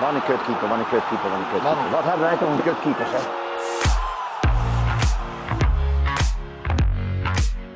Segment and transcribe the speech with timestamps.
[0.00, 1.90] Wat een kutkeeper, wat een kutkeeper, wat een kutkeeper.
[1.90, 3.24] Wat hebben wij toch een kutkeeper, zeg.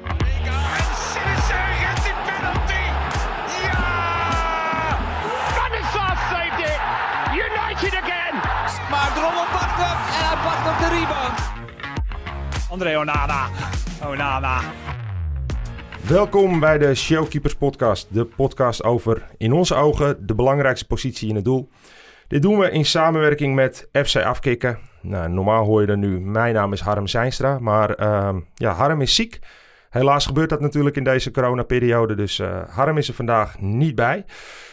[0.08, 2.84] En Sinister gets the penalty.
[3.62, 3.78] Ja!
[5.58, 6.80] Van de Sar saved it.
[7.44, 8.34] United again.
[8.90, 11.38] Maar Drommel pakt hem en hij pakt op de rebound.
[12.70, 13.48] André Onana.
[14.06, 14.60] Onana.
[16.06, 21.34] Welkom bij de Showkeepers Podcast, de podcast over, in onze ogen, de belangrijkste positie in
[21.34, 21.68] het doel.
[22.34, 24.78] Dit doen we in samenwerking met FC Afkikken.
[25.00, 29.00] Nou, normaal hoor je er nu, mijn naam is Harm Zijnstra, maar ehm, ja, Harm
[29.00, 29.38] is ziek.
[29.90, 34.24] Helaas gebeurt dat natuurlijk in deze coronaperiode, dus eh, Harm is er vandaag niet bij.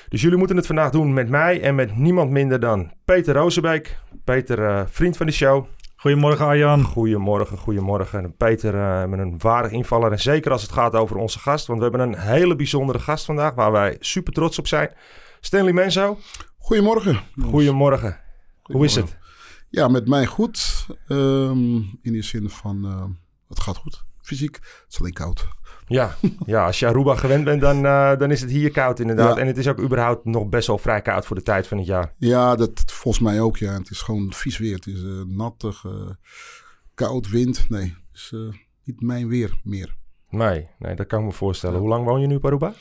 [0.10, 3.98] Dus jullie moeten het vandaag doen met mij en met niemand minder dan Peter Rozenbeek.
[4.24, 5.66] Peter, eh, vriend van de show.
[5.96, 6.84] Goedemorgen Arjan.
[6.84, 8.24] Goedemorgen, goedemorgen.
[8.24, 10.12] En Peter uh, met een waardig invaller.
[10.12, 11.68] En zeker als het gaat over onze gast.
[11.68, 14.90] Want we hebben een hele bijzondere gast vandaag waar wij super trots op zijn.
[15.40, 16.18] Stanley Menzo.
[16.62, 17.20] Goedemorgen.
[17.42, 18.20] Goedemorgen.
[18.62, 19.18] Hoe is het?
[19.70, 20.88] Ja, met mij goed.
[21.08, 23.06] Um, in die zin van, uh,
[23.48, 24.04] het gaat goed.
[24.22, 25.48] Fysiek, het is alleen koud.
[25.88, 29.36] Ja, ja als je Aruba gewend bent, dan, uh, dan is het hier koud inderdaad.
[29.36, 29.42] Ja.
[29.42, 31.88] En het is ook überhaupt nog best wel vrij koud voor de tijd van het
[31.88, 32.14] jaar.
[32.18, 33.58] Ja, dat volgens mij ook.
[33.58, 33.74] Ja.
[33.74, 34.76] Het is gewoon vies weer.
[34.76, 35.86] Het is uh, nattig,
[36.94, 37.70] koud, wind.
[37.70, 38.34] Nee, het is
[38.84, 39.96] niet mijn weer meer.
[40.30, 41.76] Nee, nee, dat kan ik me voorstellen.
[41.76, 41.82] Ja.
[41.82, 42.74] Hoe lang woon je nu op Aruba?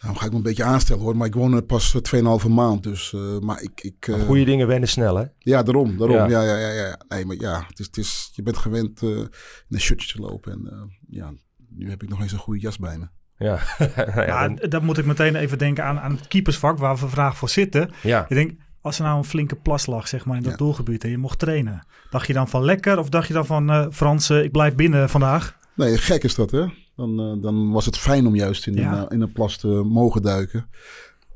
[0.00, 1.16] Nou, ga ik me een beetje aanstellen hoor.
[1.16, 1.96] Maar ik woon er pas
[2.42, 2.82] 2,5 maand.
[2.82, 3.80] Dus, uh, maar ik...
[3.82, 4.22] ik uh...
[4.22, 5.24] Goede dingen wennen snel hè?
[5.38, 5.96] Ja, daarom.
[5.96, 6.16] daarom.
[6.16, 6.26] Ja.
[6.26, 7.00] Ja, ja, ja, ja.
[7.08, 9.28] Nee, maar ja, het is, het is, je bent gewend uh, in
[9.68, 10.52] een shirtje te lopen.
[10.52, 11.32] En ja,
[11.68, 13.08] nu heb ik nog eens een goede jas bij me.
[13.36, 13.60] Ja,
[13.96, 14.70] ja, ja dan...
[14.70, 17.90] dat moet ik meteen even denken aan, aan het keepersvak waar we vandaag voor zitten.
[18.02, 18.22] Ja.
[18.28, 20.58] Ik denk, als er nou een flinke plas lag zeg maar, in dat ja.
[20.58, 21.86] doelgebied en je mocht trainen.
[22.10, 24.74] Dacht je dan van lekker of dacht je dan van uh, Frans, uh, ik blijf
[24.74, 25.56] binnen vandaag?
[25.74, 26.66] Nee, gek is dat hè.
[27.00, 29.02] Dan, uh, dan was het fijn om juist in, ja.
[29.02, 30.68] een, in een plas te mogen duiken.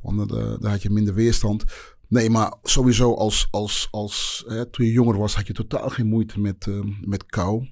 [0.03, 0.29] Want
[0.61, 1.65] daar had je minder weerstand.
[2.09, 6.07] Nee, maar sowieso als, als, als hè, toen je jonger was had je totaal geen
[6.07, 6.67] moeite met,
[7.01, 7.69] met kou.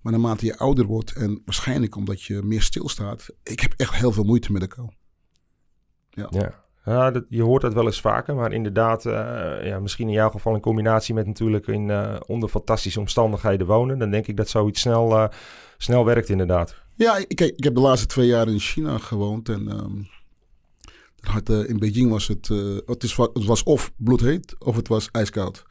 [0.00, 4.12] Maar naarmate je ouder wordt en waarschijnlijk omdat je meer stilstaat, ik heb echt heel
[4.12, 4.88] veel moeite met de kou.
[6.10, 6.26] Ja.
[6.30, 6.64] ja.
[6.84, 9.12] ja dat, je hoort dat wel eens vaker, maar inderdaad, uh,
[9.62, 13.98] ja, misschien in jouw geval in combinatie met natuurlijk in, uh, onder fantastische omstandigheden wonen,
[13.98, 15.28] dan denk ik dat zoiets snel, uh,
[15.76, 16.86] snel werkt inderdaad.
[16.98, 20.08] Ja, ik, ik heb de laatste twee jaar in China gewoond en um,
[21.20, 22.48] had, in Beijing was het,
[22.86, 25.64] het, is, het was of bloedheet of het was ijskoud.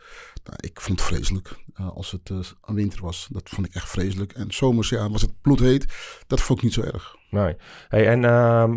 [0.44, 3.28] Nou, ik vond het vreselijk uh, als het aan winter was.
[3.32, 4.34] Dat vond ik echt vreselijk.
[4.34, 5.86] En zomers ja, was het bloedheet.
[6.28, 7.16] Dat vond ik niet zo erg.
[7.30, 7.56] Nee.
[7.88, 8.76] Hey, en uh,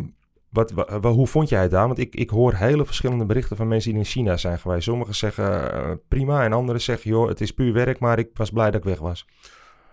[0.49, 0.72] wat,
[1.03, 1.87] hoe vond jij het daar?
[1.87, 4.84] Want ik, ik hoor hele verschillende berichten van mensen die in China zijn geweest.
[4.84, 8.71] Sommigen zeggen prima en anderen zeggen joh, het is puur werk, maar ik was blij
[8.71, 9.27] dat ik weg was.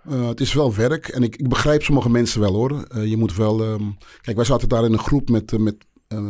[0.10, 2.88] Uh, het is wel werk en ik, ik begrijp sommige mensen wel hoor.
[2.96, 3.64] Uh, je moet wel.
[3.64, 5.86] Um, kijk, wij zaten daar in een groep met, uh, met,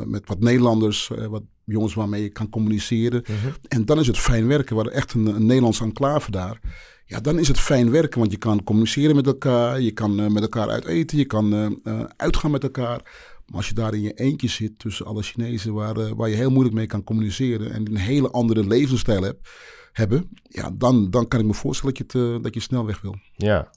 [0.06, 3.22] met wat Nederlanders, wat jongens waarmee je kan communiceren.
[3.22, 3.38] Mhm.
[3.42, 3.54] -huh.
[3.68, 4.76] En dan is het fijn werken.
[4.76, 6.60] We hadden echt een, een Nederlands enclave daar.
[7.06, 9.82] Ja, dan is het fijn werken, want je kan communiceren met elkaar.
[9.82, 11.18] Je kan met elkaar uit eten.
[11.18, 11.80] Je kan
[12.18, 13.02] uitgaan met elkaar.
[13.46, 16.52] Maar als je daar in je eentje zit tussen alle Chinezen waar, waar je heel
[16.52, 17.72] moeilijk mee kan communiceren.
[17.72, 19.50] En een hele andere levensstijl hebt,
[19.98, 20.30] hebben.
[20.44, 23.16] Ja, dan, dan kan ik me voorstellen dat je, het, dat je snel weg wil.
[23.36, 23.70] Ja.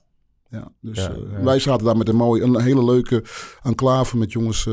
[0.49, 1.43] Ja, dus ja, ja.
[1.43, 3.25] wij zaten daar met een mooie, een hele leuke
[3.63, 4.65] enclave met jongens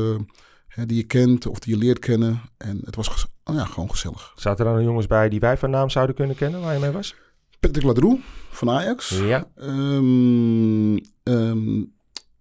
[0.68, 2.40] hè, die je kent of die je leert kennen.
[2.56, 4.32] En het was oh ja, gewoon gezellig.
[4.36, 6.90] Zaten er dan jongens bij die wij van naam zouden kunnen kennen waar je mee
[6.90, 7.14] was?
[7.60, 8.20] Patrick Ladroe
[8.50, 9.18] van Ajax.
[9.18, 9.48] Ja.
[9.56, 11.92] Um, um,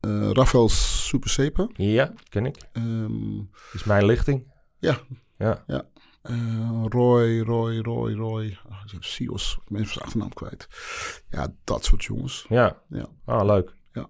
[0.02, 1.68] uh, Rafael Supersepa.
[1.74, 2.58] Ja, ken ik.
[2.74, 4.52] Um, is mijn lichting.
[4.80, 4.98] Ja.
[5.38, 5.64] Ja.
[5.68, 5.86] ja.
[6.30, 8.58] Uh, Roy, Roy, Roy, Roy.
[8.70, 9.58] Oh, ik heb Sios.
[9.66, 10.68] Ik ben even zijn achternaam kwijt.
[11.30, 12.46] Ja, dat soort jongens.
[12.50, 12.78] Ja.
[12.90, 13.08] ja.
[13.26, 13.76] Ah, leuk.
[13.94, 14.10] Ja.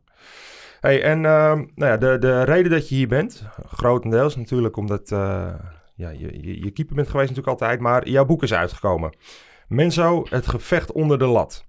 [0.80, 5.54] Hey, en nou ja, de, de reden dat je hier bent, grotendeels natuurlijk omdat uh,
[5.96, 9.16] ja, je, je, je keeper bent geweest natuurlijk altijd, maar jouw boek is uitgekomen.
[9.68, 11.66] Menzo, het gevecht onder de lat.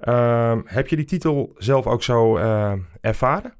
[0.00, 3.54] Uh, heb je die titel zelf ook zo uh, ervaren?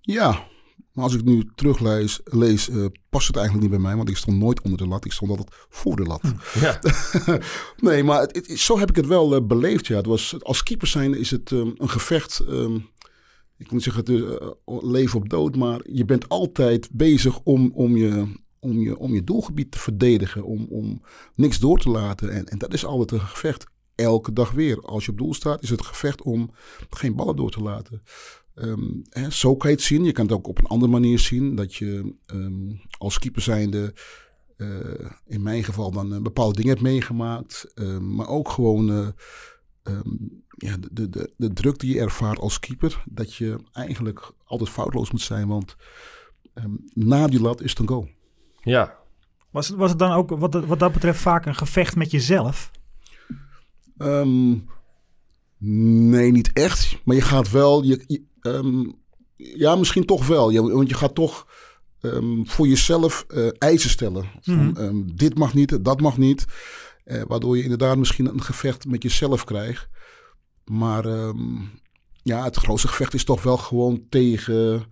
[0.00, 0.46] Ja,
[0.92, 3.96] maar als ik nu teruglees, lees, uh, past het eigenlijk niet bij mij.
[3.96, 6.22] Want ik stond nooit onder de lat, ik stond altijd voor de lat.
[6.60, 6.78] Ja.
[7.88, 9.86] nee, maar het, het, zo heb ik het wel uh, beleefd.
[9.86, 9.96] Ja.
[9.96, 12.44] Het was, als keeper zijn is het um, een gevecht...
[12.48, 12.90] Um,
[13.56, 15.56] ik moet zeggen, het, uh, leven op dood.
[15.56, 20.44] Maar je bent altijd bezig om, om je om je, om je doelgebied te verdedigen,
[20.44, 21.02] om, om
[21.34, 22.30] niks door te laten.
[22.30, 23.64] En, en dat is altijd een gevecht.
[23.94, 24.80] Elke dag weer.
[24.80, 26.50] Als je op doel staat, is het gevecht om
[26.90, 28.02] geen ballen door te laten.
[28.54, 30.04] Um, hè, zo kan je het zien.
[30.04, 31.54] Je kan het ook op een andere manier zien.
[31.54, 33.94] Dat je um, als keeper zijnde,
[34.56, 37.72] uh, in mijn geval dan uh, bepaalde dingen hebt meegemaakt.
[37.74, 38.88] Uh, maar ook gewoon
[39.82, 43.02] um, ja, de, de, de druk die je ervaart als keeper.
[43.10, 45.48] Dat je eigenlijk altijd foutloos moet zijn.
[45.48, 45.76] Want
[46.94, 48.08] na die lat is het een goal.
[48.62, 48.98] Ja,
[49.50, 52.10] Was het, was het dan ook wat, dat- wat dat betreft vaak een gevecht met
[52.10, 52.70] jezelf?
[53.96, 54.56] Ehm,
[56.08, 56.98] nee, niet echt.
[57.04, 57.82] Maar je gaat wel.
[57.82, 58.84] Je, je, ehm,
[59.36, 60.50] ja, misschien toch wel.
[60.50, 61.46] Je, want je gaat toch
[62.00, 64.24] ehm, voor jezelf eh, eisen stellen.
[64.40, 64.76] Van, Mhm.
[64.76, 66.44] ehm, dit mag niet, dat mag niet.
[67.04, 69.88] Eh, waardoor je inderdaad misschien een gevecht met jezelf krijgt.
[70.64, 71.06] Maar
[72.22, 74.84] ja, het grootste gevecht is toch wel gewoon tegen.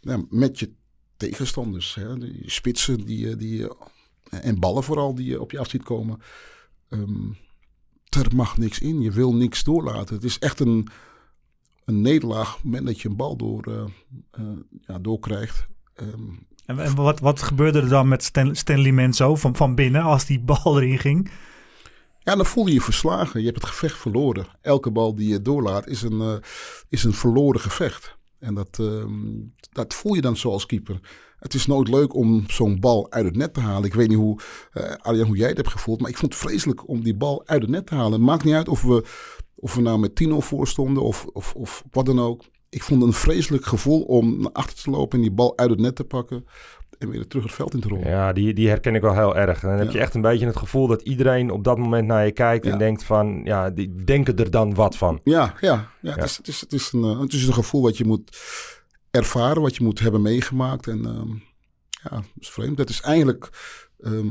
[0.00, 0.72] ja, met je
[1.16, 1.94] tegenstanders.
[1.94, 2.18] Hè?
[2.18, 3.68] Die spitsen die, je- die,
[4.30, 6.18] en ballen vooral die je op je af ziet komen.
[8.18, 9.00] Er mag niks in.
[9.00, 10.14] Je wil niks doorlaten.
[10.14, 10.88] Het is echt een,
[11.86, 13.88] een nederlaag op het moment dat je een bal door,
[14.30, 14.42] eh,
[14.86, 15.66] ja, doorkrijgt.
[15.94, 20.26] Ehm, En, wat, wat gebeurde er dan met Stan, Stanley Menzo van, van binnen als
[20.26, 21.30] die bal erin ging?
[22.18, 23.40] ja, dan voel je je verslagen.
[23.40, 24.46] Je hebt het gevecht verloren.
[24.60, 26.34] Elke bal die je doorlaat is een, eh,
[26.88, 28.16] is een verloren gevecht.
[28.38, 29.12] En dat, ehm,
[29.72, 31.00] dat voel je dan zo als keeper.
[31.38, 33.84] Het is nooit leuk om zo'n bal uit het net te halen.
[33.84, 34.40] Ik weet niet hoe,
[35.02, 36.00] Arjan, hoe jij het hebt gevoeld.
[36.00, 38.20] Maar ik vond het vreselijk om die bal uit het net te halen.
[38.20, 39.04] Maakt niet uit of we,
[39.56, 42.44] of we nou met 10-0 voor stonden of, of, of wat dan ook.
[42.68, 45.70] Ik vond het een vreselijk gevoel om naar achter te lopen en die bal uit
[45.70, 46.44] het net te pakken.
[46.98, 48.08] En weer terug het veld in te rollen.
[48.08, 49.62] Ja, die, die herken ik wel heel erg.
[49.62, 52.24] En dan heb je echt een beetje het gevoel dat iedereen op dat moment naar
[52.24, 55.20] je kijkt en denkt van, ja, die denken er dan wat van.
[55.24, 57.82] Ja, ja, ja, Het, is, het, is, het, is een, eh, het is een gevoel
[57.82, 58.38] wat je moet
[59.10, 60.86] ervaren, wat je moet hebben meegemaakt.
[60.86, 61.30] En ehm,
[62.02, 62.76] ja, dat is vreemd.
[62.76, 63.50] Dat is eigenlijk,
[64.00, 64.28] ehm,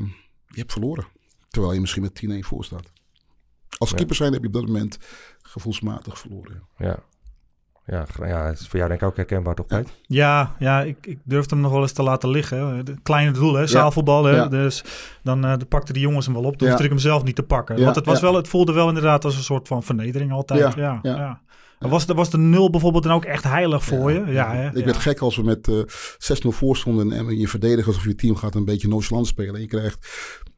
[0.48, 1.08] je hebt verloren.
[1.50, 2.92] Terwijl je misschien met 10-1 voor staat.
[3.78, 3.96] Als Ja.
[3.96, 4.98] keeper zijn heb je op dat moment
[5.42, 6.62] gevoelsmatig verloren.
[6.78, 7.00] Ja.
[7.88, 9.90] Ja, ja, het is voor jou denk ik ook herkenbaar toch, Peet?
[10.02, 12.86] Ja, ja ik, ik durfde hem nog wel eens te laten liggen.
[12.86, 14.24] De kleine doel, hè, zaalvoetbal.
[14.24, 14.48] Hè, Ja.
[14.48, 14.84] Dus
[15.24, 16.52] dan, eh, dan pakten de jongens hem wel op.
[16.58, 16.68] Toen Ja.
[16.68, 17.78] hoefde ik hem zelf niet te pakken.
[17.78, 18.22] Ja, Want het, was ja.
[18.26, 20.60] wel, het voelde wel inderdaad als een soort van vernedering altijd.
[20.60, 21.42] Ja, Ja, ja, ja.
[21.80, 24.32] En Was, de, was de nul bijvoorbeeld dan ook echt heilig voor Ja, je?
[24.32, 24.68] Ja, hè?
[24.70, 24.86] Ik ja.
[24.86, 25.76] werd gek als we met eh
[26.18, 29.56] 6-0 voor stonden en je verdedigt alsof je team gaat een beetje nonchalant spelen.
[29.56, 30.08] En je krijgt,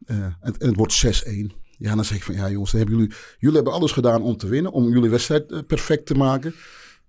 [0.06, 1.52] eh, en, en het wordt 6-1.
[1.77, 4.47] Ja, dan zeg ik van ja jongens, hebben jullie, jullie hebben alles gedaan om te
[4.47, 6.53] winnen, om jullie wedstrijd eh, perfect te maken.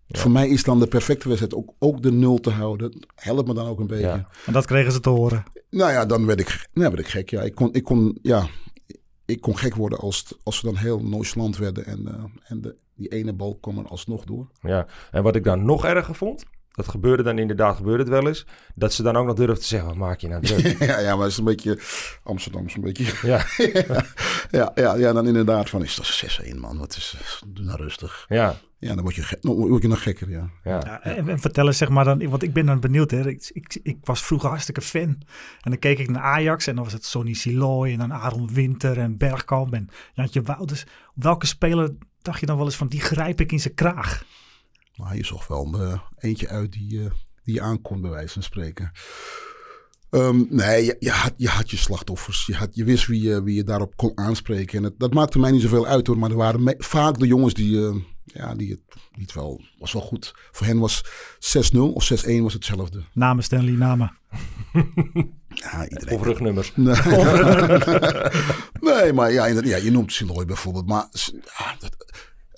[0.09, 3.07] Voor mij is dan de perfecte wedstrijd ook, ook de nul te houden.
[3.15, 4.07] Helpt me dan ook een beetje.
[4.07, 4.29] Ja.
[4.47, 5.45] En dat kregen ze te horen.
[5.71, 7.31] Nou ja, dan werd ik, nou werd ik gek.
[7.31, 8.47] Ja, ik kon, ik kon, ja,
[9.25, 12.77] ik kon gek worden als, als we dan heel nonchalant werden en, eh, en de,
[12.95, 14.49] die ene bal kwam er alsnog door.
[14.61, 14.87] Ja.
[15.11, 16.45] En wat ik dan nog erger vond,
[16.79, 19.67] dat gebeurde dan inderdaad, gebeurde het wel eens, dat ze dan ook nog durfden te
[19.67, 20.79] zeggen, wat maak je nou druk?
[20.91, 21.79] ja, ja, maar het is een beetje
[22.23, 23.05] Amsterdam, is een beetje.
[23.29, 23.45] ja,
[24.59, 27.17] ja, ja, ja, dan inderdaad van is dat 6-1 man, wat is,
[27.47, 28.27] doe nou rustig.
[28.29, 30.51] ja, Ja, dan word je, dan word je nog gekker, ja.
[30.65, 30.81] ja.
[30.85, 33.11] Ja, en, en vertel eens, zeg maar dan, want ik ben dan benieuwd.
[33.11, 33.29] Hè.
[33.29, 35.23] Ik, ik, ik was vroeger hartstikke fan.
[35.61, 38.53] En dan keek ik naar Ajax en dan was het Sonny Siloy en dan Aaron
[38.53, 40.85] Winter en Bergkamp en Jantje Wouters.
[41.15, 44.25] Welke speler dacht je dan wel eens van die grijp ik in zijn kraag?
[44.99, 47.11] Maar je zocht wel eh, eentje uit die, eh,
[47.45, 48.93] die je aankomt, bij wijze van spreken.
[50.11, 52.47] Ehm, nee, je, je, had, je had je slachtoffers.
[52.47, 54.79] Je, had, je wist wie je, wie je daarop kon aanspreken.
[54.79, 56.19] En het, dat maakte mij niet zoveel uit hoor.
[56.19, 58.81] Maar er waren me- vaak de jongens die, eh, ja, die het
[59.17, 60.35] niet wel, was wel goed.
[60.51, 61.05] Voor hen was
[61.39, 63.03] 6-0 of 6-1 was hetzelfde.
[63.13, 64.17] Namen Stanley, namen.
[65.49, 66.15] Ja, iedereen.
[66.19, 66.73] Of rugnummers.
[66.77, 66.95] Nee.
[68.81, 70.87] nee, maar ja, ja, je noemt Siloy bijvoorbeeld.
[70.87, 71.07] Maar
[71.59, 71.97] ja, dat,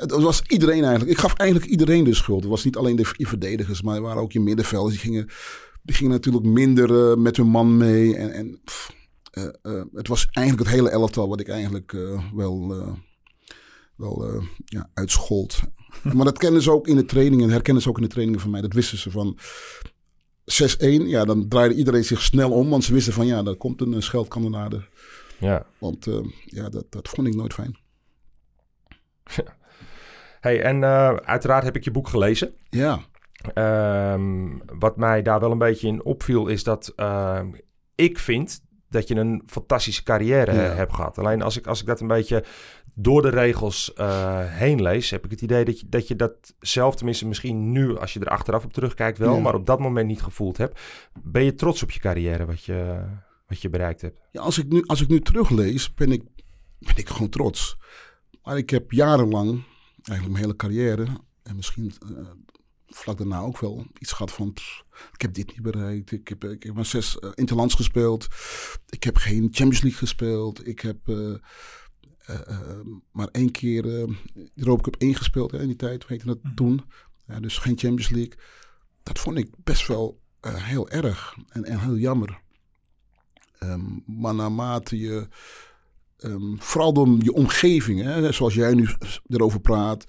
[0.01, 1.11] het was iedereen eigenlijk.
[1.11, 2.41] Ik gaf eigenlijk iedereen de schuld.
[2.41, 4.95] Het was niet alleen de je verdedigers, maar er waren ook je middenvelders.
[4.95, 5.29] Die gingen,
[5.83, 8.17] die gingen natuurlijk minder eh, met hun man mee.
[8.17, 8.93] En, en pff,
[9.31, 11.97] eh, eh, het was eigenlijk het hele elftal wat ik eigenlijk
[12.35, 12.75] wel,
[13.97, 15.61] wel ja, uitschold.
[16.15, 17.51] maar dat kennen ze ook in de trainingen.
[17.51, 18.61] Herkennen ze ook in de trainingen van mij.
[18.61, 19.39] Dat wisten ze van...
[20.41, 20.53] 6-1,
[21.07, 22.71] ja, dan draaide iedereen zich snel om.
[22.71, 24.85] Want ze wisten van ja, daar komt een scheldkanonade.
[25.39, 25.67] Ja.
[25.79, 26.07] Want
[26.45, 27.79] ja, dat, dat vond ik nooit fijn.
[30.41, 32.55] Hey, en eh, uiteraard heb ik je boek gelezen.
[32.71, 33.01] Ja,
[33.55, 37.49] Ehm, wat mij daar wel een beetje in opviel is dat ehm,
[37.95, 40.59] ik vind dat je een fantastische carrière Ja.
[40.61, 41.19] hebt gehad.
[41.19, 42.45] Alleen als ik, als ik dat een beetje
[42.95, 46.55] door de regels eh, heen lees, heb ik het idee dat je, dat je dat
[46.59, 49.41] zelf, tenminste misschien nu als je er achteraf op terugkijkt wel, Ja.
[49.41, 50.81] maar op dat moment niet gevoeld hebt.
[51.23, 53.01] Ben je trots op je carrière, wat je,
[53.47, 54.19] wat je bereikt hebt?
[54.31, 56.23] ja als, ik nu, als ik nu teruglees, ben ik,
[56.79, 57.79] ben ik gewoon trots.
[58.43, 59.63] Maar ik heb jarenlang,
[60.03, 61.07] eigenlijk mijn hele carrière,
[61.43, 62.31] en misschien eh,
[62.87, 66.13] vlak daarna ook wel, iets gehad van, pff, ik heb dit niet bereikt.
[66.13, 68.27] Ik heb, ik heb maar zes eh, interlands gespeeld.
[68.89, 70.67] Ik heb geen Champions League gespeeld.
[70.67, 71.35] Ik heb eh,
[73.13, 74.17] maar één keer de
[74.55, 76.85] Europa Cup 1 gespeeld hè, in die tijd, weet je dat toen.
[77.27, 78.39] Ja, dus geen Champions League.
[79.03, 82.41] Dat vond ik best wel heel erg en, en heel jammer.
[83.59, 85.29] Ehm, maar naarmate je,
[86.21, 88.89] ehm, vooral door je omgeving, hè, zoals jij nu
[89.29, 90.05] erover praat,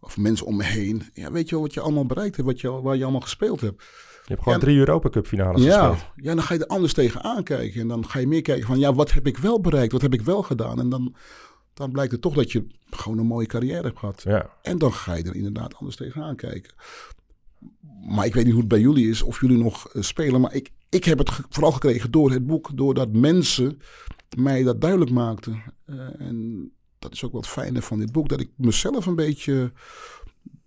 [0.00, 2.60] of mensen om me heen, ja, weet je wel wat je allemaal bereikt hebt, wat
[2.60, 3.82] je, waar je allemaal gespeeld hebt.
[4.24, 6.10] hebt gewoon drie Europa Cup finales Ja, gespeeld.
[6.16, 7.80] ja, dan ga je er anders tegenaan kijken.
[7.80, 9.92] En dan ga je meer kijken van, ja, wat heb ik wel bereikt?
[9.92, 10.78] Wat heb ik wel gedaan?
[10.80, 11.14] En dan,
[11.74, 14.22] dan blijkt het toch dat je gewoon een mooie carrière hebt gehad.
[14.22, 14.50] Ja.
[14.62, 16.72] En dan ga je er inderdaad anders tegenaan kijken.
[18.06, 20.40] Maar ik weet niet hoe het bij jullie is, of jullie nog eh, spelen.
[20.40, 23.80] Maar ik, ik heb het vooral gekregen door het boek, doordat mensen
[24.36, 25.62] mij dat duidelijk maakten.
[25.84, 29.72] Eh, en dat is ook wat fijne van dit boek, dat ik mezelf een beetje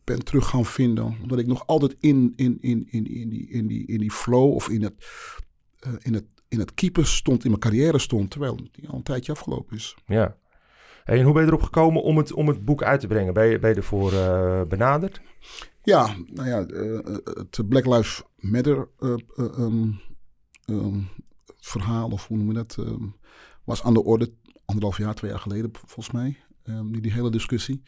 [0.03, 1.17] ben terug gaan vinden.
[1.22, 4.53] Omdat ik nog altijd in, in, in, in, in, die, in, die, in die flow
[4.53, 4.93] of in het,
[5.79, 8.31] eh, in, het, in het keeper stond, in mijn carrière stond.
[8.31, 9.95] Terwijl die al een tijdje afgelopen is.
[10.05, 10.38] ja.
[11.05, 13.34] En hoe ben je erop gekomen om het, om het boek uit te brengen?
[13.34, 15.22] Ben je, ben je ervoor eh, benaderd?
[15.84, 16.65] Ja, nou ja,
[17.24, 19.91] het Black Lives Matter eh, eh, ehm,
[20.65, 21.00] ehm,
[21.60, 23.03] verhaal, of hoe noem je dat, ehm,
[23.65, 24.34] was aan de orde
[24.65, 27.81] anderhalf jaar, twee jaar geleden volgens mij, ehm, die, hele discussie.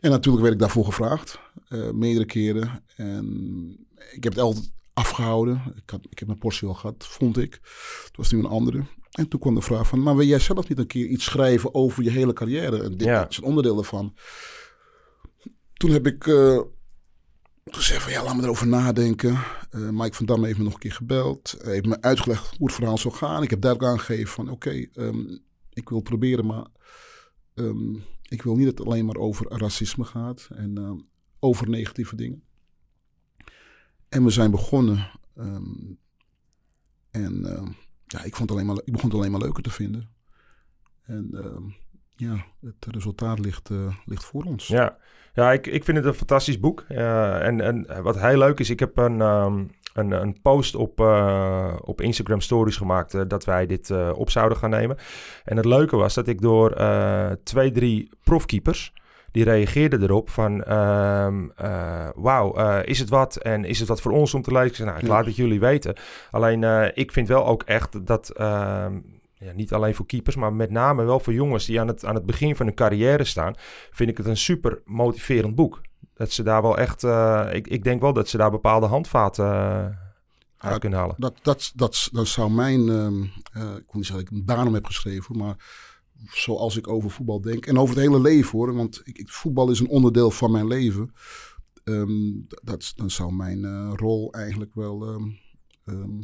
[0.00, 2.84] En natuurlijk werd ik daarvoor gevraagd, eh, meerdere keren.
[2.96, 3.26] En
[4.12, 5.62] ik heb het altijd afgehouden.
[5.76, 7.52] Ik, had, ik heb mijn portie al gehad, vond ik.
[8.04, 8.84] Het was nu een andere.
[9.10, 11.74] En toen kwam de vraag van, maar wil jij zelf niet een keer iets schrijven
[11.74, 12.82] over je hele carrière?
[12.82, 13.28] En dit Ja.
[13.28, 14.14] is een onderdeel daarvan.
[15.72, 16.60] Toen heb ik eh,
[17.64, 19.38] gezegd van ja, laat me erover nadenken.
[19.70, 21.54] Eh, Mike van Dam heeft me nog een keer gebeld.
[21.58, 23.42] Hij heeft me uitgelegd hoe het verhaal zou gaan.
[23.42, 25.38] Ik heb duidelijk aangegeven van oké, ehm,
[25.72, 26.66] ik wil proberen, maar
[27.54, 27.94] ehm,
[28.28, 30.98] ik wil niet dat het alleen maar over racisme gaat en ehm,
[31.38, 32.42] over negatieve dingen.
[34.08, 35.10] En we zijn begonnen.
[37.10, 37.40] en
[38.06, 40.10] ja, ik, vond alleen maar, ik begon het alleen maar leuker te vinden.
[41.02, 41.30] En
[42.20, 44.66] ja, het resultaat ligt, eh, ligt voor ons.
[44.66, 44.96] Ja,
[45.34, 46.80] ja ik, ik vind het een fantastisch boek.
[46.88, 51.74] En, en wat heel leuk is, ik heb een, ehm, een, een post op, eh,
[51.80, 54.96] op Instagram Stories gemaakt eh, dat wij dit op zouden gaan nemen.
[55.44, 56.74] En het leuke was dat ik door
[57.44, 58.92] twee, drie profkeepers,
[59.32, 63.36] die reageerden erop van, ehm, eh, wauw, is het wat?
[63.36, 64.68] En is het wat voor ons om te lezen?
[64.68, 65.12] Ik zei, nou, ik Ja.
[65.12, 65.94] laat het jullie weten.
[66.30, 68.28] Alleen, ik vind wel ook echt dat...
[68.30, 68.98] ehm,
[69.40, 72.14] ja, niet alleen voor keepers, maar met name wel voor jongens die aan het, aan
[72.14, 73.54] het begin van hun carrière staan,
[73.90, 75.80] vind ik het een super motiverend boek.
[76.14, 79.44] Dat ze daar wel echt, eh, ik, ik denk wel dat ze daar bepaalde handvaten
[79.44, 79.86] eh,
[80.56, 81.14] uit kunnen halen.
[81.18, 84.44] Dat, dat, dat, dat zou mijn, ehm, eh, ik wil niet zeggen dat ik hem
[84.44, 85.56] daarom heb geschreven, maar
[86.30, 87.66] zoals ik over voetbal denk.
[87.66, 90.66] En over het hele leven hoor, want ik, ik- voetbal is een onderdeel van mijn
[90.66, 91.12] leven.
[91.84, 92.30] Ehm,
[92.62, 95.06] dat, dan zou mijn rol eigenlijk wel
[95.84, 96.20] ehm,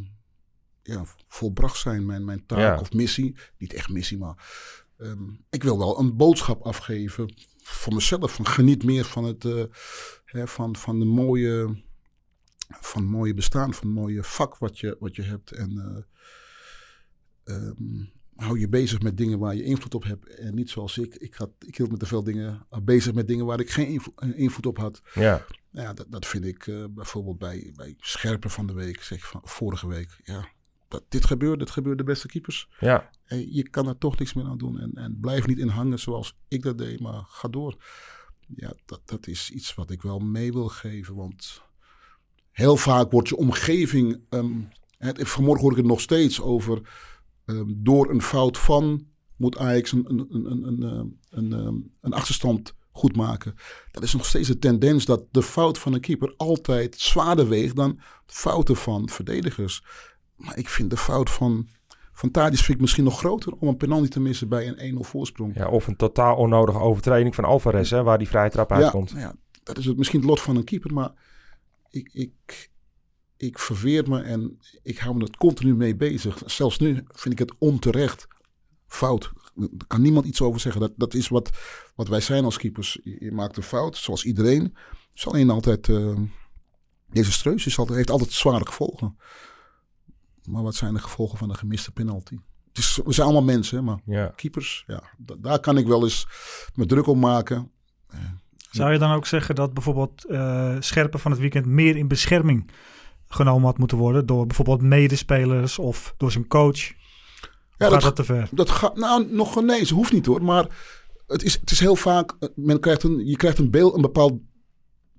[0.86, 2.78] ja, volbracht zijn, mijn, mijn taak Ja.
[2.80, 3.36] of missie.
[3.58, 4.34] Niet echt missie, maar
[4.98, 8.34] ehm, ik wil wel een boodschap afgeven voor mezelf.
[8.34, 9.64] Van geniet meer van het, eh,
[10.24, 11.84] hè, van, van de mooie
[12.80, 15.50] van het mooie bestaan, van het mooie vak wat je, wat je hebt.
[15.52, 16.04] En
[17.44, 18.04] eh, ehm,
[18.36, 20.28] hou je bezig met dingen waar je invloed op hebt.
[20.28, 21.14] En niet zoals ik.
[21.14, 23.86] Ik, had, ik hield me te veel dingen eh, bezig met dingen waar ik geen
[23.86, 25.02] invlo- eh, invloed op had.
[25.14, 29.28] Ja, Nou ja, dat, dat vind ik bijvoorbeeld bij, bij Scherpen van de week, zeg
[29.28, 30.20] van vorige week.
[30.24, 30.48] Ja,
[30.96, 32.68] dat, dit gebeurt, dit gebeurt de beste keepers.
[32.80, 34.80] ja, En je kan er toch niks meer aan doen.
[34.80, 37.76] En, en blijf niet in hangen zoals ik dat deed, maar ga door.
[38.56, 41.14] Ja, dat, dat is iets wat ik wel mee wil geven.
[41.14, 41.62] Want
[42.50, 44.20] heel vaak wordt je omgeving.
[44.98, 46.80] het, vanmorgen hoor ik het nog steeds over.
[47.44, 52.12] ehm, door een fout van moet Ajax een, een, een, een, een, een, ehm, een
[52.12, 53.54] achterstand goed maken.
[53.90, 57.76] Dat is nog steeds de tendens dat de fout van een keeper altijd zwaarder weegt
[57.76, 59.82] dan fouten van verdedigers.
[60.36, 61.68] Maar ik vind de fout van,
[62.12, 64.98] van Tadic vind ik misschien nog groter om een penalty te missen bij een 1-0
[65.00, 65.54] voorsprong.
[65.54, 69.12] ja, of een totaal onnodige overtreding van Alvarez, hè, waar die vrije trap uitkomt.
[69.12, 71.12] nou ja, dat is het, misschien het lot van een keeper, maar
[71.90, 72.70] ik, ik,
[73.36, 76.42] ik verweer me en ik hou me er continu mee bezig.
[76.46, 78.28] Zelfs nu vind ik het onterecht
[78.86, 79.32] fout.
[79.54, 80.80] Daar kan niemand iets over zeggen.
[80.80, 81.50] Dat, dat is wat,
[81.94, 82.98] wat wij zijn als keepers.
[83.02, 84.62] Je, je maakt een fout, zoals iedereen.
[84.62, 85.88] Het is alleen altijd...
[85.88, 86.16] eh,
[87.10, 89.16] deze streus is altijd, heeft altijd zware gevolgen.
[90.46, 92.36] Maar wat zijn de gevolgen van een gemiste penalty?
[92.68, 94.26] Het is, we zijn allemaal mensen, hè, maar Ja.
[94.36, 96.26] keepers, ja, da- daar kan ik wel eens
[96.74, 97.70] me druk om maken.
[98.70, 102.70] Zou je dan ook zeggen dat bijvoorbeeld eh, Scherpen van het weekend meer in bescherming
[103.28, 106.78] genomen had moeten worden door bijvoorbeeld medespelers of door zijn coach?
[106.78, 106.94] Ja,
[107.76, 108.48] Gaat dat, dat te ver?
[108.52, 110.42] dat gaat, nou, nog nee, ze hoeft niet hoor.
[110.44, 110.66] Maar
[111.26, 114.00] het is, het is heel vaak, eh, men krijgt een, je krijgt een, beeld, een
[114.02, 114.40] bepaald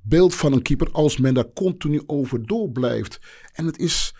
[0.01, 3.19] beeld van een keeper als men daar continu over door blijft.
[3.53, 4.15] En het is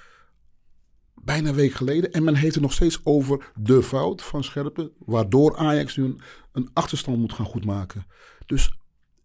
[1.28, 4.92] bijna een week geleden en men heeft het nog steeds over de fout van Scherpen,
[5.06, 8.06] waardoor Ajax nu een, een achterstand moet gaan goedmaken.
[8.46, 8.78] Dus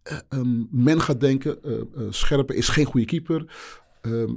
[0.03, 3.45] eh, ehm, men gaat denken, eh, Scherpen is geen goede keeper.
[4.01, 4.35] Ehm,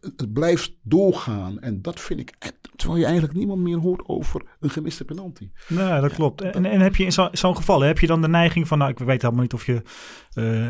[0.00, 4.70] het, blijft doorgaan en dat vind ik, Terwijl je eigenlijk niemand meer hoort over een
[4.70, 5.50] gemiste penalty.
[5.68, 6.40] Nee, dat klopt.
[6.40, 8.90] En, en heb je in zo- zo'n geval, heb je dan de neiging van, nou,
[8.90, 9.82] ik weet helemaal niet of je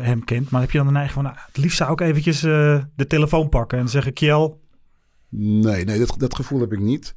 [0.01, 2.39] hem kent, maar heb je dan de neiging van, nou, het liefst zou ik eventjes
[2.41, 4.53] de telefoon pakken en zeggen, Kjell,
[5.29, 7.15] Nee, nee dat, dat gevoel heb ik niet.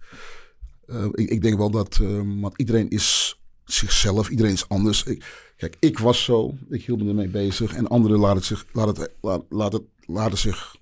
[0.87, 5.03] Eh, ik, ik denk wel dat, eh, want iedereen is zichzelf, iedereen is anders.
[5.03, 9.03] Ik, kijk, ik was zo, ik hield me ermee bezig en anderen laten zich, laten,
[9.03, 10.77] het- het, laten zich,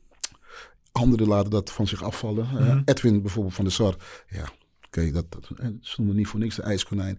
[0.92, 2.46] anderen laten dat van zich afvallen.
[2.52, 2.82] Mhm.
[2.84, 3.96] Edwin bijvoorbeeld van de SAR,
[4.28, 4.52] ja,
[4.86, 7.18] oké, dat, dat eh, ze noemen niet voor niks de ijskonijn,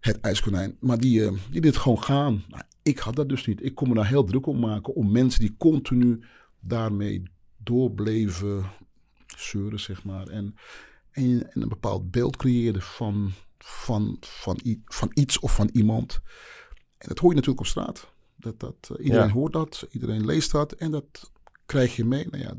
[0.00, 0.76] het ijskonijn.
[0.80, 2.44] Maar die, eh, die liet gewoon gaan.
[2.48, 3.64] Nou, ik had dat dus niet.
[3.64, 6.20] Ik kon me daar heel druk om maken om mensen die continu
[6.60, 7.22] daarmee
[7.56, 8.64] doorbleven
[9.40, 10.26] zeuren, zeg maar.
[10.26, 10.54] En,
[11.10, 16.20] en, en een bepaald beeld creëerde van, van, van, van iets of van iemand.
[16.98, 18.12] En dat hoor je natuurlijk op straat.
[18.36, 19.32] Dat, dat, eh, iedereen Ja.
[19.32, 21.30] hoort dat, iedereen leest dat en dat
[21.66, 22.26] krijg je mee.
[22.30, 22.54] Nou ja,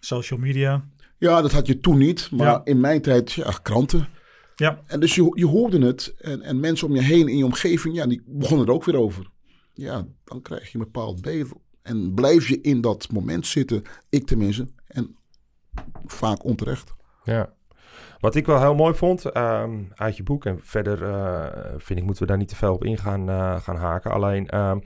[0.00, 0.88] social media.
[1.18, 2.60] ja, dat had je toen niet, maar Ja.
[2.64, 4.08] in mijn tijd, ja, kranten.
[4.56, 7.44] Ja, En dus je, je hoorde het en, en mensen om je heen in je
[7.44, 9.30] omgeving, ja, die begonnen er ook weer over.
[9.74, 11.48] Ja, dan krijg je een bepaald beeld.
[11.82, 14.75] En blijf je in dat moment zitten, ik tenminste, en
[16.06, 16.94] vaak onterecht.
[17.24, 17.48] Ja.
[18.20, 21.44] Wat ik wel heel mooi vond ehm, uit je boek, en verder eh,
[21.76, 24.10] vind ik moeten we daar niet te veel op in gaan, eh, gaan haken.
[24.10, 24.78] Alleen, ehm,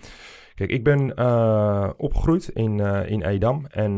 [0.55, 3.67] kijk, ik ben eh, opgegroeid in, in Edam.
[3.71, 3.95] En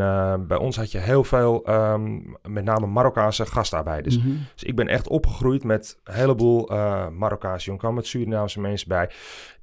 [0.46, 4.18] bij ons had je heel veel, ehm, met name Marokkaanse gastarbeiders.
[4.18, 4.28] Mhm.
[4.54, 6.66] Dus ik ben echt opgegroeid met een heleboel
[7.10, 9.10] Marokkaanse jongen, kwam met Surinaamse mensen bij.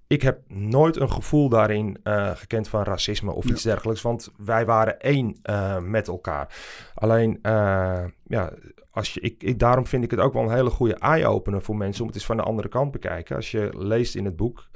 [0.09, 4.65] Ik heb nooit een gevoel daarin eh, gekend van racisme of iets dergelijks, want wij
[4.65, 6.55] waren één eh, met elkaar.
[6.93, 8.53] Alleen, eh, ja,
[8.91, 11.75] als je, ik, ik, daarom vind ik het ook wel een hele goede eye-opener voor
[11.75, 13.35] mensen om het eens van de andere kant te bekijken.
[13.35, 14.67] Als je leest in het boek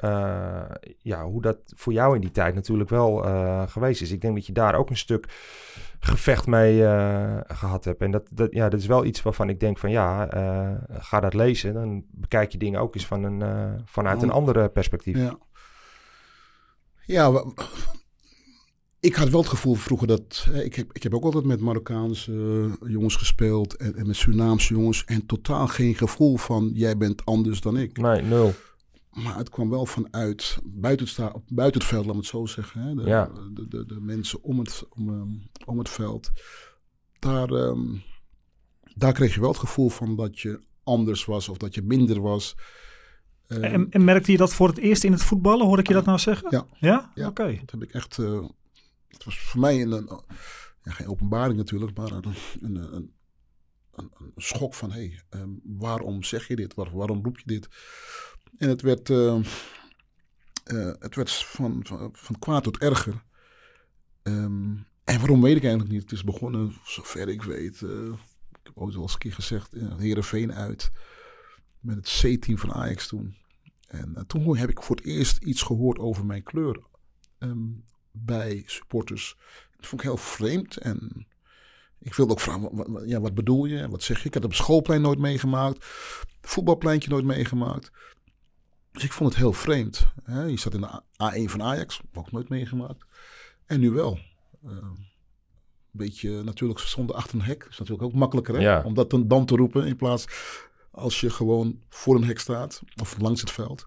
[0.98, 3.16] ja, hoe dat voor jou in die tijd natuurlijk wel
[3.68, 4.12] geweest is.
[4.12, 5.28] Ik denk dat je daar ook een stuk
[6.06, 8.02] gevecht mee eh, gehad hebt.
[8.02, 11.20] En dat, dat, ja, dat is wel iets waarvan ik denk van ja, eh, ga
[11.20, 11.74] dat lezen.
[11.74, 15.18] Dan bekijk je dingen ook eens van een, eh, vanuit een andere perspectief.
[15.18, 15.38] Ja.
[17.06, 17.44] Ja,
[19.00, 20.48] ik had wel het gevoel vroeger dat...
[20.64, 25.06] Ik heb, ik heb ook altijd met Marokkaanse jongens gespeeld en, en met Surinaamse jongens.
[25.06, 27.98] En totaal geen gevoel van jij bent anders dan ik.
[27.98, 28.54] Nee, nul.
[29.14, 32.82] Maar het kwam wel vanuit buiten, het buiten het veld, laat me het zo zeggen.
[32.82, 32.96] Hè?
[32.96, 33.32] De, Ja.
[33.54, 35.30] de, de, de mensen om het, om, ehm,
[35.66, 36.32] om het veld.
[37.20, 37.96] Daar, ehm,
[38.96, 42.22] daar kreeg je wel het gevoel van dat je anders was of dat je minder
[42.22, 42.56] was.
[43.48, 45.66] Ehm, en, en merkte je dat voor het eerst in het voetballen?
[45.66, 46.48] Hoor ik je dat nou zeggen?
[46.52, 46.66] Ja.
[46.80, 47.12] Ja?
[47.16, 47.28] Ja.
[47.28, 47.56] Oké.
[47.60, 48.18] Dat heb ik echt.
[48.20, 48.44] eh,
[49.08, 50.22] het was voor mij een, een-
[50.84, 52.24] ja, geen openbaring natuurlijk, maar een,
[52.62, 53.12] een, een,
[53.94, 56.74] een, een schok van: hé, hey, ehm, waarom zeg je dit?
[56.74, 57.68] Waar, waarom roep je dit?
[58.58, 59.36] En het werd, eh,
[60.64, 63.24] eh, het werd van, van, van kwaad tot erger.
[64.24, 66.02] Ehm, en waarom weet ik eigenlijk niet.
[66.02, 67.82] Het is begonnen, zover ik weet.
[67.82, 68.06] eh,
[68.52, 70.92] ik heb ooit wel eens een keer gezegd: uh, Herenveen uit.
[71.80, 73.36] Met het C-team van Ajax toen.
[73.88, 76.82] En toen heb ik voor het eerst iets gehoord over mijn kleur
[77.40, 77.68] ehm,
[78.12, 79.36] bij supporters.
[79.78, 80.78] Dat vond ik heel vreemd.
[80.78, 81.28] En
[82.00, 83.90] ik wilde ook vragen, wat- ja, wat bedoel je?
[83.90, 84.28] Wat zeg je?
[84.28, 85.78] Ik had het op schoolplein nooit meegemaakt.
[86.42, 87.92] Voetbalpleintje nooit meegemaakt.
[88.94, 90.08] Dus ik vond het heel vreemd.
[90.24, 90.44] Hè?
[90.44, 91.04] Je zat in de A-
[91.34, 93.06] A1 van Ajax, ook nooit meegemaakt.
[93.66, 94.20] En nu wel.
[94.64, 97.66] Eh, Een beetje natuurlijk zonder achter een hek.
[97.70, 98.62] is natuurlijk ook makkelijker hè?
[98.62, 98.82] Ja.
[98.84, 99.86] om dat dan, te roepen.
[99.88, 100.26] In plaats
[100.92, 102.82] als je gewoon voor een hek staat.
[103.02, 103.86] Of langs het veld.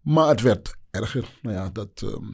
[0.00, 1.38] Maar het werd erger.
[1.42, 2.32] Nou ja, dat, ehm,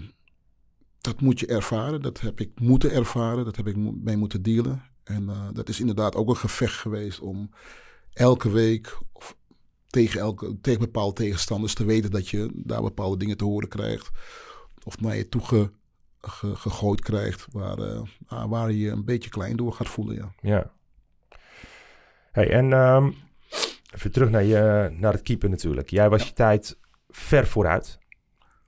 [1.00, 2.02] dat moet je ervaren.
[2.02, 3.44] Dat heb ik moeten ervaren.
[3.44, 4.82] Dat heb ik mee moeten dealen.
[5.04, 7.50] En eh, dat is inderdaad ook een gevecht geweest om
[8.12, 9.36] elke week of
[9.94, 14.10] tegen, elke, tegen bepaalde tegenstanders te weten dat je daar bepaalde dingen te horen krijgt.
[14.84, 15.70] Of naar je toe ge-
[16.20, 17.78] ge- gegooid krijgt waar,
[18.26, 20.14] ah, waar je je een beetje klein door gaat voelen.
[20.16, 20.30] Ja.
[20.40, 20.72] Ja.
[22.32, 23.10] Hey, en ehm,
[23.94, 25.90] even terug naar, je, naar het keeper natuurlijk.
[25.90, 26.78] Jij was je tijd
[27.08, 27.98] ver vooruit.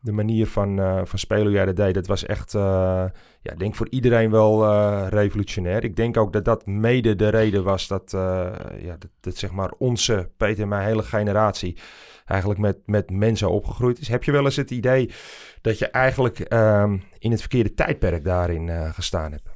[0.06, 3.04] De manier van, eh, van spelen jij dat deed, dat was echt, eh,
[3.40, 5.84] ja, denk voor iedereen wel eh, revolutionair.
[5.84, 8.10] Ik denk ook dat dat mede de reden was dat,
[8.80, 11.78] ja, dat, dat zeg maar onze, Peter en mijn hele generatie,
[12.24, 14.08] eigenlijk met, met mensen opgegroeid is.
[14.08, 15.10] Heb je wel eens het idee
[15.60, 19.48] dat je eigenlijk ehm, in het verkeerde tijdperk daarin gestaan hebt?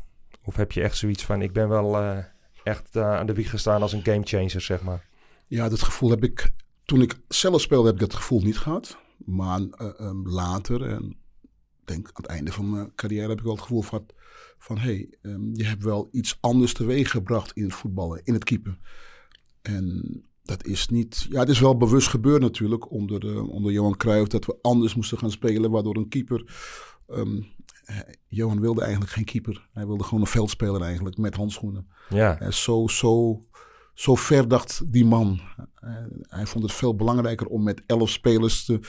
[0.44, 1.98] Of heb je echt zoiets van, ik ben wel
[2.64, 5.06] echt aan de wieg gestaan als een gamechanger, zeg maar?
[5.46, 6.50] Ja, dat gevoel heb ik.
[6.84, 8.98] Toen ik zelf speelde, heb ik dat gevoel niet gehad.
[9.24, 11.16] Maar eh, ehm, later, en
[11.80, 14.06] ik denk aan het einde van mijn carrière, heb ik wel het gevoel van:
[14.58, 18.34] van hé, hey, ehm, je hebt wel iets anders teweeg gebracht in het voetballen, in
[18.34, 18.78] het keeper.
[19.62, 21.26] En dat is niet.
[21.30, 24.94] Ja, het is wel bewust gebeurd natuurlijk onder, de, onder Johan Cruijff dat we anders
[24.94, 26.44] moesten gaan spelen, waardoor een keeper.
[27.06, 27.42] ehm,
[27.84, 29.68] eh, Johan wilde eigenlijk geen keeper.
[29.72, 31.88] Hij wilde gewoon een veldspeler eigenlijk met handschoenen.
[32.08, 33.40] Ja, En zo, zo,
[33.94, 35.40] zo ver dacht die man.
[35.74, 38.88] Eh, hij vond het veel belangrijker om met elf spelers te, eh,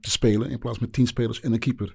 [0.00, 1.94] te spelen in plaats van met tien spelers en een keeper.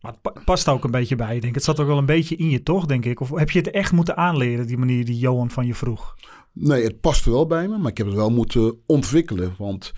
[0.00, 1.36] Maar het pa- past ook een beetje bij.
[1.36, 3.20] Ik denk, het zat ook wel een beetje in je, toch, denk ik?
[3.20, 6.14] Of heb je het echt moeten aanleren, die manier die Johan van je vroeg?
[6.52, 9.54] Nee, het paste wel bij me, maar ik heb het wel moeten ontwikkelen.
[9.58, 9.92] Want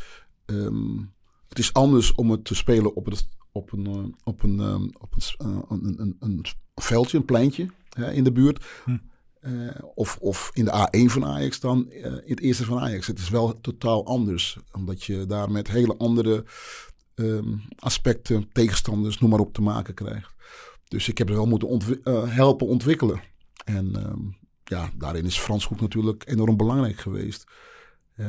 [0.46, 0.96] ehm,
[1.48, 4.82] het is anders om het te spelen op, het, op een, eh, op een, ehm,
[5.00, 8.64] op een, s- eh, een, een, een veldje, een pleintje hè, in de buurt.
[8.84, 8.96] Hm.
[9.40, 9.52] Eh,
[9.94, 13.06] of, of in de A1 van Ajax dan eh, in het eerste van Ajax.
[13.06, 14.58] Het is wel totaal anders.
[14.72, 16.44] Omdat je daar met hele andere
[17.14, 20.34] ehm, aspecten, tegenstanders, noem maar op, te maken krijgt.
[20.88, 23.22] Dus ik heb het wel moeten eh, helpen ontwikkelen.
[23.64, 24.20] En ehm,
[24.64, 27.44] ja, daarin is Frans Hoek natuurlijk enorm belangrijk geweest.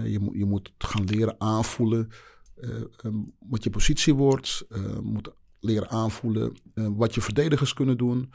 [0.03, 2.09] Je, moet, je moet gaan leren aanvoelen
[2.55, 4.65] eh, ehm, wat je positie wordt.
[5.01, 8.33] moet leren aanvoelen wat je verdedigers kunnen doen.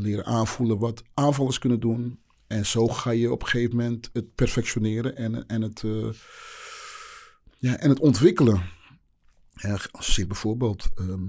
[0.00, 2.20] Leren aanvoelen wat aanvallers kunnen doen.
[2.46, 6.08] En zo ga je op een gegeven moment het perfectioneren en, en, het, eh,
[7.58, 8.62] ja, en het ontwikkelen.
[9.50, 11.28] Ja, als bijvoorbeeld, ehm,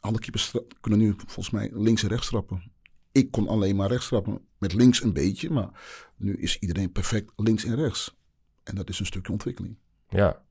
[0.00, 2.72] alle keepers kunnen nu volgens mij links en rechts trappen.
[3.12, 4.40] Ik kon alleen maar rechts trappen.
[4.58, 5.70] Met links een beetje, maar
[6.16, 8.16] nu is iedereen perfect links en rechts.
[8.62, 9.76] En dat is een stukje ontwikkeling.
[10.08, 10.46] Ja.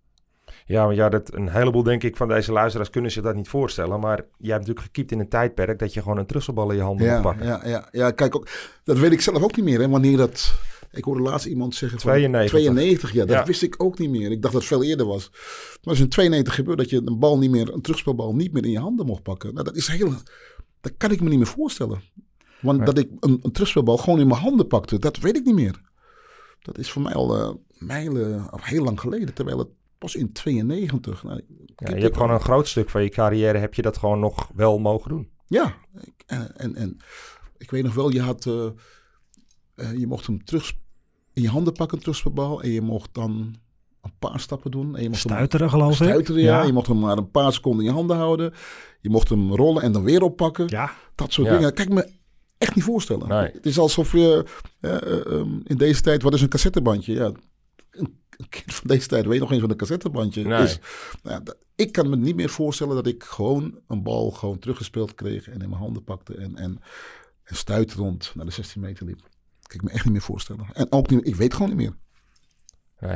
[0.68, 3.48] Ja, maar ja, dat, een heleboel denk ik van deze luisteraars kunnen zich dat niet
[3.48, 4.00] voorstellen.
[4.00, 6.82] Maar jij hebt natuurlijk gekiept in een tijdperk dat je gewoon een terugspelbal in je
[6.84, 7.46] handen Ja, moet pakken.
[7.46, 8.48] ja, ja, ja, kijk, ook,
[8.84, 9.80] dat weet ik zelf ook niet meer.
[9.80, 10.54] Hè, wanneer dat.
[10.92, 12.00] Ik hoorde laatst iemand zeggen.
[12.00, 12.60] Van 92.
[12.60, 13.46] 92, ja, dat Ja.
[13.46, 14.32] wist ik ook niet meer.
[14.32, 15.30] Ik dacht dat het veel eerder was.
[15.32, 18.66] Maar als in 92 gebeurt dat je een bal niet meer, een terugspelbal niet meer
[18.66, 19.54] in je handen mocht pakken.
[19.54, 20.14] Nou, dat is heel.
[20.82, 22.02] Dat kan ik me niet meer voorstellen.
[22.62, 22.86] Want Nee.
[22.86, 25.82] dat ik een, een terugspelbal gewoon in mijn handen pakte, dat weet ik niet meer.
[26.62, 29.34] Dat is voor mij al eh, mijlen, al heel lang geleden.
[29.34, 31.24] Terwijl het pas in 92.
[31.24, 31.42] Nou,
[31.76, 34.50] Ja, je hebt gewoon een groot stuk van je carrière heb je dat gewoon nog
[34.56, 35.30] wel mogen doen.
[35.48, 36.98] Ja, ik- en, en, en
[37.58, 38.66] ik weet nog wel, je had, eh,
[39.76, 40.74] eh, je mocht hem terug
[41.34, 43.56] in je handen pakken, terugspelbal, en je mocht dan
[44.02, 44.96] een paar stappen doen.
[44.96, 45.96] En je mocht hem Stuiteren, geloof ik.
[46.08, 46.64] stuiteren, ja.
[46.64, 48.54] Je mocht hem maar een paar seconden in je handen houden.
[49.02, 50.66] Je mocht hem rollen en dan weer oppakken.
[50.68, 51.58] Ja, Dat soort Ja.
[51.58, 51.74] dingen.
[51.74, 52.12] Kijk me
[52.58, 53.28] echt niet voorstellen.
[53.28, 53.52] Nee.
[53.52, 54.46] Het is alsof je
[54.80, 57.14] eh, eh, ehm, in deze tijd, wat is een cassettebandje?
[57.14, 57.32] Ja,
[57.92, 60.64] een een kind van deze tijd weet nog eens wat een cassettebandje Nee.
[60.64, 60.80] is.
[61.24, 61.42] Nou,
[61.76, 65.62] ik kan me niet meer voorstellen dat ik gewoon een bal gewoon teruggespeeld kreeg en
[65.62, 66.82] in mijn handen pakte en, en,
[67.44, 69.20] en stuiterend naar de 16 meter liep.
[69.22, 70.66] Dat kan ik me echt niet meer voorstellen.
[70.74, 71.96] En ook niet, ik weet gewoon niet meer.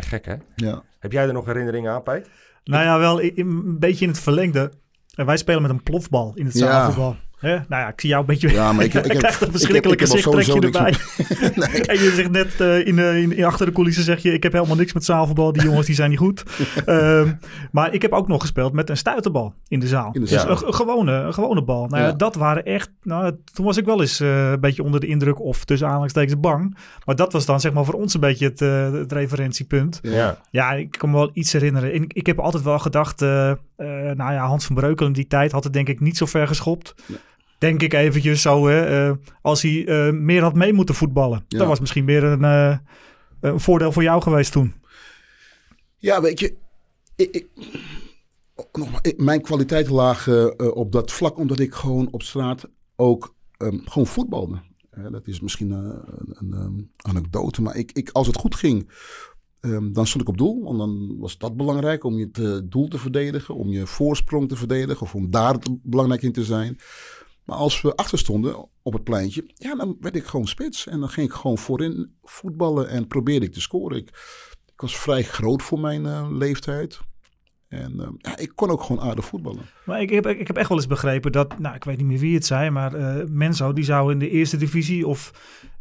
[0.01, 0.35] Gek hè?
[0.55, 0.83] Ja.
[0.99, 2.29] Heb jij er nog herinneringen aan, Peit?
[2.63, 4.71] nou ja, wel een beetje in het verlengde.
[5.15, 7.17] En wij spelen met een plofbal in het Ja.
[7.41, 7.51] Hè?
[7.53, 8.49] Nou ja, ik zie jou een beetje...
[8.49, 10.93] Ja, maar ik- ik heb- een verschrikkelijke zichttrekje erbij.
[11.95, 14.33] En je zegt net eh, in, eh, in, in achter de coulissen zeg je...
[14.33, 15.51] ik heb helemaal niks met zaalvoetbal.
[15.53, 16.43] Die jongens die zijn niet goed.
[16.85, 17.31] Ehm,
[17.71, 20.09] maar ik heb ook nog gespeeld met een stuiterbal in de zaal.
[20.11, 21.87] In de Dus een, een gewone, een gewone bal.
[21.87, 22.11] Nou, ja.
[22.11, 22.89] Dat waren echt...
[23.03, 25.39] Nou, toen was ik wel eens eh, een beetje onder de indruk...
[25.41, 26.77] of tussen aanhalingstekens bang.
[27.05, 28.59] Maar dat was dan zeg maar voor ons een beetje het,
[28.99, 29.99] het referentiepunt.
[30.01, 30.37] Ja.
[30.51, 31.93] Ja, ik kan me wel iets herinneren.
[31.93, 33.53] En ik, ik heb altijd wel gedacht, nou
[34.15, 36.95] ja, Hans van Breukelen in die tijd had het denk ik niet zo ver geschopt.
[37.61, 41.45] Denk ik eventjes zo, hè, eh, als hij eh, meer had mee moeten voetballen.
[41.47, 41.57] Ja.
[41.57, 42.77] Dat was misschien meer een, eh,
[43.41, 44.73] een voordeel voor jou geweest toen.
[45.97, 46.55] Ja, weet je,
[47.15, 47.47] ik, ik,
[49.01, 54.07] ik- mijn kwaliteiten lagen op dat vlak omdat ik gewoon op straat ook ehm, gewoon
[54.07, 54.61] voetbalde.
[55.11, 56.81] Dat is misschien een, een, ehm,
[57.15, 58.89] anekdote, maar ik, ik, als het goed ging,
[59.59, 60.63] ehm, dan stond ik op doel.
[60.63, 64.49] Want dan was dat belangrijk om je het eh, doel te verdedigen, om je voorsprong
[64.49, 66.77] te verdedigen of om daar te- belangrijk in te zijn.
[67.51, 70.87] Maar als we achter stonden op het pleintje, ja, dan werd ik gewoon spits.
[70.87, 73.97] En dan ging ik gewoon voorin voetballen en probeerde ik te scoren.
[73.97, 74.07] Ik,
[74.73, 76.99] ik was vrij groot voor mijn eh, leeftijd.
[77.67, 79.69] En eh, ja, ik kon ook gewoon aardig voetballen.
[79.85, 82.19] Maar ik heb, ik heb echt wel eens begrepen dat, nou ik weet niet meer
[82.19, 85.31] wie het zei, maar eh Menzo die zou in de eerste divisie of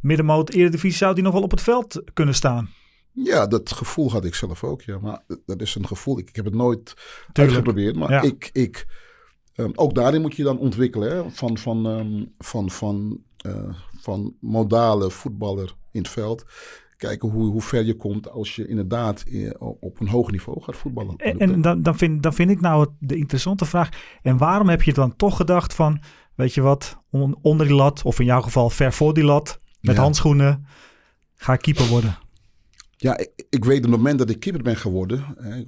[0.00, 2.68] middenmoot eredivisie zou die nog wel op het veld kunnen staan.
[3.12, 4.82] Ja, dat gevoel had ik zelf ook.
[4.82, 4.98] Ja.
[4.98, 6.18] Maar dat is een gevoel.
[6.18, 7.36] Ik, ik heb het nooit Tuurlijk.
[7.36, 7.96] uitgeprobeerd.
[7.96, 8.22] Maar Ja.
[8.22, 8.86] ik, ik,
[9.62, 11.10] ehm, ook daarin moet je dan ontwikkelen.
[11.10, 11.30] Hè?
[11.30, 16.44] Van, van, ehm, van, van, eh, van modale voetballer in het veld.
[16.96, 20.76] Kijken hoe, hoe ver je komt als je inderdaad eh, op een hoog niveau gaat
[20.76, 21.16] voetballen.
[21.16, 23.88] En, en dan, dan, vind, dan vind ik nou het, de interessante vraag.
[24.22, 26.00] En waarom heb je dan toch gedacht van,
[26.34, 29.60] weet je wat, on- onder die lat, of in jouw geval ver voor die lat,
[29.80, 30.02] met Ja.
[30.02, 30.66] handschoenen,
[31.34, 32.18] ga ik keeper worden?
[32.96, 35.24] Ja, ik, ik weet het moment dat ik keeper ben geworden.
[35.38, 35.62] Hè,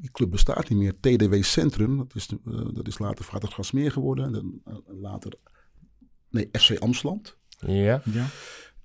[0.00, 0.92] die club bestaat niet meer.
[1.00, 4.24] TDW Centrum, dat is, de- eh, dat is later Vater Grasmeer geworden.
[4.24, 5.32] En dan, eh, later,
[6.30, 7.36] nee, FC Amstland.
[7.58, 8.02] Ja.
[8.12, 8.24] Ja.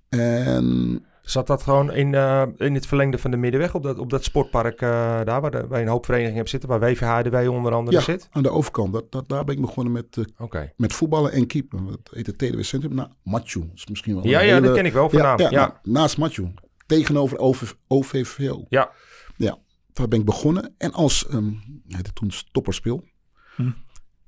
[0.10, 4.10] En Zat dat gewoon in, eh, in het verlengde van de Middenweg op dat, op
[4.10, 4.89] dat sportpark eh,
[5.23, 8.04] daar waar, de, waar je een hoop verenigingen hebt zitten, waar WVHDW onder andere ja,
[8.04, 8.28] zit?
[8.32, 10.73] aan de overkant, dat, dat, daar ben ik begonnen met, Oké.
[10.78, 11.86] met voetballen en keeper.
[11.86, 12.93] Dat heet het TDW Centrum.
[12.95, 13.69] Nou, Machu.
[13.76, 15.39] Is misschien wel Ja, ja, hele- dat ken ik wel van naam.
[15.39, 16.54] Ja, nou, naast Machu.
[16.86, 18.65] tegenover OV, OVVO.
[18.69, 18.91] Ja.
[19.38, 19.58] Ja,
[19.94, 20.74] daar ben ik begonnen.
[20.78, 23.04] En als, um, heette toen stopperspeel.
[23.56, 23.72] Hm.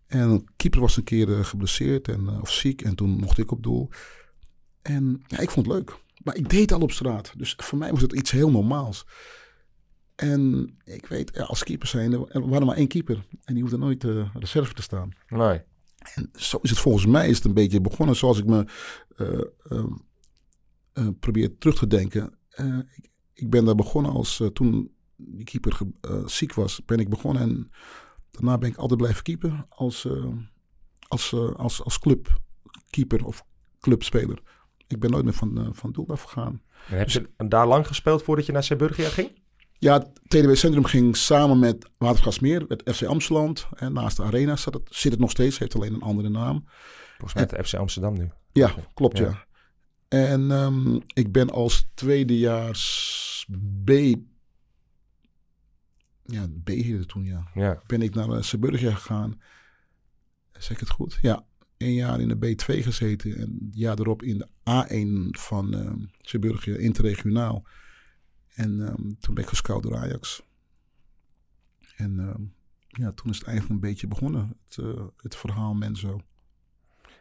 [0.07, 2.81] En keeper was een keer eh, geblesseerd en, eh, of ziek.
[2.81, 3.89] En toen mocht ik op doel.
[4.81, 5.97] En ja, ik vond het leuk.
[6.23, 7.33] Maar ik deed al op straat.
[7.37, 9.05] Dus voor mij was het iets heel normaals.
[10.15, 13.25] En ik weet, ja, als keeper zijn, er waren maar één keeper.
[13.43, 15.11] En die hoefde nooit uh, reserve te staan.
[15.27, 15.61] Nee.
[16.13, 18.65] En zo is het volgens mij is het een beetje begonnen zoals ik me
[19.17, 19.83] uh,
[20.93, 22.37] uh, probeer terug te denken.
[22.95, 25.77] Ik, ik, ben daar begonnen als toen die keeper
[26.25, 27.41] ziek was, ben ik begonnen.
[27.41, 27.71] En
[28.31, 30.07] daarna ben ik altijd blijven keeper als,
[31.07, 33.45] als, als, als clubkeeper of
[33.79, 34.41] clubspeler.
[34.87, 36.61] Ik ben nooit meer van, van doel afgegaan.
[36.89, 39.43] En heb je daar lang gespeeld voordat je naar Zeeburgia ging?
[39.77, 43.53] Ja, het TDW Centrum ging samen met Watergasmeer, het FC Amsterdam.
[43.75, 46.63] En naast de arena zit het, zit het nog steeds, heeft alleen een andere naam.
[47.17, 48.31] Volgens mij het FC Amsterdam nu.
[48.51, 49.25] Ja, klopt ja.
[49.25, 49.45] ja.
[50.07, 53.47] En um, ik ben als tweedejaars
[53.83, 53.91] B...
[56.25, 57.47] Ja, B heette toen ja.
[57.53, 57.81] ja.
[57.87, 59.41] Ben ik naar Zeeburgia gegaan.
[60.51, 61.17] Zeg ik het goed?
[61.21, 61.45] Ja,
[61.77, 63.37] een jaar in de B2 gezeten.
[63.37, 67.63] En het jaar erop in de A1 van uh, Zeeburgia, interregionaal.
[68.55, 70.43] En um, toen ben ik gescout door Ajax.
[71.95, 72.53] En um,
[72.87, 76.21] ja, toen is het eigenlijk een beetje begonnen, het, uh, het verhaal Menzo.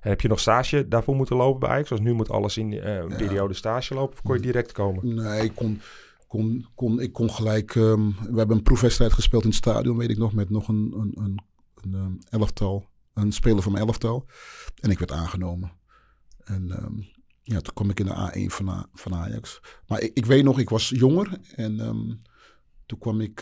[0.00, 1.88] En heb je nog stage daarvoor moeten lopen bij Ajax?
[1.88, 3.16] Zoals nu moet alles in uh, een ja.
[3.16, 4.14] periode stage lopen?
[4.14, 5.14] Of kon je direct komen?
[5.14, 5.80] Nee, ik kon,
[6.34, 7.74] kon, kon, ik kon gelijk...
[7.74, 10.94] Um, we hebben een proefwedstrijd gespeeld in het stadion, weet ik nog, met nog een,
[10.96, 11.42] een, een,
[11.74, 12.88] een, een elftal.
[13.12, 14.26] Een speler van mijn elftal.
[14.80, 15.72] En ik werd aangenomen.
[16.44, 17.06] En um,
[17.42, 19.60] ja, toen kwam ik in de A1 van, van Ajax.
[19.86, 22.22] Maar ik, ik, weet nog, ik was jonger en um,
[22.86, 23.38] toen kwam ik,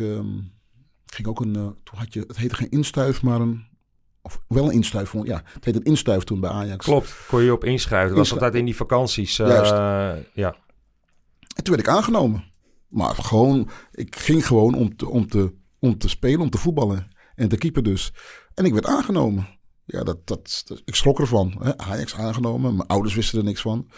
[1.06, 3.64] ging ook een, uh, toen had je, het heette geen instuif, maar een,
[4.22, 6.84] of wel een instuif, ja, het heette een instuif toen bij Ajax.
[6.84, 8.08] Klopt, kon je op inschrijven.
[8.08, 9.38] Dat was altijd in die vakanties.
[9.38, 9.48] Uh,
[10.34, 10.56] ja.
[11.54, 12.51] En toen werd ik aangenomen.
[12.92, 17.08] Maar gewoon, ik ging gewoon om te, om te, om te spelen, om te voetballen
[17.34, 18.12] en te keeper dus.
[18.54, 19.48] En ik werd aangenomen.
[19.84, 21.56] Ja, dat, dat, dat, ik schrok ervan.
[21.58, 21.78] Hè?
[21.78, 22.76] Ajax aangenomen.
[22.76, 23.90] Mijn ouders wisten er niks van.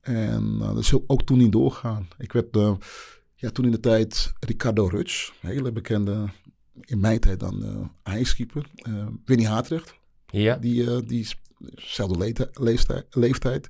[0.00, 2.08] En uh, dat is ook toen niet doorgaan.
[2.18, 2.74] Ik werd uh,
[3.34, 6.28] ja, toen in de tijd Ricardo Rutsch, hele bekende,
[6.80, 8.70] in mijn tijd dan uh, Ajax-keeper.
[9.24, 9.94] Winnie Haatrecht.
[10.26, 10.56] Ja.
[10.56, 13.14] Die, die is dezelfde leeftijd.
[13.14, 13.68] leeftijd.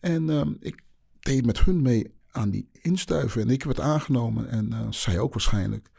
[0.00, 0.82] En ik
[1.20, 3.42] deed met hun mee aan die instuiven.
[3.42, 4.48] En ik werd aangenomen.
[4.48, 5.90] En zij ook waarschijnlijk.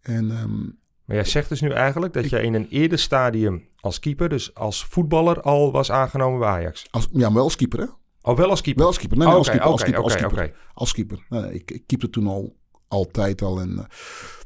[0.00, 0.78] En um,
[1.08, 4.54] maar jij zegt dus nu eigenlijk dat je in een eerder stadium als keeper, dus
[4.54, 6.86] als voetballer, al was aangenomen bij Ajax.
[6.90, 7.86] Als, ja, wel als keeper hè?
[8.22, 8.80] Oh, wel als keeper?
[8.80, 9.18] Wel als keeper.
[9.18, 9.66] Nee, oh, als keeper.
[9.66, 10.12] Als okay, keeper.
[10.12, 10.52] okay, als keeper.
[10.52, 10.72] Okay.
[10.74, 11.26] Als keeper.
[11.28, 12.56] Nee, ik, ik keepte toen al
[12.88, 13.60] altijd al.
[13.60, 13.84] En, uh,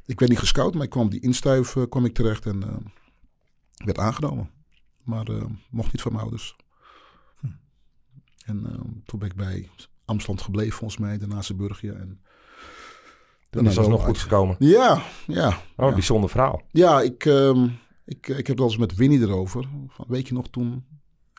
[0.06, 2.92] ik werd niet gescout, maar ik kwam die instuif uh, kwam ik terecht en
[3.85, 4.50] werd aangenomen.
[5.02, 5.26] Maar
[5.70, 6.56] mocht niet van mijn ouders.
[7.40, 7.46] Hm.
[8.44, 8.62] En
[9.04, 9.70] toen ben ik bij
[10.12, 11.92] Amsterdam gebleven volgens mij, daarna Zeeburgia.
[11.92, 12.22] En
[13.51, 14.57] dat is alsnog goed gekomen.
[14.59, 15.48] Ja, ja.
[15.48, 15.92] Oh, ja.
[15.92, 16.62] bijzonder verhaal.
[16.70, 19.68] Ja, ik, um, ik, ik heb het wel eens met Winnie erover.
[19.88, 20.87] Van, weet je nog toen?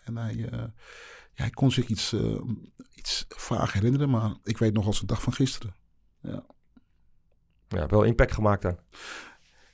[0.03, 0.71] En hij, uh, ja,
[1.33, 2.41] hij kon zich iets, uh,
[2.95, 5.75] iets vaag herinneren, maar ik weet nog als de dag van gisteren.
[6.21, 6.45] Ja,
[7.67, 8.77] ja wel impact gemaakt dan.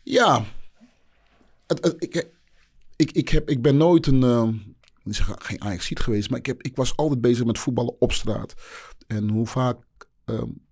[0.04, 0.44] Ja.
[1.68, 2.30] Het, het, ik,
[2.96, 4.22] ik, ik, heb, ik ben nooit een...
[4.22, 4.50] Uh,
[5.16, 8.54] zeg, geen ajax geweest, maar ik, heb, ik was altijd bezig met voetballen op straat.
[9.08, 9.78] En hoe vaak
[10.26, 10.66] um,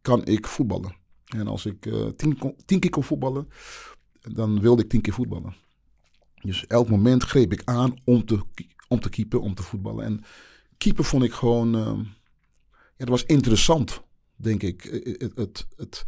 [0.00, 0.96] kan ik voetballen.
[1.24, 3.48] En als ik uh, tien, tien, keer kon voetballen,
[4.20, 5.54] dan wilde ik tien keer voetballen.
[6.42, 8.40] Dus elk moment greep ik aan om te,
[8.88, 10.04] om te keepen, om te voetballen.
[10.04, 10.24] En
[10.78, 12.06] keeper vond ik gewoon, uh,
[12.72, 14.02] ja, dat was interessant,
[14.36, 14.82] denk ik.
[15.18, 16.04] Het, het, het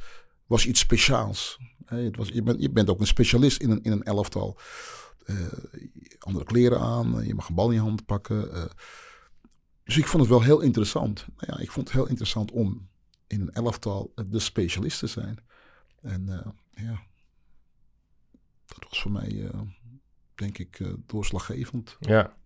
[0.46, 1.58] was iets speciaals.
[1.84, 4.58] Het was, je, bent, je bent ook een specialist in een, in een elftal.
[5.26, 5.36] Uh,
[6.18, 8.56] andere kleren aan, je mag een bal in je hand pakken.
[8.56, 8.64] Uh,
[9.84, 11.26] dus ik vond het wel heel interessant.
[11.36, 12.88] Nou ja, ik vond het heel interessant om
[13.26, 15.38] in een elftal de specialisten zijn.
[16.02, 17.02] En ja,
[18.66, 19.50] dat was voor mij,
[20.34, 21.96] denk ik, doorslaggevend.
[22.00, 22.36] Ja.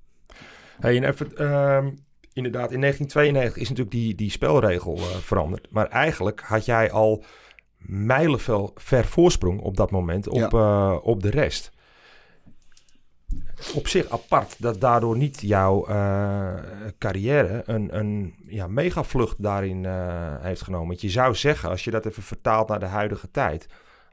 [0.79, 1.87] Hey, en even, uh,
[2.33, 5.71] inderdaad, in 1992 is natuurlijk die, die spelregel veranderd.
[5.71, 7.25] Maar eigenlijk had jij al
[7.79, 10.95] mijlenvel ver voorsprong op dat moment op, ja.
[10.97, 11.71] op de rest
[13.75, 16.55] op zich apart dat daardoor niet jouw uh,
[16.99, 20.89] carrière een, een ja, megavlucht daarin uh, heeft genomen.
[20.89, 23.67] Want je zou zeggen, als je dat even vertaalt naar de huidige tijd,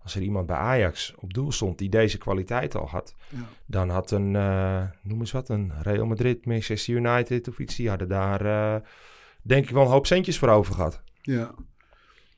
[0.03, 3.37] als er iemand bij Ajax op doel stond die deze kwaliteit al had, ja.
[3.65, 7.89] dan had een, uh, noem eens wat, een Real Madrid, Manchester United of iets, die
[7.89, 8.81] hadden daar
[9.41, 11.01] denk ik wel een hoop centjes voor over gehad.
[11.21, 11.53] Ja.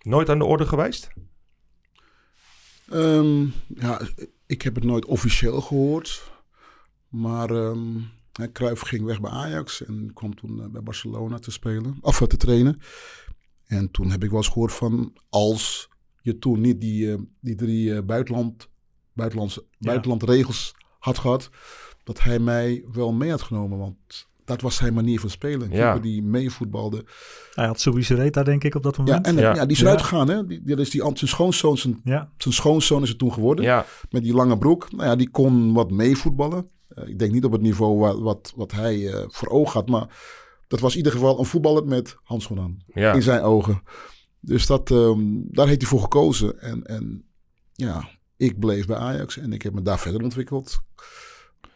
[0.01, 1.09] Nooit aan de orde geweest?
[2.93, 4.01] Um, ja,
[4.45, 6.31] ik heb het nooit officieel gehoord.
[7.09, 8.09] Maar um,
[8.53, 12.37] Cruijff ging weg bij Ajax en kwam toen uh, bij Barcelona te spelen, of te
[12.37, 12.79] trainen.
[13.67, 15.89] En toen heb ik wel eens gehoord van als
[16.21, 18.69] je toen niet die, eh, die drie eh, buitenland,
[19.13, 21.49] buitenlandse, buitenlandregels had gehad,
[22.03, 23.77] dat hij mij wel mee had genomen.
[23.77, 25.69] Want dat was zijn manier van spelen.
[25.69, 25.75] Ja.
[25.77, 25.99] Ja.
[25.99, 27.05] Die meevoetbalde.
[27.53, 29.25] Hij had sowieso Reta, denk ik, op dat Ja, moment.
[29.25, 29.55] en Ja.
[29.55, 29.61] ja.
[29.65, 29.85] die is Ja.
[29.85, 30.29] eruit gegaan.
[30.29, 30.45] Hè?
[30.45, 33.65] Die, die is die, zijn schoonzoon, zijn, Ja, zijn schoonzoon is het toen geworden.
[33.65, 34.91] Ja, Met die lange broek.
[34.91, 36.67] Nou ja, die kon wat meevoetballen.
[36.89, 39.89] Eh, ik denk niet op het niveau wat, wat, wat hij eh, voor ogen had.
[39.89, 40.07] Maar
[40.67, 42.77] dat was in ieder geval een voetballer met handschoenen aan.
[42.93, 43.13] ja.
[43.13, 43.81] In zijn ogen.
[44.39, 46.59] Dus dat, ehm, daar heeft hij voor gekozen.
[46.61, 47.25] En, en
[47.73, 49.37] ja, ik bleef bij Ajax.
[49.37, 50.79] En ik heb me daar verder ontwikkeld.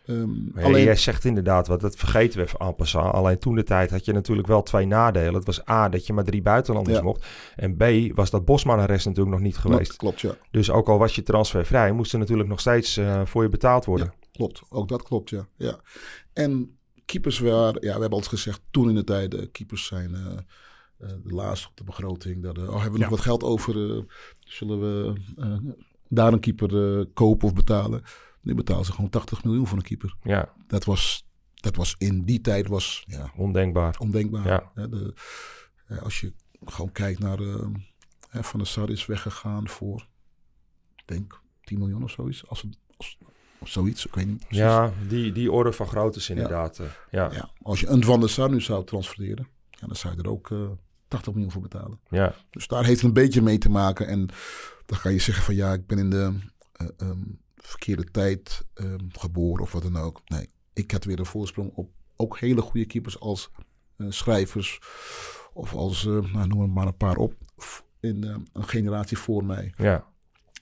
[0.06, 3.14] Ehm, ja, Jij zegt inderdaad wat, dat vergeten we even en passant.
[3.14, 5.34] Alleen toen de tijd had je natuurlijk wel twee nadelen.
[5.34, 7.04] Het was A, dat je maar drie buitenlanders Ja.
[7.04, 7.26] mocht.
[7.56, 9.88] En B, was dat Bosman-arrest natuurlijk nog niet geweest.
[9.88, 10.32] dat klopt, ja.
[10.52, 13.86] Dus ook al was je transfervrij, moest er natuurlijk nog steeds eh, voor je betaald
[13.86, 14.14] worden.
[14.42, 15.48] Klopt, ook dat klopt, ja.
[15.56, 15.80] ja.
[16.34, 20.16] En keepers waren, ja, we hebben altijd gezegd, toen in de tijd, eh, keepers zijn
[20.16, 20.38] eh,
[20.98, 22.44] de laatste op de begroting.
[22.44, 24.06] Dat, oh, hebben we nog wat geld over?
[24.40, 25.22] zullen we
[26.10, 28.02] daar een keeper kopen of betalen?
[28.42, 30.16] Nu betalen ze gewoon 80 miljoen voor een keeper.
[30.24, 33.96] Ja, Dat was, dat was in die tijd was, ja, ondenkbaar.
[34.00, 34.48] ondenkbaar.
[34.76, 34.88] Ja.
[34.88, 35.14] De,
[36.02, 36.34] als je
[36.66, 37.38] gewoon kijkt naar
[38.30, 40.08] Van der Sar is weggegaan voor,
[40.96, 42.48] ik denk 10 miljoen of zoiets.
[42.48, 43.18] Als, het- als,
[43.64, 44.58] zoiets, ik weet niet precies.
[44.58, 46.80] Ja, die, die orde van grootte is inderdaad.
[46.80, 47.24] eh, ja.
[47.26, 47.34] Ja.
[47.34, 50.30] Ja, als je een Van der Sar nu zou transfereren, ja, dan zou je er
[50.30, 50.58] ook eh
[51.08, 52.00] 80 miljoen voor betalen.
[52.10, 52.36] Ja.
[52.50, 54.08] Dus daar heeft het een beetje mee te maken.
[54.08, 54.26] En
[54.86, 56.34] dan ga je zeggen van ja, ik ben in de
[56.72, 57.20] eh, ehm,
[57.56, 60.22] verkeerde tijd ehm, geboren of wat dan ook.
[60.26, 63.50] Nee, ik had weer een voorsprong op ook hele goede keepers als
[64.10, 64.80] schrijvers
[65.54, 67.34] of als, nou, noem er maar een paar op,
[68.00, 69.74] in een generatie voor mij.
[69.78, 70.10] ja.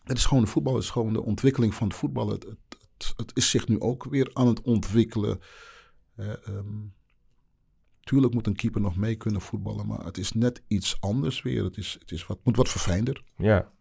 [0.04, 2.30] Het is gewoon de voetbal, het is gewoon de ontwikkeling van het voetbal.
[2.30, 2.69] Het, het,
[3.18, 5.40] het, is zich nu ook weer aan het ontwikkelen.
[6.16, 6.78] Eh, ehm,
[8.00, 11.64] tuurlijk moet een keeper nog mee kunnen voetballen, maar het is net iets anders weer.
[11.64, 13.24] Het, is, het is wat, moet wat verfijnder.
[13.38, 13.72] Ja.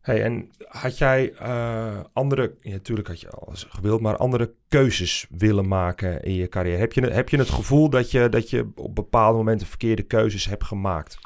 [0.00, 5.26] Hey, en had jij eh, andere, ja, natuurlijk had je alles gewild, maar andere keuzes
[5.30, 6.78] willen maken in je carrière?
[6.78, 10.02] Heb je, het- heb je het gevoel dat je, dat je op bepaalde momenten verkeerde
[10.02, 11.18] keuzes hebt gemaakt?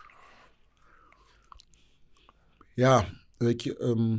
[2.74, 3.04] Ja,
[3.36, 4.18] weet je, ehm,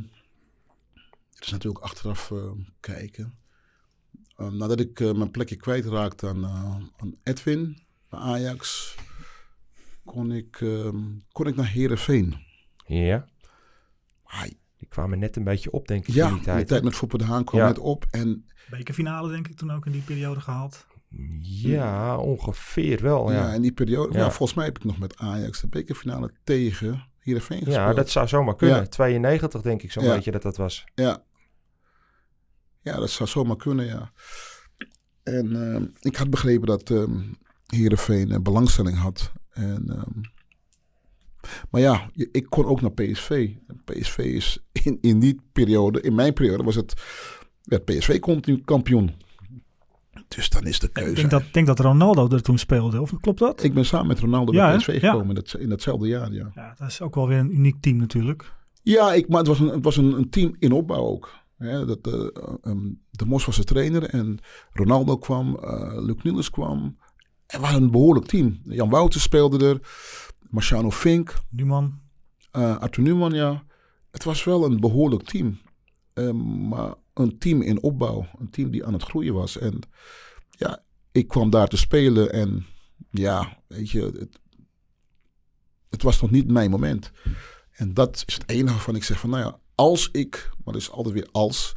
[1.38, 3.38] het is natuurlijk achteraf eh, kijken.
[4.36, 8.94] Ehm, nadat ik eh, mijn plekje kwijtraakte aan, eh, aan Edwin bij Ajax,
[10.04, 12.36] kon ik, ehm, kon ik naar Herenveen.
[12.86, 13.26] Ja.
[14.24, 16.56] Hij, Die kwamen net een beetje op, denk ik, ja, in die tijd.
[16.58, 17.66] die tijd met Foppe de Haan kwam Ja.
[17.66, 18.06] net op.
[18.10, 20.86] En bekerfinale denk ik toen ook in die periode gehaald.
[21.40, 23.38] Ja, ongeveer wel, ja.
[23.48, 23.52] ja.
[23.54, 24.18] in die periode, Ja.
[24.18, 27.76] nou, volgens mij heb ik nog met Ajax de bekerfinale tegen Herenveen gespeeld.
[27.76, 28.76] Ja, dat zou zomaar kunnen.
[28.76, 28.86] Ja.
[28.86, 30.14] 92 denk ik zo'n Ja.
[30.14, 30.84] beetje dat dat was.
[30.94, 31.22] Ja.
[32.82, 34.12] Ja, dat zou zomaar kunnen, ja.
[35.22, 37.20] En ehm, ik had begrepen dat ehm
[37.66, 39.32] Heerenveen een belangstelling had.
[39.50, 40.20] En, ehm,
[41.70, 43.48] maar ja, ik kon ook naar PSV.
[43.84, 46.94] PSV is in, in die periode, in mijn periode, was het,
[47.62, 49.14] werd PSV continu kampioen.
[50.28, 51.14] Dus dan is de Ik keuze.
[51.14, 53.62] denk dat, denk dat Ronaldo er toen speelde, of klopt dat?
[53.62, 54.78] Ik ben samen met Ronaldo Ja, bij hè?
[54.78, 55.10] PSV Ja.
[55.10, 56.50] gekomen in, dat, in datzelfde jaar, ja.
[56.54, 58.52] Ja, dat is ook wel weer een uniek team natuurlijk.
[58.82, 61.30] Ja, ik, maar het was een, het was een, een team in opbouw ook.
[61.58, 62.28] Hè, dat, eh,
[62.62, 64.38] ehm, de Mos was de trainer en
[64.72, 66.98] Ronaldo kwam, eh Luc Niels kwam.
[67.46, 68.60] Er was een behoorlijk team.
[68.64, 69.80] Jan Wouters speelde er,
[70.50, 72.00] Marciano Fink, Numan.
[72.50, 73.64] eh Arthur Newman, ja.
[74.10, 75.58] Het was wel een behoorlijk team.
[76.14, 78.26] Ehm, maar een team in opbouw.
[78.38, 79.58] Een team die aan het groeien was.
[79.58, 79.78] En
[80.50, 82.66] ja, ik kwam daar te spelen en
[83.10, 84.40] ja, weet je, het,
[85.90, 87.10] het was nog niet mijn moment.
[87.72, 90.82] En dat is het enige waarvan ik zeg van, nou ja, als ik, maar dat
[90.82, 91.74] is altijd weer als,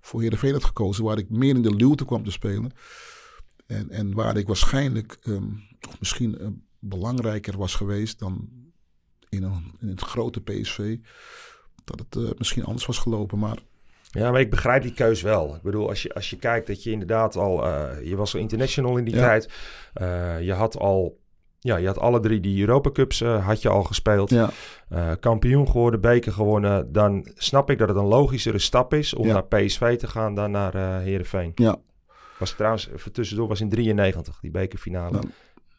[0.00, 2.72] voor Heerenveen had gekozen, waar ik meer in de luwte kwam te spelen.
[3.66, 5.44] En, en waar ik waarschijnlijk, ehm,
[5.88, 6.46] of misschien eh,
[6.78, 8.48] belangrijker was geweest dan
[9.28, 10.96] in, een, in het grote PSV,
[11.84, 13.38] dat het eh, misschien anders was gelopen.
[13.38, 13.58] Maar
[14.10, 15.54] Ja, maar ik begrijp die keus wel.
[15.54, 17.66] Ik bedoel, als je, als je kijkt dat je inderdaad al...
[17.66, 19.20] eh, je was al international in die Ja.
[19.20, 19.50] tijd.
[20.44, 21.22] Je had al...
[21.64, 24.30] Ja, je had alle drie die Europa Cups eh, had je al gespeeld.
[24.30, 24.50] ja,
[24.88, 26.92] Eh, kampioen geworden, beker gewonnen.
[26.92, 29.32] Dan snap ik dat het een logischere stap is om Ja.
[29.32, 31.52] naar PSV te gaan dan naar eh Heerenveen.
[31.54, 31.76] ja,
[32.38, 35.10] Was trouwens, even tussendoor, was in 93 die bekerfinale.
[35.12, 35.24] Nou.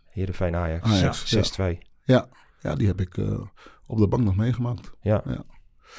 [0.10, 1.44] Heerenveen Ajax, Ajax, Ja, ja.
[1.76, 1.78] 6-2.
[2.04, 2.28] ja,
[2.60, 3.40] ja, die heb ik eh,
[3.88, 4.92] op de bank nog meegemaakt.
[5.02, 5.24] Ja.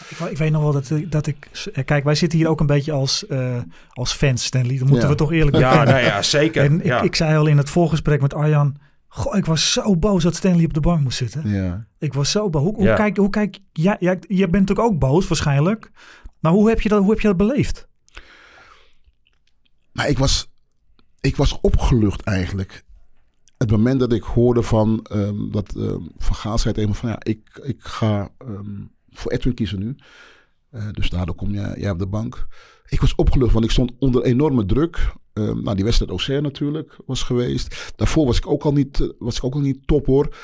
[0.08, 1.48] Ik, ik weet nog wel dat, ik- dat ik...
[1.84, 3.56] Kijk, wij zitten hier ook een beetje als, eh,
[3.92, 4.78] als fans, Stanley.
[4.78, 5.12] Dat moeten Ja.
[5.12, 6.64] we toch eerlijk Ja, nou ja, zeker.
[6.64, 7.00] En ik, ja.
[7.02, 8.76] ik zei al in het voorgesprek met Arjan...
[9.08, 11.48] Goh, ik was zo boos dat Stanley op de bank moest zitten.
[11.48, 11.86] Ja.
[11.98, 12.62] Ik was zo boos.
[12.62, 12.94] Hoe, hoe Ja.
[12.94, 15.90] kijk, hoe kijk ja, je bent natuurlijk ook boos waarschijnlijk.
[16.40, 17.88] Maar hoe heb je dat, hoe heb je dat beleefd?
[19.92, 20.50] Maar ik was,
[21.20, 22.84] ik was opgelucht eigenlijk.
[23.56, 27.08] het moment dat ik hoorde van ehm, dat ehm, Van Gaal zei tegen me van
[27.08, 29.96] ja, ik, ik ga ehm, voor Edwin kiezen nu.
[30.70, 32.46] Eh, dus daardoor kom jij, jij op de bank.
[32.86, 35.12] Ik was opgelucht, want ik stond onder enorme druk.
[35.36, 37.92] Ehm, nou, die wedstrijd Auxerre natuurlijk was geweest.
[37.96, 40.36] Daarvoor was ik ook al niet, eh, was ik ook al niet top hoor.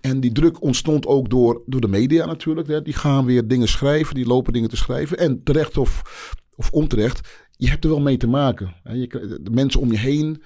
[0.00, 2.68] En die druk ontstond ook door, door de media natuurlijk.
[2.68, 2.82] Hè.
[2.82, 5.18] Die gaan weer dingen schrijven, die lopen dingen te schrijven.
[5.18, 6.02] En terecht of,
[6.56, 8.74] of onterecht, je hebt er wel mee te maken.
[8.82, 8.92] Hè.
[8.92, 10.42] Je, de mensen om je heen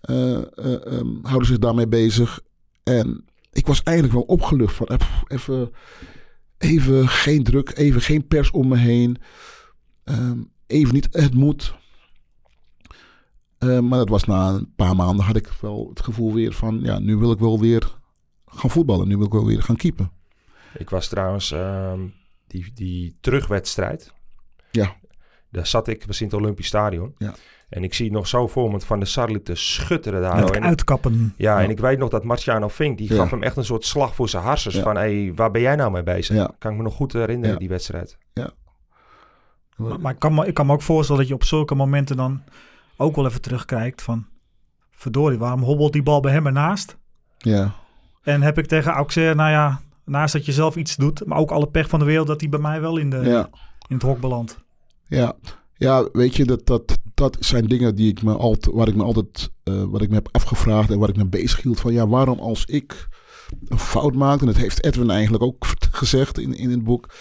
[0.00, 2.40] eh, eh, ehm, houden zich daarmee bezig.
[2.82, 5.70] En ik was eigenlijk wel opgelucht van even,
[6.58, 9.16] even geen druk, even geen pers om me heen.
[10.04, 11.74] Ehm, even niet, het moet.
[13.58, 16.80] Eh, maar dat was na een paar maanden had ik wel het gevoel weer van,
[16.82, 17.96] ja, nu wil ik wel weer
[18.46, 19.08] gaan voetballen.
[19.08, 20.10] Nu wil ik wel weer gaan keepen.
[20.78, 22.00] Ik was trouwens ehm,
[22.46, 24.12] die, die terugwedstrijd.
[24.70, 24.96] Ja.
[25.50, 27.14] Daar zat ik, was in het Olympisch Stadion.
[27.18, 27.34] Ja.
[27.68, 30.36] En ik zie het nog zo voor me Van de Sar liep te schutteren daar.
[30.44, 30.50] Met.
[30.50, 31.34] En- uitkappen.
[31.36, 33.16] ja, en ik weet nog dat Marciano Fink, die Ja.
[33.16, 34.74] gaf hem echt een soort slag voor zijn harsers.
[34.74, 34.82] Ja.
[34.82, 36.36] Van, hé, waar ben jij nou mee bezig?
[36.36, 36.54] Ja.
[36.58, 37.58] Kan ik me nog goed herinneren, Ja.
[37.58, 38.18] die wedstrijd.
[39.76, 42.16] Maar, maar ik, kan me, ik kan me ook voorstellen dat je op zulke momenten
[42.16, 42.42] dan
[42.98, 44.26] ook wel even terugkijkt van...
[44.90, 46.96] Verdorie, waarom hobbelt die bal bij hem ernaast?
[47.38, 47.74] Ja,
[48.22, 51.26] En heb ik tegen Auxerre, nou ja, naast dat je zelf iets doet...
[51.26, 53.50] maar ook alle pech van de wereld dat hij bij mij wel in, de, ja.
[53.88, 54.58] in het hok belandt.
[55.06, 55.36] Ja,
[55.74, 59.02] ja weet je, dat, dat, dat zijn dingen die ik me altijd, waar ik me
[59.02, 61.80] altijd, eh, wat ik me heb afgevraagd en waar ik me bezig hield.
[61.80, 63.08] Van ja, waarom als ik
[63.68, 67.14] een fout maak, en dat heeft Edwin eigenlijk ook gezegd in, in het boek,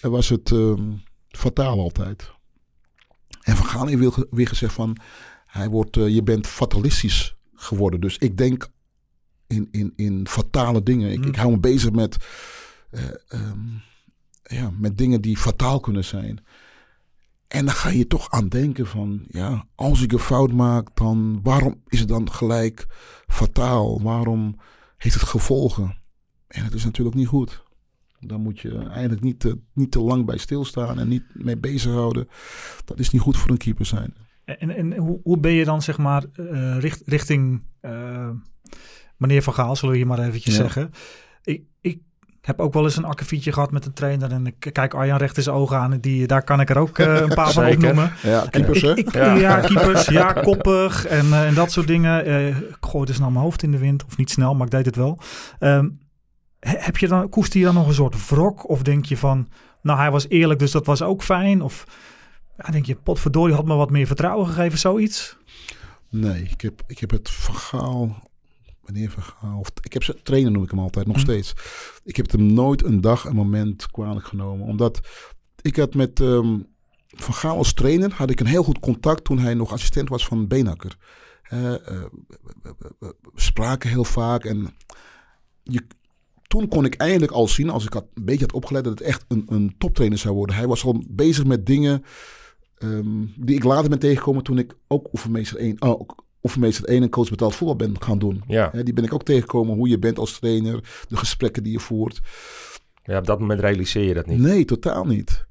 [0.00, 0.90] was het ehm,
[1.28, 2.30] fataal altijd.
[3.42, 4.96] En Van Gaal heeft weer, gezegd van,
[5.46, 8.00] hij wordt, eh, je bent fatalistisch geworden.
[8.00, 8.68] Dus ik denk
[9.46, 11.10] in, in, in fatale dingen.
[11.12, 11.24] Ik, Mm.
[11.24, 12.16] ik hou me bezig met,
[12.90, 13.58] eh, ehm,
[14.42, 16.44] ja, met dingen die fataal kunnen zijn.
[17.48, 21.40] En dan ga je toch aan denken van, ja, als ik een fout maak, dan
[21.42, 22.86] waarom is het dan gelijk
[23.26, 24.02] fataal?
[24.02, 24.56] Waarom
[24.96, 25.96] heeft het gevolgen?
[26.46, 27.62] En het is natuurlijk niet goed.
[28.26, 32.28] Dan moet je eigenlijk niet te, niet te lang bij stilstaan en niet mee bezighouden.
[32.84, 34.14] Dat is niet goed voor een keeper zijn.
[34.44, 38.28] En, en hoe, hoe ben je dan zeg maar eh, richt, richting eh,
[39.16, 40.60] meneer Van Gaal, zullen we hier maar eventjes Ja.
[40.62, 40.90] zeggen.
[41.42, 41.98] Ik, ik
[42.40, 45.36] heb ook wel eens een akkefietje gehad met een trainer en ik kijk Arjan recht
[45.36, 45.92] in zijn ogen aan.
[45.92, 48.12] en Die, daar kan ik er ook eh, een paar van opnoemen.
[48.22, 48.90] Ja, keepers hè?
[48.90, 49.34] ik, ik- Ja.
[49.34, 49.60] ja.
[49.60, 50.06] keepers.
[50.06, 52.24] Ja, koppig en, en dat soort dingen.
[52.24, 54.04] Eh, ik gooide snel mijn hoofd in de wind.
[54.04, 55.18] Of niet snel, maar ik deed het wel.
[55.58, 55.90] Ehm, he-
[56.68, 58.68] heb je dan, koester je dan nog een soort wrok?
[58.68, 59.48] Of denk je van,
[59.82, 61.62] nou hij was eerlijk, dus dat was ook fijn?
[61.62, 61.84] Of
[62.56, 65.36] ja, denk je, potverdorie had me wat meer vertrouwen gegeven, zoiets?
[66.08, 68.30] Nee, ik heb, ik heb het verhaal.
[68.84, 69.58] Meneer Vergaal.
[69.58, 71.22] Of, ik heb ze trainer noem ik hem altijd, nog Hm.
[71.22, 71.52] steeds.
[72.04, 74.66] Ik heb hem nooit een dag, een moment kwalijk genomen.
[74.66, 75.00] Omdat
[75.60, 76.58] ik had met ehm
[77.14, 80.26] Van Gaal als trainer had ik een heel goed contact toen hij nog assistent was
[80.26, 80.96] van Beenhakker.
[81.42, 81.58] Eh,
[83.00, 84.74] we spraken heel vaak en
[85.62, 85.86] je,
[86.52, 89.08] toen kon ik eindelijk al zien, als ik had, een beetje had opgelet, dat het
[89.08, 90.56] echt een, een toptrainer zou worden.
[90.56, 92.04] Hij was al bezig met dingen
[92.78, 96.08] ehm, die ik later ben tegengekomen toen ik ook oefenmeester 1, oh,
[96.42, 98.42] oefenmeester 1 en coach betaald voetbal ben gaan doen.
[98.46, 98.70] Ja.
[98.70, 102.20] Die ben ik ook tegengekomen, hoe je bent als trainer, de gesprekken die je voert.
[103.04, 104.38] ja, op dat moment realiseer je dat niet.
[104.38, 105.46] Nee, totaal niet.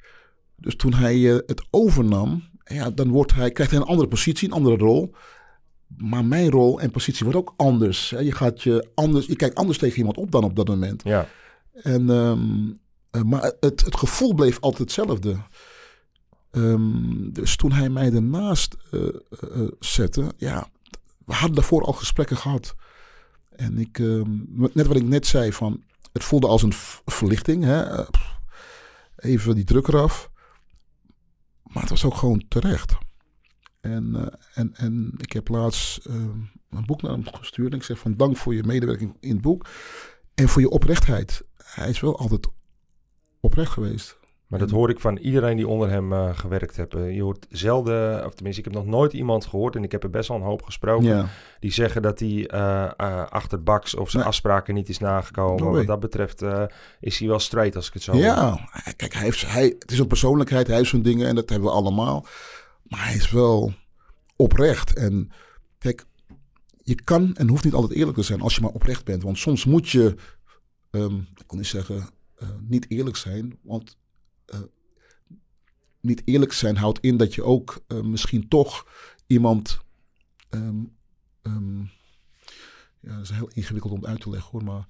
[0.55, 4.47] Dus toen hij eh, het overnam, ja, dan wordt hij, krijgt hij een andere positie,
[4.47, 5.13] een andere rol.
[5.97, 8.09] Maar mijn rol en positie wordt ook anders.
[8.09, 8.19] Hè.
[8.19, 11.03] Je, gaat je, anders je kijkt anders tegen iemand op dan op dat moment.
[11.03, 11.27] Ja.
[11.73, 12.71] En, ehm,
[13.11, 15.37] eh, maar het, het gevoel bleef altijd hetzelfde.
[16.51, 20.67] Ehm, dus toen hij mij ernaast eh, eh, zette, ja,
[21.25, 22.75] we hadden daarvoor al gesprekken gehad.
[23.49, 24.37] En ik, ehm,
[24.73, 25.83] net wat ik net zei, van,
[26.13, 26.73] het voelde als een
[27.05, 27.63] verlichting.
[27.63, 28.05] Hè?
[29.15, 30.29] Even die druk eraf.
[31.63, 32.97] Maar het was ook gewoon terecht.
[33.81, 36.29] En, eh, en, en ik heb laatst ehm,
[36.69, 37.71] een boek naar hem gestuurd.
[37.71, 39.65] En ik zeg van dank voor je medewerking in het boek.
[40.35, 41.43] En voor je oprechtheid.
[41.63, 42.47] Hij is wel altijd
[43.39, 44.19] oprecht geweest.
[44.47, 46.93] Maar dat hoor ik van iedereen die onder hem eh, gewerkt heeft.
[46.93, 50.03] Eh, je hoort zelden, of tenminste, ik heb nog nooit iemand gehoord, en ik heb
[50.03, 51.25] er best wel een hoop gesproken, Ja,
[51.59, 52.49] die zeggen dat hij
[53.29, 54.31] achter baks of zijn Nee.
[54.31, 55.63] afspraken niet is nagekomen.
[55.63, 56.43] No Wat dat betreft
[56.99, 58.21] is hij wel straight als ik het zo hoor.
[58.21, 58.69] ja.
[58.95, 60.67] kijk, hij heeft, hij, het is een persoonlijkheid.
[60.67, 62.25] Hij heeft zijn dingen en dat hebben we allemaal.
[62.91, 63.73] Maar hij is wel
[64.35, 64.93] oprecht.
[64.93, 65.31] En
[65.77, 66.05] kijk,
[66.83, 69.23] je kan en hoeft niet altijd eerlijk te zijn als je maar oprecht bent.
[69.23, 70.15] Want soms moet je,
[70.89, 73.59] ehm, ik kon niet zeggen, eh, niet eerlijk zijn.
[73.61, 73.97] Want
[74.45, 74.59] eh,
[76.01, 78.87] niet eerlijk zijn houdt in dat je ook eh, misschien toch
[79.27, 79.79] iemand.
[80.49, 80.83] ehm,
[81.41, 81.79] ehm,
[82.99, 84.63] ja, dat is heel ingewikkeld om uit te leggen hoor.
[84.63, 84.85] Maar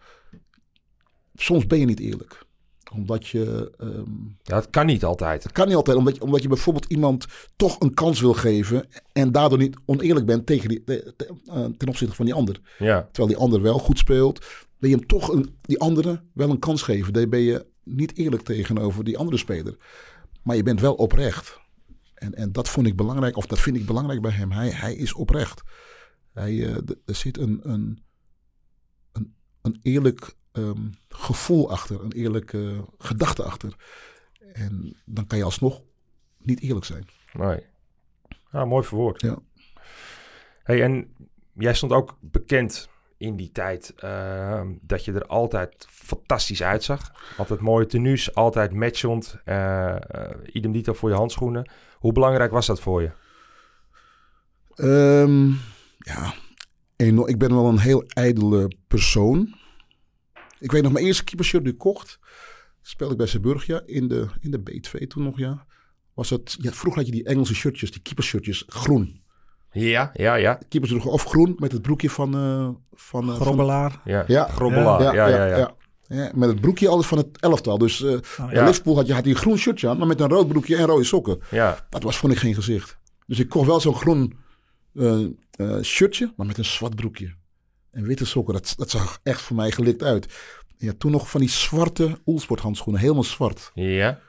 [1.35, 2.45] soms ben je niet eerlijk.
[2.93, 3.71] Omdat je...
[3.77, 4.11] ehm,
[4.41, 5.43] Ja, dat kan niet altijd.
[5.43, 7.25] dat kan niet altijd, omdat je, omdat je bijvoorbeeld iemand
[7.55, 8.87] toch een kans wil geven...
[9.11, 12.59] en daardoor niet oneerlijk bent tegen die, te- te- eh, ten opzichte van die ander.
[12.77, 14.45] Ja, Terwijl die ander wel goed speelt,
[14.77, 17.13] wil je hem toch een, die andere wel een kans geven.
[17.13, 19.77] Dan ben je niet eerlijk tegenover die andere speler.
[20.43, 21.59] Maar je bent wel oprecht.
[22.13, 24.51] En, en dat vond ik belangrijk, of dat vind ik belangrijk bij hem.
[24.51, 25.61] Hij, hij is oprecht.
[26.33, 26.75] Hij, eh,
[27.05, 27.99] er zit een, een,
[29.11, 33.75] een, een eerlijk ehm, gevoel achter, een eerlijke gedachte achter.
[34.53, 35.81] En dan kan je alsnog
[36.37, 37.05] niet eerlijk zijn.
[37.33, 37.69] nee.
[38.51, 39.21] Ja, mooi verwoord.
[39.21, 39.37] Ja.
[40.63, 41.15] Hey, en
[41.53, 47.11] jij stond ook bekend in die tijd eh, dat je er altijd fantastisch uitzag.
[47.37, 49.37] Altijd mooie tenues, altijd matchend.
[49.45, 49.95] eh,
[50.45, 51.71] idem dito voor je handschoenen.
[51.95, 53.11] Hoe belangrijk was dat voor je?
[54.75, 55.49] Ehm,
[55.97, 56.33] ja,
[57.27, 59.55] ik ben wel een heel ijdele persoon.
[60.61, 62.19] Ik weet nog, mijn eerste keepershirt die ik kocht,
[62.81, 65.65] speelde ik bij Zeeburgia in de, in de B2 toen nog, ja.
[66.13, 69.21] Was het, ja, vroeger had je die Engelse shirtjes, die keepershirtjes, groen.
[69.71, 70.59] Ja, ja, ja.
[70.69, 72.35] Keepers droegen of groen met het broekje van...
[72.35, 74.01] eh van, van Grobbelaar.
[74.05, 74.47] Ja, Ja.
[74.47, 75.01] Grobbelaar.
[75.01, 75.73] Ja, ja, ja.
[76.07, 77.77] Ja, met het broekje alles van het elftal.
[77.77, 78.19] Dus eh
[78.51, 78.65] ja.
[78.65, 80.85] Liverpool had je had hij een groen shirtje aan, maar met een rood broekje en
[80.85, 81.39] rode sokken.
[81.51, 82.97] Ja, Dat was vond ik geen gezicht.
[83.27, 84.37] Dus ik kocht wel zo'n groen
[84.93, 87.33] eh, eh, shirtje, maar met een zwart broekje.
[87.91, 88.53] En witte sokken.
[88.53, 90.27] Dat, dat zag echt voor mij gelikt uit.
[90.77, 93.01] Ja, toen nog van die zwarte Oelsport handschoenen.
[93.01, 93.71] Helemaal zwart.
[93.73, 94.19] ja.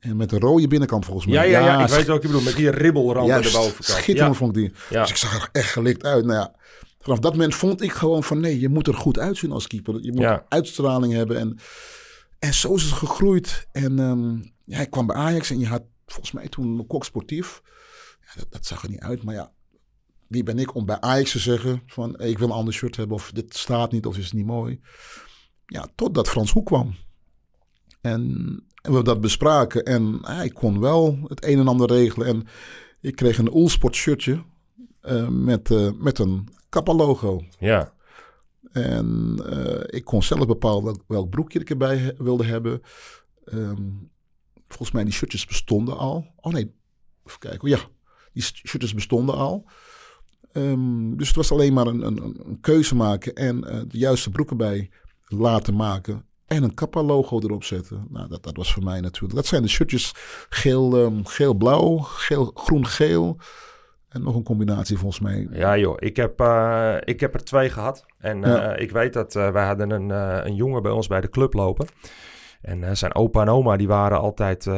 [0.00, 1.34] En met een rode binnenkant volgens mij.
[1.34, 1.82] Ja, ja, ja.
[1.84, 2.44] Ik weet wat je bedoelt.
[2.44, 3.84] Met die ribbelrand aan de bovenkant.
[3.84, 4.38] schitterend Ja.
[4.38, 4.72] vond ik die.
[4.90, 5.00] Ja.
[5.00, 6.24] Dus ik zag er echt gelikt uit.
[6.24, 6.54] Nou ja,
[7.00, 10.02] vanaf dat moment vond ik gewoon van nee, je moet er goed uitzien als keeper.
[10.02, 11.38] Je moet uitstraling hebben.
[11.38, 11.58] En,
[12.38, 13.66] en zo is het gegroeid.
[13.72, 17.04] En ehm, ja, ik kwam bij Ajax en je had volgens mij toen een kok
[17.04, 17.62] sportief.
[18.48, 19.52] Dat zag er niet uit, maar ja.
[20.32, 23.16] Wie ben ik om bij Ajax te zeggen van ik wil een ander shirt hebben
[23.16, 24.80] of dit staat niet of is niet mooi.
[25.66, 26.94] Ja, totdat Frans Hoek kwam.
[28.00, 28.22] En,
[28.82, 32.26] en we dat bespraken en hij kon wel het een en ander regelen.
[32.26, 32.46] En
[33.00, 34.42] ik kreeg een Oelsport shirtje
[35.00, 37.42] eh, met, eh, met een Kappa logo.
[37.58, 37.92] Ja,
[38.72, 42.82] En eh, ik kon zelf bepalen welk, welk broekje ik erbij he- wilde hebben.
[43.44, 43.88] Ehm,
[44.68, 46.26] volgens mij die shirtjes bestonden al.
[46.36, 46.74] Oh nee,
[47.24, 47.68] even kijken.
[47.68, 47.78] Ja,
[48.32, 49.64] die shirtjes bestonden al.
[50.52, 54.30] Ehm, dus het was alleen maar een, een, een keuze maken en eh, de juiste
[54.30, 54.90] broeken bij
[55.26, 56.24] laten maken.
[56.46, 58.06] En een Kappa logo erop zetten.
[58.10, 59.34] Nou, dat, dat was voor mij natuurlijk.
[59.34, 60.12] Dat zijn de shirtjes
[60.48, 63.36] geel, ehm, geel-blauw, geel, groen-geel.
[64.08, 65.48] En nog een combinatie volgens mij.
[65.52, 65.94] ja joh.
[65.98, 68.04] Ik heb, eh, ik heb er twee gehad.
[68.18, 68.72] En Ja.
[68.72, 70.10] eh, ik weet dat wij hadden een,
[70.46, 71.86] een jongen bij ons bij de club lopen.
[72.62, 74.68] En zijn opa en oma die waren altijd,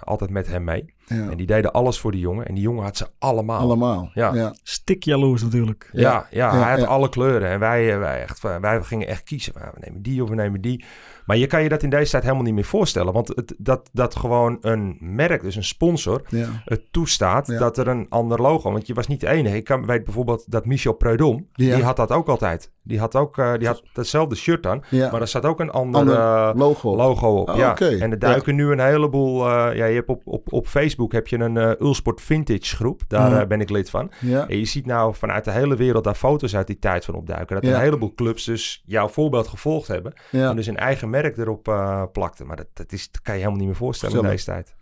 [0.00, 0.93] altijd met hem mee.
[1.06, 2.46] Ja, En die deden alles voor die jongen.
[2.46, 3.58] En die jongen had ze allemaal.
[3.58, 4.10] allemaal.
[4.14, 4.34] Ja.
[4.34, 4.54] ja.
[4.62, 5.88] Stik jaloers natuurlijk.
[5.92, 6.86] Ja, ja, Ja, hij had ja.
[6.86, 7.48] alle kleuren.
[7.48, 9.52] En wij, eh, wij, echt, eh, wij gingen echt kiezen.
[9.54, 10.84] We nemen die of we nemen die.
[11.26, 13.12] Maar je kan je dat in deze tijd helemaal niet meer voorstellen.
[13.12, 16.46] Want het, dat, dat gewoon een merk, dus een sponsor, ja.
[16.64, 17.58] het toestaat Ja.
[17.58, 18.72] dat er een ander logo...
[18.72, 19.56] Want je was niet de enige.
[19.56, 21.74] Ik kan, weet bijvoorbeeld dat Michel Preudom, Ja.
[21.74, 22.72] die had dat ook altijd.
[22.82, 24.82] Die had ook eh, die had hetzelfde shirt aan.
[24.90, 25.10] Ja.
[25.10, 26.96] Maar er staat ook een ander, Ander eh, logo.
[26.96, 27.48] logo op.
[27.48, 27.70] Oh, ja.
[27.70, 27.88] oké.
[27.96, 29.48] En er duiken nu een heleboel...
[29.48, 33.02] eh, ja, je hebt op, op, op Facebook heb je een Ulsport Vintage groep.
[33.08, 34.10] Daar ben ik lid van.
[34.20, 34.48] Ja.
[34.48, 37.54] En je ziet nou vanuit de hele wereld daar foto's uit die tijd van opduiken.
[37.60, 40.12] Dat een heleboel clubs dus jouw voorbeeld gevolgd hebben.
[40.30, 40.50] Ja.
[40.50, 42.46] En dus een eigen merk erop eh, plakten.
[42.46, 44.74] Maar dat, dat, is, dat kan je helemaal niet meer voorstellen in deze tijd.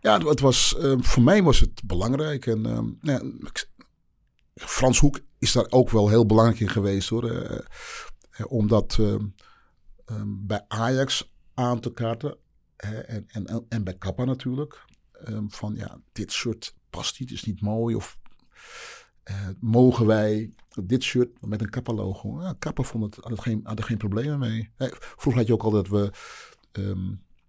[0.00, 2.46] Ja, het, was, eh, voor mij was het belangrijk.
[2.46, 3.22] En ehm, ja,
[4.54, 7.64] Frans Hoek is daar ook wel heel belangrijk in geweest hoor.
[8.46, 8.98] Omdat
[10.26, 12.36] bij Ajax aan te kaarten
[12.76, 14.84] en, en, en, bij Kappa natuurlijk.
[15.48, 17.94] van ja, dit shirt past niet, is niet mooi.
[17.94, 18.18] Of
[19.60, 20.50] mogen wij
[20.84, 22.40] dit shirt met een Kappa logo?
[22.42, 24.70] Ja, Kappa vond het, had, het geen, had er geen problemen mee.
[24.76, 26.10] Vroeger had je ook al dat we...
[26.72, 27.08] ehm,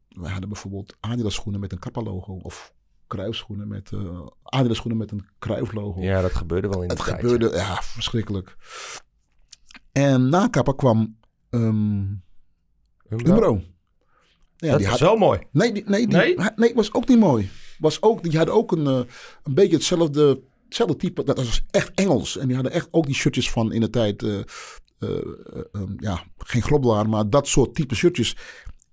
[0.10, 2.34] we hadden bijvoorbeeld Adidas schoenen met een Kappa logo.
[2.34, 2.74] Of
[3.08, 3.92] Cruijff schoenen met...
[3.92, 6.02] eh Adidas schoenen met een Cruijff logo.
[6.02, 7.20] Ja, dat gebeurde wel in de Het tijd.
[7.20, 8.56] gebeurde, ja, verschrikkelijk.
[9.92, 11.18] En na Kappa kwam
[11.50, 12.04] ehm
[13.10, 13.62] Umbro.
[14.58, 15.40] Ja, dat die was had, wel mooi.
[15.52, 16.36] nee, die, nee, die, Nee?
[16.56, 17.50] nee, was ook niet mooi.
[17.78, 19.02] Was ook, die hadden ook een, eh,
[19.44, 20.42] een beetje hetzelfde,
[20.72, 21.24] hetzelfde type.
[21.24, 22.38] Dat was echt Engels.
[22.38, 24.24] En die hadden echt ook die shirtjes van in de tijd.
[24.24, 24.44] eh, eh,
[25.00, 28.36] eh, ehm, ja, geen grobbelaar, maar dat soort type shirtjes.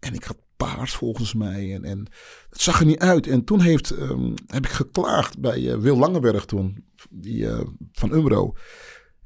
[0.01, 1.75] En ik had paars volgens mij.
[1.75, 2.07] En, en
[2.51, 3.27] het zag er niet uit.
[3.27, 6.85] En toen heeft, ehm, heb ik geklaagd bij eh, Wil Langeberg toen.
[7.11, 7.47] Die,
[7.93, 8.55] van Umbro.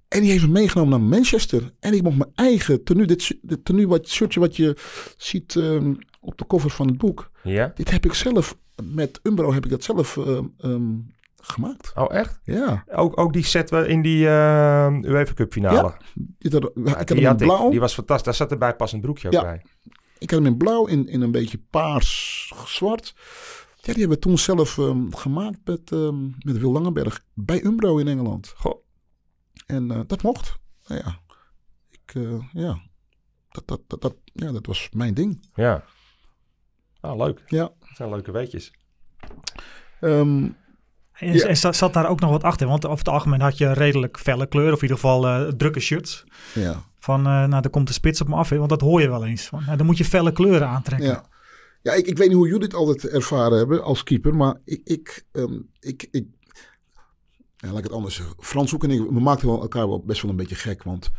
[0.09, 1.73] En die heeft me meegenomen naar Manchester.
[1.81, 4.77] En ik mocht mijn eigen tenue, dit, dit tenue, wat shirtje wat je
[5.17, 7.31] ziet ehm, op de cover van het boek.
[7.43, 7.73] Ja?
[7.75, 10.19] Dit heb ik zelf, met Umbro heb ik dat zelf
[11.47, 11.93] gemaakt.
[11.95, 12.41] Oh, echt?
[12.45, 12.85] Ja.
[12.91, 15.81] Ook, ook die zetten we in die uh, UEFA Cup finale.
[15.81, 15.95] Had,
[16.39, 17.65] ik had die, hem had in blauw.
[17.65, 17.71] ik.
[17.71, 18.25] die was fantastisch.
[18.25, 19.43] Daar zat erbij passend broekje ook Ja.
[19.43, 19.63] bij.
[20.19, 23.15] ik had hem in blauw, in, in een beetje paars, zwart.
[23.77, 27.99] Ja, die hebben we toen zelf ehm, gemaakt met, ehm, met Wil Langenberg bij Umbro
[27.99, 28.55] in Engeland.
[28.57, 28.85] Goh.
[29.67, 30.59] En eh, dat mocht.
[30.87, 31.19] Nou ja,
[31.91, 32.81] ik, eh, ja.
[33.49, 35.43] Dat, dat, dat, dat, ja, dat was mijn ding.
[35.55, 35.85] Ja.
[37.01, 37.43] Ah, leuk.
[37.47, 37.63] Ja.
[37.79, 38.73] Dat zijn leuke weetjes.
[40.01, 40.49] Ehm,
[41.23, 41.45] En, Ja.
[41.47, 42.67] en zat, daar ook nog wat achter?
[42.67, 45.81] Want over het algemeen had je redelijk felle kleuren, of in ieder geval eh, drukke
[45.81, 46.25] shirts.
[46.55, 46.83] ja.
[46.99, 49.09] Van, eh, nou, daar komt de spits op me af, hè, want dat hoor je
[49.09, 49.47] wel eens.
[49.47, 51.09] Van, nou, dan moet je felle kleuren aantrekken.
[51.09, 51.25] Ja,
[51.83, 54.81] ja ik, ik weet niet hoe jullie het altijd ervaren hebben als keeper, maar ik,
[54.85, 56.27] ik, ehm, ik, ik
[57.57, 58.35] ja, laat ik het anders zeggen.
[58.39, 61.11] Frans Hoek en ik, we maakten elkaar wel best wel een beetje gek, want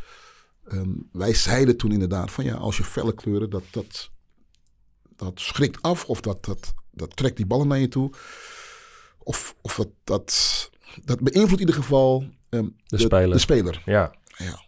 [0.68, 4.10] ehm, wij zeiden toen inderdaad van ja, als je felle kleuren, dat, dat,
[5.16, 8.12] dat schrikt af of dat, dat, dat trekt die ballen naar je toe.
[9.24, 10.70] Of, of dat, dat,
[11.04, 13.32] dat beïnvloedt in ieder geval ehm, de, speler.
[13.32, 13.82] De speler.
[13.86, 14.14] Ja.
[14.38, 14.64] Ja.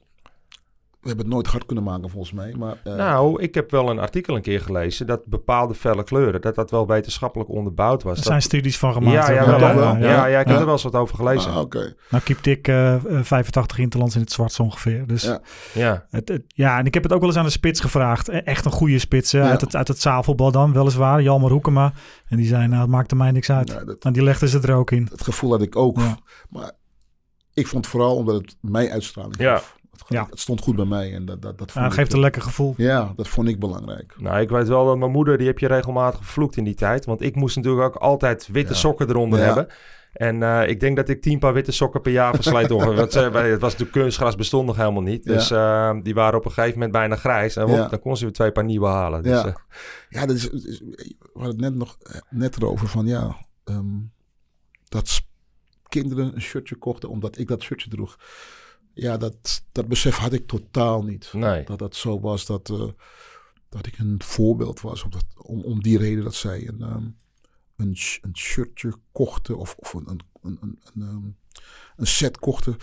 [1.06, 3.90] We hebben het nooit hard kunnen maken volgens mij, maar eh, Nou, ik heb wel
[3.90, 8.12] een artikel een keer gelezen dat bepaalde felle kleuren, dat dat wel wetenschappelijk onderbouwd was.
[8.12, 9.28] Er Dat- zijn studies van gemaakt.
[9.28, 9.96] ja, ja, wel, ja, wel?
[9.98, 10.60] ja, ja, ik heb Ja.
[10.60, 11.52] er wel eens wat over gelezen.
[11.52, 11.96] ah, oké.
[12.10, 15.08] Nou, keept ik eh, eh, 85 interlands in het zwart zo ongeveer.
[15.08, 15.42] Dus Ja.
[15.74, 18.28] Ja, Het, het- ja, en ik heb het ook wel eens aan de spits gevraagd.
[18.28, 21.22] E- Echt een goede spits hè, uit, het, uit het zaalvoetbal dan, weliswaar.
[21.22, 21.94] Jalmar Hoekema.
[22.28, 23.68] En die zei, nou, het maakte mij niks uit.
[23.74, 25.08] Nou, dat, En die legde ze er ook in.
[25.12, 25.98] het gevoel had ik ook.
[25.98, 26.18] Ja.
[26.50, 26.72] Maar
[27.54, 29.56] ik vond vooral omdat het mij uitstraling Ja.
[29.56, 29.76] gaf.
[30.00, 30.28] Het, Ja.
[30.30, 32.74] het stond goed bij mij en dat, dat, dat Ja, ik, geeft een lekker gevoel.
[32.78, 34.14] Ja, dat vond ik belangrijk.
[34.18, 37.06] nou, ik weet wel dat mijn moeder, die heb je regelmatig vervloekt in die tijd.
[37.06, 38.80] Want ik moest natuurlijk ook altijd witte Ja.
[38.80, 39.46] sokken eronder Ja.
[39.46, 39.68] hebben.
[40.14, 42.96] En eh, ik denk dat ik tien paar witte sokken per jaar ongeveer.
[42.96, 45.24] Want eh, het was natuurlijk kunstgras bestond nog helemaal niet.
[45.26, 45.34] Ja.
[45.34, 47.56] Dus eh, die waren op een gegeven moment bijna grijs.
[47.56, 47.88] En Ja.
[47.88, 49.24] dan kon ze weer twee paar nieuwe halen.
[49.24, 49.56] Dus, Ja.
[50.10, 51.98] Ja, dat is, het is- we hadden het net nog
[52.30, 53.86] net erover van ja, ehm,
[54.90, 55.22] dat
[55.88, 58.18] kinderen een shirtje kochten omdat ik dat shirtje droeg.
[58.96, 61.34] Ja, dat, dat besef had ik totaal niet.
[61.34, 61.64] Nee.
[61.64, 62.88] Dat dat zo was dat, eh,
[63.70, 65.04] dat ik een voorbeeld was.
[65.04, 67.08] Om, dat, om, om die reden dat zij een, ehm,
[67.76, 71.28] een, een shirtje kochten of, of een, een, een, een, een, ehm,
[71.96, 72.78] een set kochten.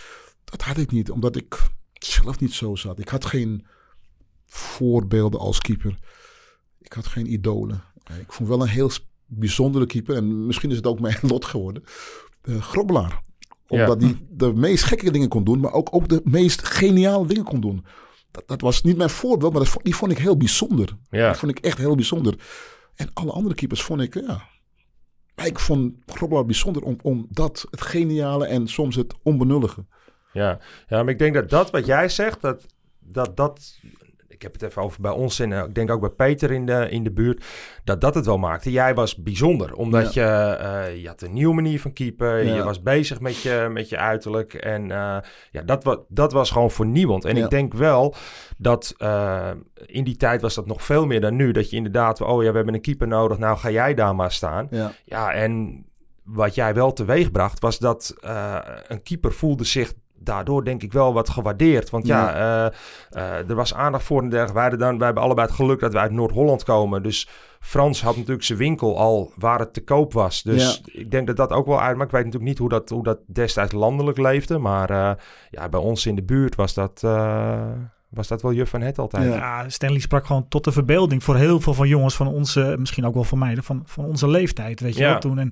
[0.45, 2.99] Dat had ik niet, omdat ik zelf niet zo zat.
[2.99, 3.67] Ik had geen
[4.47, 5.99] voorbeelden als keeper.
[6.79, 7.83] Ik had geen idolen.
[8.21, 8.91] Ik vond wel een heel
[9.27, 10.17] bijzondere keeper.
[10.17, 11.85] En misschien is het ook mijn lot geworden.
[12.43, 13.23] Uh, Grobbelaar.
[13.69, 15.61] Omdat hij de meest gekke dingen kon doen.
[15.61, 17.85] Maar ook, ook de meest geniale dingen kon doen.
[18.31, 19.53] Dat, dat was niet mijn voorbeeld.
[19.53, 20.97] Maar dat, die vond ik heel bijzonder.
[21.11, 21.27] ja.
[21.27, 22.35] Dat vond ik echt heel bijzonder.
[22.95, 24.51] En alle andere keepers vond ik, ja...
[25.45, 29.87] Ik vond Grobbelaar bijzonder om, omdat het geniale en soms het onbenullige.
[30.33, 30.59] Ja.
[30.89, 32.67] ja, maar ik denk dat dat wat jij zegt, dat
[32.99, 33.79] dat, dat
[34.45, 36.67] ik heb het even over bij ons en eh, ik denk ook bij Peter in
[36.67, 37.45] de, in de buurt,
[37.85, 38.71] dat dat het wel maakte.
[38.71, 42.55] Jij was bijzonder, omdat je, eh, je had een nieuwe manier van keeper, Ja.
[42.55, 45.17] je was bezig met je, met je uiterlijk en eh,
[45.51, 47.25] ja, dat, wa, dat was gewoon vernieuwend.
[47.25, 47.45] En Ja.
[47.45, 48.15] ik denk wel
[48.59, 48.95] dat
[49.87, 52.51] in die tijd was dat nog veel meer dan nu, dat je inderdaad, oh ja,
[52.51, 54.67] we hebben een keeper nodig, nou ga jij daar maar staan.
[54.71, 55.85] Ja, Ja, en
[56.23, 58.15] wat jij wel teweeg bracht, was dat
[58.87, 59.93] een keeper voelde zich
[60.25, 61.91] daardoor denk ik wel wat gewaardeerd.
[61.91, 62.67] Want ja, eh,
[63.11, 64.61] eh, er was aandacht voor en dergelijke.
[64.69, 67.03] Wij, dan, wij hebben allebei het geluk dat we uit Noord-Holland komen.
[67.03, 67.29] Dus
[67.61, 70.43] Frans had natuurlijk zijn winkel al waar het te koop was.
[70.43, 72.11] Dus ik denk dat dat ook wel uitmaakt.
[72.11, 74.59] Ik weet natuurlijk niet hoe dat, hoe dat destijds landelijk leefde.
[74.59, 75.13] Maar eh,
[75.51, 77.67] ja, bij ons in de buurt was dat, eh,
[78.09, 79.35] was dat wel juf van het altijd.
[79.35, 79.69] Ja.
[79.69, 83.15] Stanley sprak gewoon tot de verbeelding voor heel veel van jongens van onze, misschien ook
[83.15, 85.11] wel voor mij, van, van onze leeftijd, weet je Ja.
[85.11, 85.39] wel toen.
[85.39, 85.51] En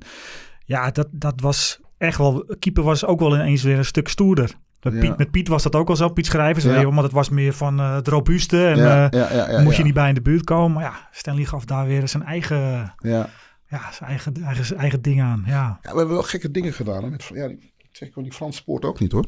[0.64, 4.54] ja, dat, dat was echt wel, keeper was ook wel ineens weer een stuk stoerder.
[4.82, 5.00] Met, Ja.
[5.00, 6.70] Piet, met Piet was dat ook wel zo, Piet Schrijvers, Ja.
[6.70, 9.76] weet je wel, maar het was meer van eh, het robuuste en ja, eh, moest
[9.76, 10.72] je niet bij in de buurt komen.
[10.72, 13.28] Maar ja, Stanley gaf daar weer zijn eigen, Ja.
[13.68, 15.42] ja, zijn eigen, eigen, zijn eigen ding aan.
[15.46, 15.78] Ja.
[15.82, 17.02] We hebben wel gekke dingen gedaan.
[17.02, 17.10] Hè?
[17.10, 19.26] Met, ja, die- ik zeg gewoon die Frans Sport ook niet hoor.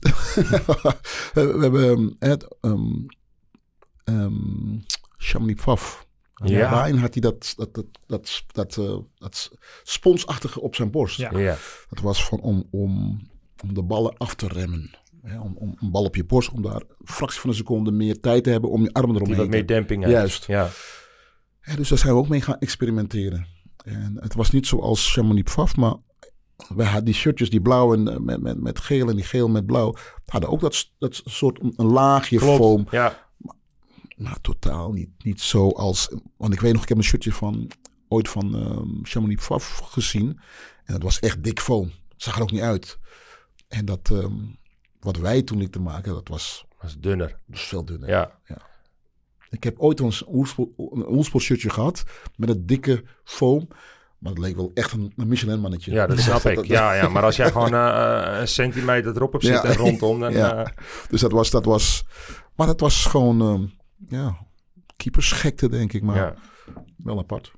[1.34, 3.06] we, hebben ehm, het um,
[4.04, 4.84] um,
[5.16, 5.62] Chamonix
[6.34, 6.70] Ja.
[6.70, 9.50] Waarin had hij dat, dat, dat, dat, dat, eh, dat
[9.82, 11.16] sponsachtige op zijn borst.
[11.16, 11.38] Ja.
[11.38, 11.56] Ja.
[11.88, 13.20] Dat was van om, om,
[13.62, 14.98] om de ballen af te remmen.
[15.22, 15.40] Hè?
[15.40, 18.20] Om, om een bal op je borst, om daar een fractie van een seconde meer
[18.20, 20.16] tijd te hebben om je armen Die eromheen wat te meer demping heeft.
[20.16, 20.46] Juist.
[20.46, 20.68] Ja.
[21.60, 23.46] Ja, dus daar zijn we ook mee gaan experimenteren.
[23.84, 25.94] En het was niet zoals Chamonix Pfaff, maar
[26.74, 29.48] wij hadden die shirtjes, die blauw en, eh, met, met, met geel en die geel
[29.48, 29.94] met blauw,
[30.26, 32.56] hadden ook dat, dat soort een, een laagje Klopt.
[32.56, 32.86] foam.
[32.90, 33.23] Ja.
[34.16, 36.08] Maar totaal niet, niet zo als...
[36.36, 37.70] Want ik weet nog, ik heb een shirtje van
[38.08, 40.28] ooit van ehm Chamonix Pfaff gezien.
[40.84, 41.90] En dat was echt dik foam.
[42.16, 42.98] Zag er ook niet uit.
[43.68, 44.34] En dat, ehm,
[45.00, 47.38] wat wij toen lieten maken, dat was, was dunner.
[47.46, 48.08] was veel dunner.
[48.08, 48.38] Ja.
[49.50, 50.12] Ik heb ooit een
[51.08, 52.04] Oelsport shirtje gehad
[52.36, 53.68] met een dikke foam.
[54.18, 55.92] Maar het leek wel echt een, een Michelin mannetje.
[55.92, 56.64] Ja, dat snap ik.
[56.64, 59.52] Ja, ja, maar als jij gewoon eh, een centimeter erop hebt Ja.
[59.52, 60.32] zitten en rondom, dan...
[60.42, 60.64] Ja.
[60.64, 60.72] eh,
[61.08, 62.04] Dus dat was, dat was,
[62.56, 63.66] maar dat was gewoon, ehm,
[64.08, 64.36] ja,
[64.96, 66.02] keepersgekte, denk ik.
[66.02, 66.34] Maar Ja.
[66.96, 67.52] wel apart.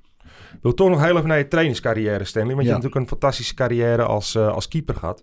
[0.53, 2.53] Ik wil toch nog heel even naar je trainingscarrière, Stanley.
[2.55, 5.21] Want je hebt natuurlijk een fantastische carrière als, eh, als keeper gehad.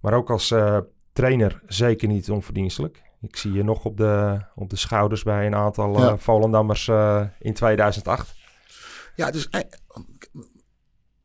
[0.00, 0.78] Maar ook als eh,
[1.12, 3.02] trainer zeker niet onverdienstelijk.
[3.20, 6.16] Ik zie je nog op de, op de schouders bij een aantal eh Ja.
[6.16, 6.88] Volendammers
[7.38, 8.34] in 2008.
[9.16, 9.48] Ja, dus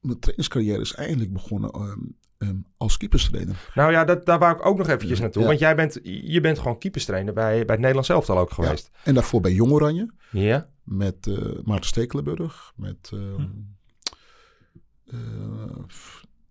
[0.02, 2.00] mijn trainingscarrière is eigenlijk begonnen ehm,
[2.38, 3.70] ehm, als keeperstrainer.
[3.76, 5.42] Nou ja, dat, daar wou ik ook nog eventjes naartoe.
[5.42, 5.48] Ja.
[5.48, 8.90] Want jij bent, je bent gewoon keeperstrainer bij, bij het Nederlands elftal ook geweest.
[9.04, 10.10] En daarvoor bij Jong Oranje.
[10.32, 10.70] Ja.
[10.84, 12.72] Met eh, Maarten Stekelenburg.
[12.76, 13.46] Met ehm,
[15.06, 15.18] Hm.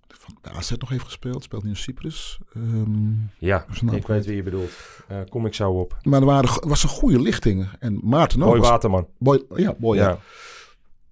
[0.09, 1.43] van bij AZ nog even gespeeld.
[1.43, 2.39] Speelt nu in Cyprus.
[2.55, 4.71] Ehm, Ja, ik weet wie je bedoelt.
[5.09, 5.97] Eh, kom ik zo op.
[6.03, 7.69] maar er waren, was een goede lichting.
[7.79, 8.49] En Maarten ook.
[8.49, 9.09] Mooi was- Waterman.
[9.19, 10.09] Boy, ja, Boy, ja.
[10.09, 10.19] Ja.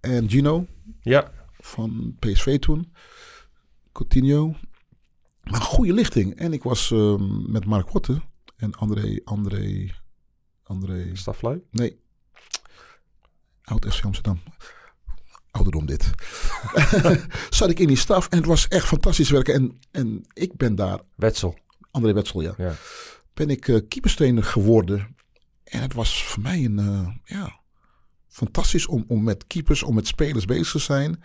[0.01, 0.66] En Gino
[1.01, 1.31] Ja.
[1.61, 2.93] van PSV toen.
[3.93, 4.55] Coutinho.
[5.43, 6.34] Maar een goede lichting.
[6.34, 8.20] En ik was ehm, met Mark Hotte
[8.57, 9.95] en André, André,
[10.62, 11.62] André, leuk?
[11.70, 12.01] nee.
[13.62, 14.40] Oud FC Amsterdam.
[15.51, 16.11] Ouderdom dit.
[17.51, 19.55] Zat ik in die staf en het was echt fantastisch werken.
[19.55, 21.59] En, en ik ben daar, Wetsel.
[21.90, 22.74] André Wetsel ja, Ja.
[23.34, 25.16] ben ik eh keeperstrainer geworden.
[25.64, 27.61] En het was voor mij een, eh, ja,
[28.28, 31.22] fantastisch om, om met keepers, om met spelers bezig te zijn.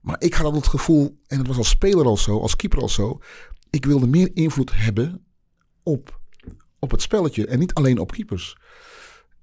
[0.00, 2.80] Maar ik had altijd het gevoel, en het was als speler al zo, als keeper
[2.80, 3.20] al zo.
[3.70, 5.24] Ik wilde meer invloed hebben
[5.82, 6.20] op,
[6.78, 8.56] op het spelletje en niet alleen op keepers.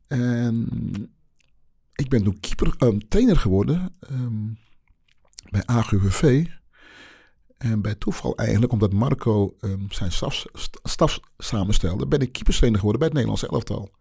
[0.07, 0.67] En
[1.93, 4.47] ik ben toen keeper, ehm, trainer geworden ehm,
[5.49, 6.45] bij AGUVV.
[7.57, 12.79] En bij toeval eigenlijk, omdat Marco ehm, zijn staf, st- staf samenstelde, ben ik keeperstrainer
[12.79, 13.91] geworden bij het Nederlands elftal.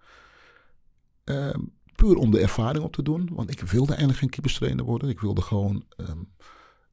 [1.24, 1.60] Ehm,
[1.96, 5.08] puur om de ervaring op te doen, want ik wilde eigenlijk geen keeperstrainer worden.
[5.08, 6.18] Ik wilde gewoon ehm,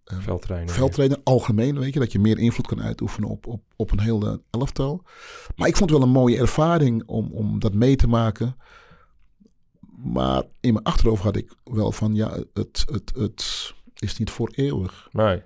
[0.06, 0.74] Veldtrainer.
[0.74, 4.41] veldtrainer, algemeen, weet je, dat je meer invloed kan uitoefenen op, op, op een hele
[4.49, 5.04] elftal.
[5.56, 8.56] Maar ik vond het wel een mooie ervaring om, om dat mee te maken.
[10.04, 14.51] Maar in mijn achterhoofd had ik wel van, ja, het, het, het is niet voor
[14.56, 15.08] eeuwig.
[15.12, 15.41] Nee.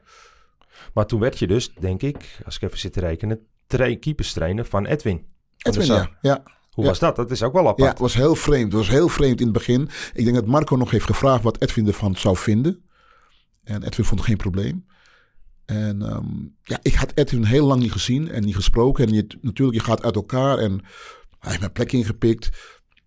[0.94, 4.66] Maar toen werd je dus, denk ik, als ik even zit te rekenen, tra- keeperstrainer
[4.66, 5.26] van Edwin.
[5.58, 6.18] Edwin, ja.
[6.22, 6.44] ja.
[6.78, 6.92] Hoe Ja.
[6.92, 7.16] was dat?
[7.16, 7.90] Dat is ook wel Ja, apart.
[7.90, 8.64] het was heel vreemd.
[8.72, 9.90] Het was heel vreemd in het begin.
[10.14, 12.84] Ik denk dat Marco nog heeft gevraagd wat Edwin ervan zou vinden.
[13.64, 14.86] En Edwin vond geen probleem.
[15.66, 16.26] En ehm,
[16.64, 19.08] ja, ik had Edwin heel lang niet gezien en niet gesproken.
[19.08, 20.72] En je, natuurlijk, je gaat uit elkaar en
[21.40, 22.50] hij heeft mijn plek ingepikt.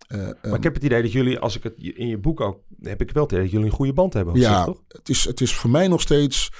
[0.06, 2.40] Eh, Maar ehm, ik heb het idee dat jullie, als ik het in je boek
[2.40, 4.34] ook, heb ik wel het idee dat jullie een goede band hebben.
[4.34, 4.82] ja, toch?
[4.88, 6.50] het is, het is voor mij nog steeds.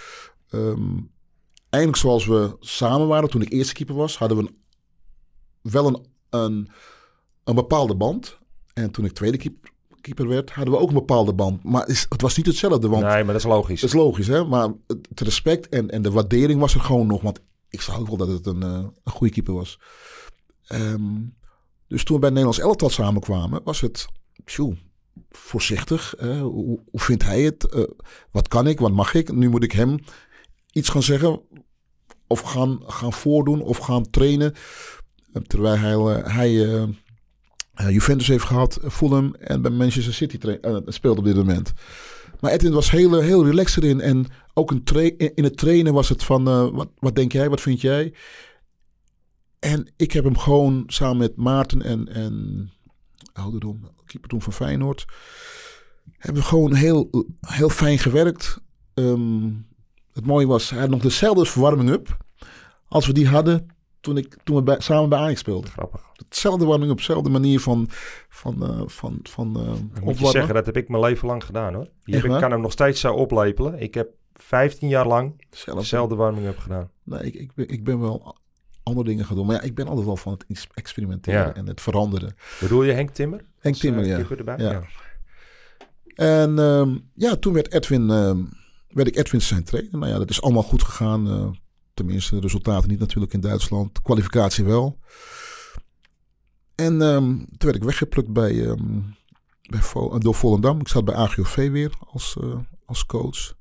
[0.51, 0.89] ehm
[1.71, 4.57] eigenlijk zoals we samen waren toen ik eerste keeper was, hadden we een,
[5.63, 6.71] wel een, een,
[7.51, 8.39] een bepaalde band.
[8.75, 9.71] En toen ik tweede keeper,
[10.01, 11.65] keeper werd, hadden we ook een bepaalde band.
[11.65, 13.81] Maar het, is- het was niet hetzelfde, want Nee, maar dat is logisch.
[13.81, 14.45] dat is logisch, hè?
[14.45, 17.23] Maar het, respect en, en de waardering was er gewoon nog.
[17.23, 18.69] Want ik zag ook wel dat het een, eh,
[19.05, 19.79] een goede keeper was.
[20.67, 21.19] Ehm,
[21.89, 24.07] dus toen we bij het Nederlands elftal samenkwamen, was het
[24.45, 24.77] tjoe,
[25.31, 26.15] voorzichtig.
[26.21, 27.65] hoe, hoe vindt hij het?
[27.65, 27.83] Eh,
[28.31, 28.81] wat kan ik?
[28.81, 29.33] Wat mag ik?
[29.33, 29.99] Nu moet ik hem
[30.73, 31.41] iets gaan zeggen.
[32.27, 34.55] Of gaan, gaan voordoen of gaan trainen.
[35.47, 36.73] Terwijl hij, eh, hij
[37.89, 41.73] Juventus heeft gehad, Fulham en bij Manchester City eh, speelt op dit moment.
[42.41, 44.01] Maar Edwin was heel, heel relaxed erin.
[44.01, 44.85] En ook een
[45.35, 48.15] in het trainen was het van, eh, wat, wat denk jij, wat vind jij?
[49.59, 52.71] En ik heb hem gewoon samen met Maarten en, en
[53.33, 55.05] ouderdom, keeper toen van Feyenoord,
[56.19, 58.61] hebben we gewoon heel, heel fijn gewerkt.
[58.95, 59.51] Ehm,
[60.13, 62.17] het mooie was, hij had nog dezelfde verwarming-up
[62.89, 63.67] als we die hadden
[64.01, 65.71] toen, ik, toen we bij, samen bij Ajax speelden.
[65.71, 66.01] Grappig.
[66.15, 67.87] Hetzelfde warming-up, dezelfde manier van,
[68.29, 71.45] van, eh, van, van eh, Ik moet je zeggen, dat heb ik mijn leven lang
[71.45, 71.89] gedaan hoor.
[72.05, 73.81] Je Echt ik kan hem nog steeds zo oplepelen.
[73.81, 75.45] Ik heb 15 jaar lang
[75.75, 76.91] dezelfde warming-up gedaan.
[77.05, 78.37] Nee, ik, ik, ben, ik ben wel
[78.83, 79.47] andere dingen gaan doen.
[79.47, 81.55] Maar ja, ik ben altijd wel van het ex- experimenteren Ja.
[81.55, 82.35] en het veranderen.
[82.61, 83.39] Bedoel je Henk Timmer?
[83.59, 84.17] Henk Als, Timmer, eh, ja.
[84.17, 84.57] keeper erbij?
[84.59, 84.83] Ja.
[86.15, 88.39] En ehm, ja, toen werd, Edwin, ehm,
[88.89, 89.99] werd ik Edwin zijn trainer.
[89.99, 91.29] Nou ja, dat is allemaal goed gegaan.
[91.29, 91.49] eh,
[91.95, 94.03] tenminste, resultaten niet natuurlijk in Duitsland.
[94.03, 94.99] Kwalificatie wel.
[96.75, 99.01] En ehm, toen werd ik weggeplukt bij, ehm,
[99.63, 99.81] bij
[100.19, 100.81] door Volendam.
[100.81, 103.55] Ik zat bij AGOV weer als, eh, als coach.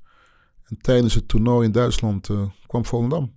[0.64, 3.34] En tijdens het toernooi in Duitsland eh, kwam Volendam.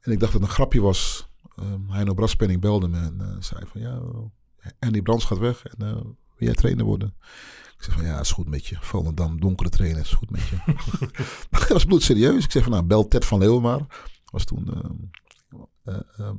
[0.00, 1.28] En ik dacht dat het een grapje was.
[1.60, 4.00] Um, Heino Braspenning belde me en eh, zei van ja,
[4.78, 5.78] Andy Brands gaat weg en
[6.36, 7.14] wil jij trainer worden?
[7.92, 8.76] Van ja, is goed met je.
[8.80, 10.56] Volendam, donkere trainer, is goed met je.
[11.50, 12.44] dat was bloedserieus.
[12.44, 13.80] Ik zei van nou, bel Ted van Leeuwen maar.
[14.24, 14.68] Was toen
[15.84, 16.36] eh, ehm,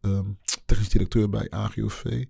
[0.00, 0.26] ehm,
[0.66, 2.24] technisch directeur bij AGOV.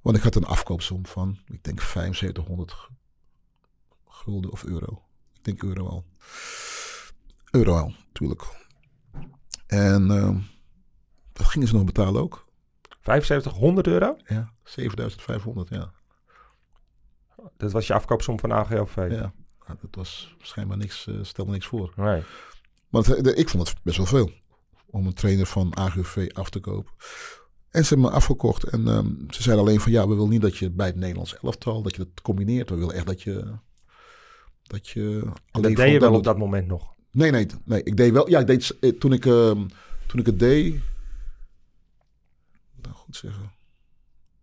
[0.00, 2.92] Want ik had een afkoopsom van, ik denk 7500 gu-
[4.08, 5.02] gulden of euro.
[5.34, 6.04] Ik denk euro al.
[7.50, 8.44] Euro al, natuurlijk.
[9.66, 10.06] En
[11.32, 12.46] dat gingen ze nog betalen ook.
[13.02, 14.16] 7500 euro?
[14.26, 15.92] Ja, 7500, ja.
[17.56, 18.96] Dat was je afkoopsom van AGOV?
[18.96, 19.32] Ja,
[19.66, 21.92] Nou, dat was schijnbaar niks, eh, stelde niks voor.
[21.96, 22.22] Nee.
[22.90, 24.30] De- ik vond het best wel veel
[24.86, 26.92] om een trainer van AGV af te kopen.
[27.70, 28.64] En ze hebben me afgekocht.
[28.64, 31.36] En ehm, ze zeiden alleen van ja, we willen niet dat je bij het Nederlands
[31.38, 32.70] elftal, dat je het combineert.
[32.70, 33.54] We willen echt dat je.
[34.62, 36.94] Dat je En alleen dat deed je wel op dat moment nog.
[37.10, 37.82] Nee, nee, nee.
[37.82, 38.28] Ik deed wel.
[38.30, 39.66] Ja, ik deed eh, toen ik, ehm,
[40.06, 40.80] toen ik het deed.
[42.82, 43.52] Nou, goed zeggen.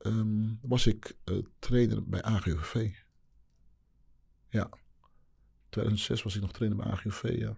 [0.05, 2.91] Ehm, was ik eh, trainer bij AGV.
[4.49, 4.69] Ja.
[5.69, 7.57] 2006 was ik nog trainer bij AGV, ja.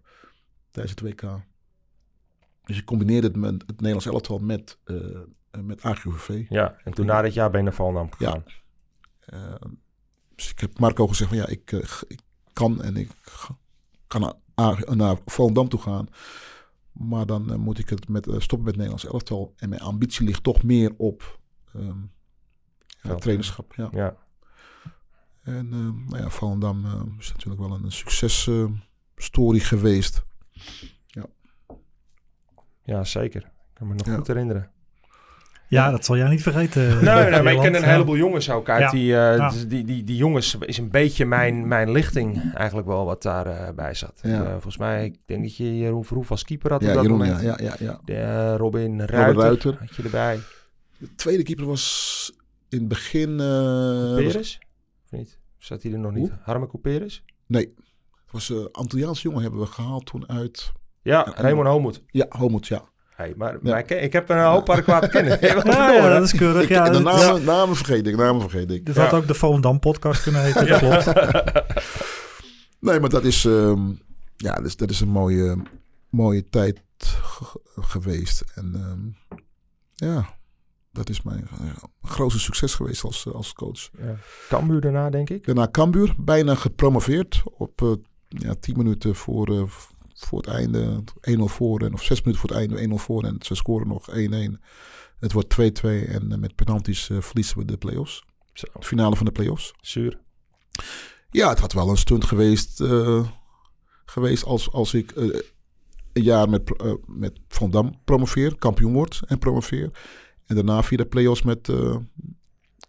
[0.71, 1.41] Tijdens het WK.
[2.63, 5.21] Dus ik combineerde het met het Nederlands elftal met, eh,
[5.61, 6.45] met AGV.
[6.49, 8.31] Ja, en toen na dat jaar ben je naar Volendam Ja.
[8.31, 8.43] gegaan.
[9.19, 9.69] Eh,
[10.35, 12.19] dus ik heb Marco gezegd van ja, ik, eh, ik
[12.53, 13.11] kan en ik
[14.07, 14.21] kan
[14.55, 16.07] naar, naar Volendam toe gaan.
[16.91, 19.53] Maar dan moet ik het met, stoppen met Nederlands elftal.
[19.57, 21.39] En mijn ambitie ligt toch meer op
[21.73, 21.97] ehm,
[23.01, 23.73] ja, trainerschap.
[23.75, 23.89] Ja.
[23.91, 24.15] Ja.
[25.43, 30.25] En eh, nou ja, Volendam eh, is natuurlijk wel een successtory geweest.
[32.83, 33.41] ja, zeker.
[33.41, 34.15] Ik kan me nog Ja.
[34.15, 34.69] goed herinneren.
[35.69, 36.81] Ja, dat zal jij niet vergeten.
[37.03, 37.87] Nee, nee, maar ik ken een Ja.
[37.87, 38.89] heleboel jongens ook uit Ja.
[38.89, 39.49] die, eh, Ja.
[39.49, 43.73] dus die, die, die jongens is een beetje mijn, mijn lichting eigenlijk wel wat daarbij
[43.73, 44.19] bij zat.
[44.21, 44.43] Ja.
[44.43, 47.03] Eh, volgens mij, ik denk dat je Jeroen Verhoef als keeper had op Ja, dat
[47.03, 47.41] Jeroen, ja, moment.
[47.45, 47.99] ja, ja, ja.
[48.05, 49.77] De, eh, Robin Ruiter, Ruiter.
[49.79, 50.39] had je erbij.
[50.97, 52.31] De tweede keeper was
[52.69, 53.29] in het begin...
[53.39, 54.59] eh, Peres?
[55.05, 55.39] Of niet?
[55.59, 56.29] Of Zat hij er nog niet?
[56.29, 56.37] Hoe?
[56.41, 57.23] Harme Couperus?
[57.45, 57.73] nee,
[58.11, 60.71] het was een Antilliaans jongen hebben we gehaald toen uit...
[61.01, 62.01] Ja, Ja, Raymond Homoed.
[62.07, 62.83] Ja, Homoet, ja.
[63.15, 63.59] Hey, maar, Ja.
[63.61, 65.37] maar ik, ik heb een hoop adequate kennen.
[65.65, 66.63] Ja, ja, dat is keurig.
[66.63, 68.85] Ik, Ja, de namen, namen vergeet ik, namen vergeet ik.
[68.85, 69.01] dit Ja.
[69.03, 71.05] had ook de Volendam podcast kunnen heten, dat klopt.
[72.79, 73.89] Nee, maar dat is, ehm,
[74.35, 75.57] ja, dat is, dat is een mooie,
[76.09, 76.81] mooie tijd
[77.21, 78.43] ge- geweest.
[78.55, 79.39] En ehm,
[80.11, 80.36] ja,
[80.97, 83.89] dat is mijn eh, grootste succes geweest als, eh, als coach.
[83.97, 84.17] Ja.
[84.49, 85.45] Cambuur daarna, denk ik.
[85.45, 87.91] Daarna Cambuur, bijna gepromoveerd op eh,
[88.27, 89.69] ja, 10 minuten voor,
[90.13, 91.03] voor het einde.
[91.21, 93.23] 1-0 voor, en, of 6 minuten voor het einde, 1-0 voor.
[93.23, 94.15] En ze scoren nog 1-1.
[95.19, 98.23] Het wordt 2-2 en met penalties verliezen we de play-offs.
[98.53, 99.73] Zo, De finale van de play-offs.
[99.81, 100.19] zuur.
[101.31, 102.83] Ja, het had wel een stunt geweest,
[104.05, 109.91] geweest als, als ik een jaar met, met Van Dam promoveer, kampioen word en promoveer.
[110.47, 111.95] En daarna via de play-offs met eh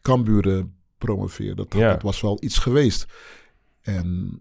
[0.02, 0.62] Cambuur eh,
[0.98, 1.54] promoveer.
[1.54, 1.90] Dat, Ja.
[1.92, 3.06] dat was wel iets geweest.
[3.80, 4.38] En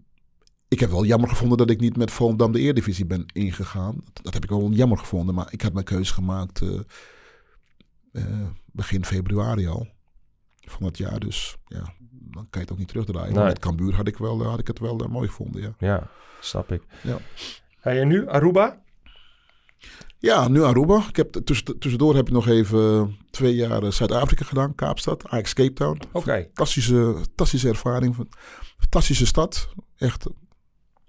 [0.68, 4.00] ik heb wel jammer gevonden dat ik niet met Volendam de Eredivisie ben ingegaan.
[4.04, 6.62] Dat, dat heb ik wel jammer gevonden, maar ik had mijn keuze gemaakt
[8.12, 9.86] eh, begin februari al
[10.60, 11.18] van het jaar.
[11.20, 13.32] Dus ja, dan kan je het ook niet terugdraaien.
[13.32, 13.52] Maar Nee.
[13.52, 15.74] met Cambuur had ik, wel, had ik het wel mooi gevonden, ja.
[15.78, 16.10] Ja,
[16.40, 16.82] snap ik.
[17.02, 17.18] Ja.
[17.80, 18.82] Hey, en nu Aruba?
[20.18, 21.04] Ja, nu Aruba.
[21.08, 25.52] Ik heb, tussen, tussendoor heb ik nog even twee jaar eh, Zuid-Afrika gedaan, Kaapstad, Ajax
[25.52, 26.00] Cape Town.
[26.12, 26.42] Oké.
[26.42, 28.16] Fantastische, fantastische ervaring.
[28.78, 29.68] Fantastische stad.
[29.96, 30.26] Echt,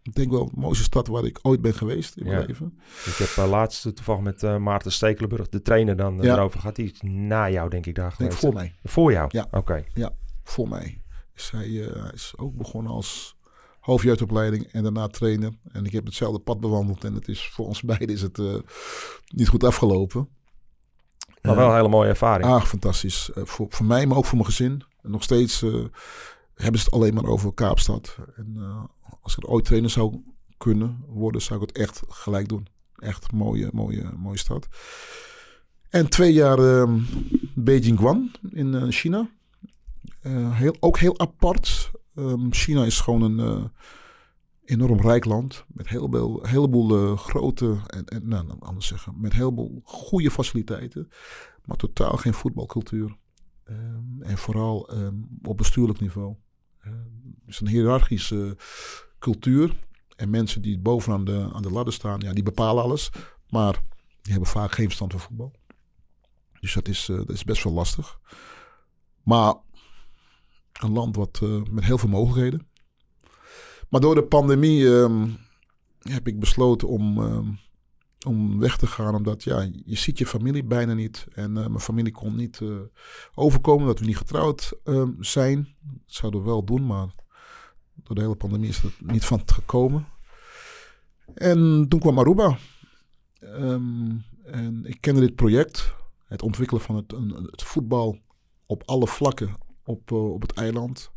[0.04, 2.46] ik denk wel de mooiste stad waar ik ooit ben geweest in mijn Ja.
[2.48, 2.80] leven.
[3.06, 6.34] Ik heb uh, laatst toevallig met uh, Maarten Stekelenburg, de trainer, dan Ja.
[6.36, 6.76] erover gehad.
[6.76, 8.40] Die is na jou, denk ik, daar Denk geweest.
[8.40, 8.76] voor mij.
[8.84, 9.28] Voor jou?
[9.32, 9.48] Ja.
[9.52, 9.84] Oké.
[10.44, 11.02] Voor mij.
[11.52, 13.38] Eh, hij is ook begonnen als
[13.80, 15.54] hoofdjeugdopleiding en daarna trainer.
[15.72, 17.04] En ik heb hetzelfde pad bewandeld.
[17.04, 18.56] En het is voor ons beiden is het eh,
[19.28, 20.30] niet goed afgelopen.
[21.42, 22.50] Maar wel een hele mooie ervaring.
[22.50, 23.32] Ah, fantastisch.
[23.32, 24.84] Eh, voor, voor mij, maar ook voor mijn gezin.
[25.02, 25.74] En nog steeds eh,
[26.54, 28.18] hebben ze het alleen maar over Kaapstad.
[28.36, 28.58] En
[29.22, 30.22] als ik er ooit trainer zou
[30.58, 32.68] kunnen worden, zou ik het echt gelijk doen.
[32.96, 34.68] Echt mooie, mooie, mooie stad.
[35.90, 37.00] En twee jaar ehm,
[37.56, 39.30] Beijing Guan in China.
[40.52, 41.92] Heel, ook heel apart.
[42.20, 43.64] Ehm, China is gewoon een eh,
[44.66, 45.66] enorm rijk land.
[45.68, 50.32] Met heel veel, heleboel eh, grote, en, en nou, anders zeggen, met heel veel goede
[50.32, 51.10] faciliteiten.
[51.66, 53.18] Maar totaal geen voetbalcultuur.
[53.64, 56.36] Ehm, en vooral ehm, op bestuurlijk niveau.
[56.80, 56.94] Het
[57.48, 58.58] is een hiërarchische
[59.20, 59.88] cultuur.
[60.16, 63.10] En mensen die bovenaan de, aan de ladder staan, ja, die bepalen alles.
[63.50, 63.74] Maar
[64.22, 65.54] die hebben vaak geen verstand van voetbal.
[66.60, 68.20] Dus dat is, eh, dat is best wel lastig.
[69.24, 69.56] Maar
[70.80, 72.68] een land wat, eh, met heel veel mogelijkheden.
[73.90, 75.28] Maar door de pandemie ehm,
[76.00, 77.48] heb ik besloten om, ehm,
[78.28, 79.16] om weg te gaan.
[79.16, 81.28] Omdat ja, je ziet je familie bijna niet.
[81.34, 82.70] En eh, mijn familie kon niet eh,
[83.34, 85.76] overkomen dat we niet getrouwd ehm, zijn.
[85.82, 87.08] Dat zouden we wel doen, maar
[87.94, 90.08] door de hele pandemie is het niet van gekomen.
[91.34, 92.58] En toen kwam Aruba.
[94.44, 95.96] En ik kende dit project.
[96.26, 97.12] Het ontwikkelen van het,
[97.52, 98.18] het voetbal
[98.66, 99.58] op alle vlakken
[99.90, 101.12] op, eh, op het eiland.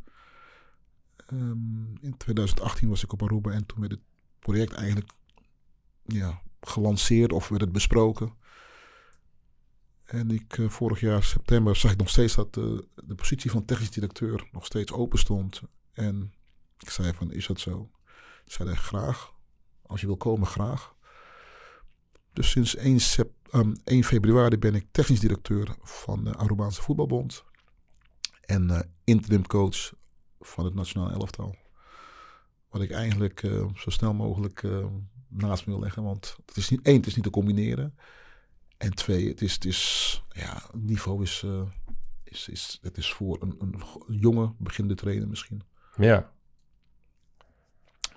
[1.17, 4.01] Ehm, in 2018 was ik op Aruba en toen werd het
[4.39, 5.11] project eigenlijk
[6.05, 8.35] ja, gelanceerd of werd het besproken.
[10.05, 13.65] En ik, eh, vorig jaar september zag ik nog steeds dat eh, de positie van
[13.65, 15.63] technisch directeur nog steeds open stond.
[15.93, 16.33] En
[16.79, 17.91] ik zei van, is dat zo?
[18.45, 19.33] Zei hij, graag.
[19.83, 20.95] Als je wil komen, graag.
[22.33, 27.45] Dus sinds 1, sep- ehm, 1 februari ben ik technisch directeur van de Arubaanse Voetbalbond.
[28.53, 29.93] En eh interim coach
[30.41, 31.57] van het nationale elftal.
[32.69, 34.87] Wat ik eigenlijk eh, zo snel mogelijk eh,
[35.29, 36.03] naast me wil leggen.
[36.03, 37.99] Want het is niet, één, het is niet te combineren.
[38.77, 41.47] En twee, het is, het is ja, het niveau is,
[42.25, 43.83] is, is, het is voor een, een,
[44.21, 45.63] jonge beginnende trainer misschien.
[45.97, 46.33] Ja,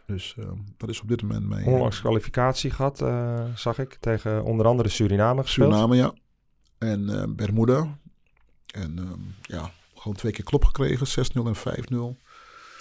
[0.06, 0.36] Dus
[0.78, 1.66] dat is op dit moment mijn...
[1.66, 3.94] onlangs kwalificatie gehad, eh, zag ik.
[4.00, 5.74] Tegen onder andere Suriname gespeeld.
[5.74, 6.14] Suriname, ja.
[6.78, 7.98] En Bermuda.
[8.74, 9.72] En ehm, ja,
[10.06, 11.08] gewoon twee keer klop gekregen.
[11.08, 12.22] 6-0 en 5-0.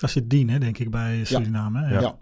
[0.01, 1.85] Dat zit Dien, hè, denk ik, bij Suriname.
[1.85, 1.95] hè?
[1.95, 2.01] Ja.
[2.01, 2.17] Ja.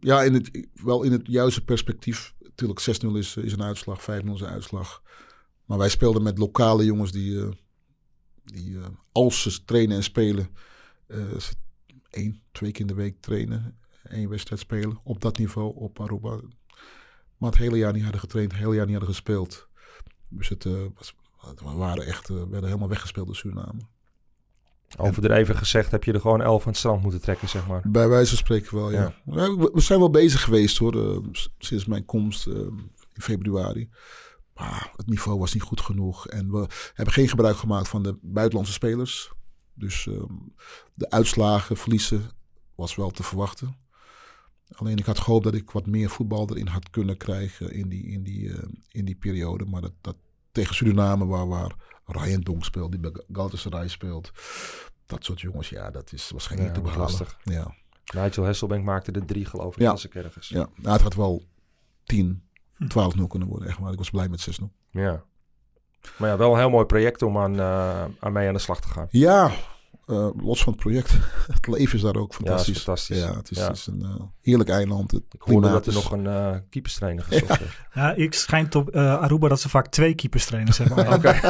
[0.00, 2.34] Ja, in het, wel in het juiste perspectief.
[2.40, 5.02] Natuurlijk, 6-0 is, is een uitslag, 5-0 is een uitslag.
[5.64, 7.48] Maar wij speelden met lokale jongens die, eh,
[8.44, 10.48] die eh, als ze trainen en spelen,
[11.38, 11.54] ze
[12.10, 13.78] één, twee keer in de week trainen.
[14.08, 16.40] één wedstrijd spelen op dat niveau, op Aruba.
[17.36, 19.68] Maar het hele jaar niet hadden getraind, het hele jaar niet hadden gespeeld.
[20.28, 20.64] Dus het,
[20.94, 21.14] was,
[21.54, 23.80] we waren echt, eh, werden helemaal weggespeeld door Suriname.
[24.96, 27.82] Overdreven gezegd heb je er gewoon elf van het strand moeten trekken, zeg maar.
[27.84, 29.14] Bij wijze van spreken wel, ja.
[29.24, 31.18] Ja, We we zijn wel bezig geweest hoor, eh,
[31.58, 32.54] sinds mijn komst eh,
[33.12, 33.88] in februari.
[34.54, 36.28] Maar het niveau was niet goed genoeg.
[36.28, 39.32] En we hebben geen gebruik gemaakt van de buitenlandse spelers.
[39.74, 40.32] Dus ehm,
[40.94, 42.30] de uitslagen, verliezen,
[42.74, 43.76] was wel te verwachten.
[44.72, 48.06] Alleen ik had gehoopt dat ik wat meer voetbal erin had kunnen krijgen in die,
[48.06, 48.52] in die,
[48.90, 49.64] in die periode.
[49.64, 50.16] Maar dat, dat
[50.56, 51.74] tegen Suriname, waar, waar
[52.06, 54.30] Ryan Donk speelt, die bij Galatasaray speelt.
[55.06, 57.16] Dat soort jongens, ja, dat is waarschijnlijk Ja, niet te behalen.
[57.18, 57.38] lastig.
[57.44, 57.74] Ja.
[58.22, 59.90] Nigel Hesselbank maakte er drie, geloof ik, Ja.
[59.90, 60.48] als ik ergens.
[60.48, 61.44] Ja, nou, het had wel
[62.04, 62.42] 10,
[62.88, 63.68] 12-0 kunnen worden.
[63.68, 64.72] Echt maar ik was blij met 6-0.
[64.90, 65.24] Ja.
[66.18, 68.80] Maar ja, wel een heel mooi project om aan, eh, aan mee aan de slag
[68.80, 69.06] te gaan.
[69.10, 69.50] Ja,
[70.06, 71.10] eh, los van het project.
[71.52, 72.66] het leven is daar ook fantastisch.
[72.66, 73.18] Ja, is fantastisch.
[73.18, 73.66] Ja, het is, Ja.
[73.66, 75.10] het is een eh, heerlijk eiland.
[75.10, 77.76] Het Ik hoorde dat er is- nog een eh keeperstrainer gezocht werd.
[77.94, 80.98] Ja, ik schijnt op eh, Aruba dat ze vaak twee keeperstrainers hebben.
[81.14, 81.40] Oké.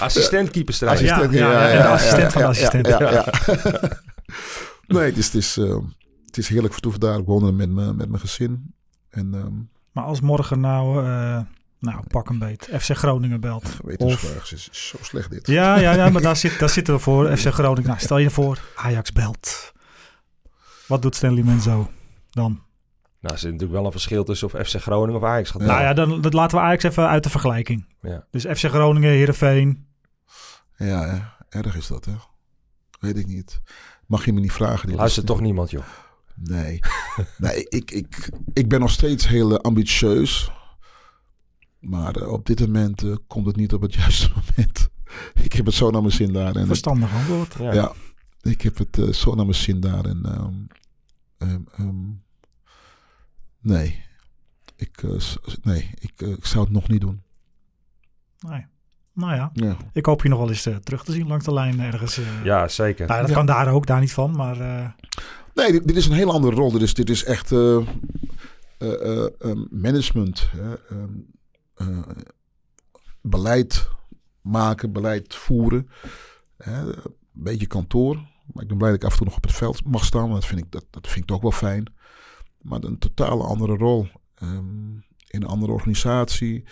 [0.00, 1.04] Assistent keeperstrainer.
[1.04, 2.86] Ja, Assistent, ja, en de assistent van de assistent.
[2.86, 3.24] Ja, ja, ja.
[4.86, 5.56] nee, het is, het, is,
[6.26, 7.18] het is heerlijk vertoeven daar.
[7.18, 8.74] Ik woon er met, me, met mijn gezin.
[9.10, 9.52] En ehm
[9.92, 11.40] Maar als morgen nou, eh,
[11.84, 13.76] nou pak een beet, FC Groningen belt.
[13.84, 15.46] wetensvraag is, is zo slecht dit.
[15.46, 17.36] Ja, ja, ja, maar daar, zit, daar zitten we voor.
[17.36, 17.88] FC Groningen.
[17.88, 19.72] Nou, stel je voor, Ajax belt.
[20.86, 21.90] Wat doet Stanley Menzo
[22.30, 22.62] dan?
[23.20, 25.66] Nou, er zit natuurlijk wel een verschil tussen of FC Groningen of Ajax gaat Ja.
[25.66, 27.86] Nou ja, dan, dan laten we Ajax even uit de vergelijking.
[28.00, 28.26] Ja.
[28.30, 29.86] Dus FC Groningen, Heerenveen.
[30.76, 31.58] Ja, hè.
[31.58, 32.12] erg is dat, hè?
[33.00, 33.60] Weet ik niet.
[34.06, 34.88] Mag je me niet vragen.
[34.88, 35.84] dit Luistert is- toch niemand, joh.
[36.34, 36.80] Nee,
[37.38, 40.50] nee ik, ik, ik ben nog steeds heel eh, ambitieus.
[41.84, 44.88] Maar eh, op dit moment eh, komt het niet op het juiste moment.
[45.42, 46.56] ik heb het zo naar mijn zin daar.
[46.56, 47.54] En Verstandig antwoord.
[47.58, 47.72] Ja.
[47.72, 47.92] ja,
[48.40, 50.04] ik heb het eh, zo naar mijn zin daar.
[50.04, 50.54] En ehm,
[51.50, 52.04] ehm, ehm,
[53.60, 54.02] nee,
[54.76, 55.20] ik, eh,
[55.62, 57.22] nee ik, eh, ik zou het nog niet doen.
[58.48, 58.66] Nee.
[59.12, 61.52] Nou ja, Ja, ik hoop je nog wel eens eh, terug te zien langs de
[61.52, 62.18] lijn ergens.
[62.18, 62.44] eh.
[62.44, 63.06] Ja, zeker.
[63.06, 63.34] Nou, dat Ja.
[63.34, 64.36] kan daar ook, daar niet van.
[64.36, 64.88] Maar eh,
[65.54, 66.72] Nee, dit, dit is een hele andere rol.
[66.72, 67.84] Dit is, dit is echt eh, eh,
[68.78, 70.48] eh, eh, management.
[70.50, 70.74] Hè?
[70.88, 71.10] ehm,
[71.74, 71.98] eh,
[73.20, 73.88] beleid
[74.40, 75.88] maken, beleid voeren.
[76.56, 76.94] Een
[77.32, 78.14] beetje kantoor.
[78.52, 80.30] Maar ik ben blij dat ik af en toe nog op het veld mag staan.
[80.30, 81.92] Dat vind ik, dat, dat vind ik toch wel fijn.
[82.62, 84.08] Maar een totale andere rol.
[84.34, 84.92] Ehm,
[85.28, 86.64] in een andere organisatie.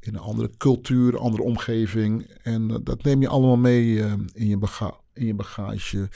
[0.00, 2.22] In een andere cultuur, andere omgeving.
[2.42, 4.58] En dat neem je allemaal mee eh, in, je
[5.12, 6.08] in je bagage.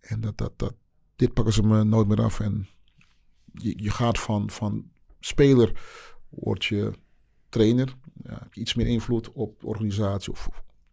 [0.00, 0.74] En dat, dat, dat,
[1.16, 2.40] dit pakken ze me nooit meer af.
[2.40, 2.68] En
[3.52, 5.80] je, je gaat van, van speler,
[6.28, 6.92] word je
[7.52, 7.94] trainer.
[8.22, 10.48] Ja, heb je iets meer invloed op de organisatie of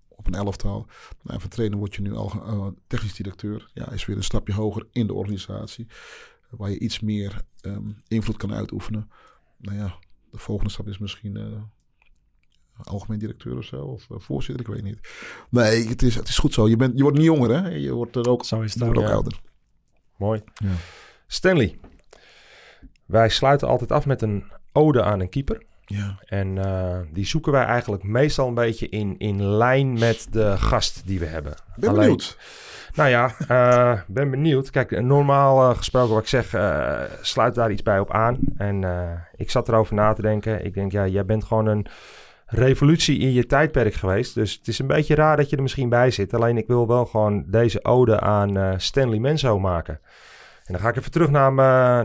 [0.09, 0.85] op een elftal.
[1.21, 3.69] Nou, en van trainer word je nu al eh, technisch directeur.
[3.73, 5.87] Ja, is weer een stapje hoger in de organisatie.
[6.49, 9.09] Waar je iets meer ehm, invloed kan uitoefenen.
[9.57, 9.95] Nou ja,
[10.31, 11.61] de volgende stap is misschien eh,
[12.83, 13.81] algemeen directeur of zo.
[13.85, 14.99] Of eh, voorzitter, ik weet niet.
[15.49, 16.69] Nee, het is, het is goed zo.
[16.69, 17.69] Je, bent, je wordt niet jonger, hè?
[17.69, 18.93] Je wordt er ook, zo is het je ook.
[18.93, 19.13] wordt ook Ja.
[19.15, 19.39] ouder.
[20.17, 20.43] Mooi.
[20.53, 20.71] Ja.
[21.27, 21.79] Stanley.
[23.05, 25.67] Wij sluiten altijd af met een ode aan een keeper.
[25.89, 26.15] Ja.
[26.25, 31.01] En eh, die zoeken wij eigenlijk meestal een beetje in, in lijn met de gast
[31.05, 31.53] die we hebben.
[31.75, 32.37] Ben Alleen- benieuwd.
[32.93, 34.69] Nou ja, eh, ben benieuwd.
[34.69, 36.49] Kijk, normaal eh, gesproken wat ik zeg,
[37.21, 38.37] sluit daar iets bij op aan.
[38.57, 38.83] En
[39.35, 40.65] ik zat erover na te denken.
[40.65, 41.85] Ik denk, ja, jij bent gewoon een
[42.45, 44.35] revolutie in je tijdperk geweest.
[44.35, 46.33] Dus het is een beetje raar dat je er misschien bij zit.
[46.33, 49.99] Alleen ik wil wel gewoon deze ode aan Stanley Menzo maken.
[50.65, 51.53] En dan ga ik even terug naar,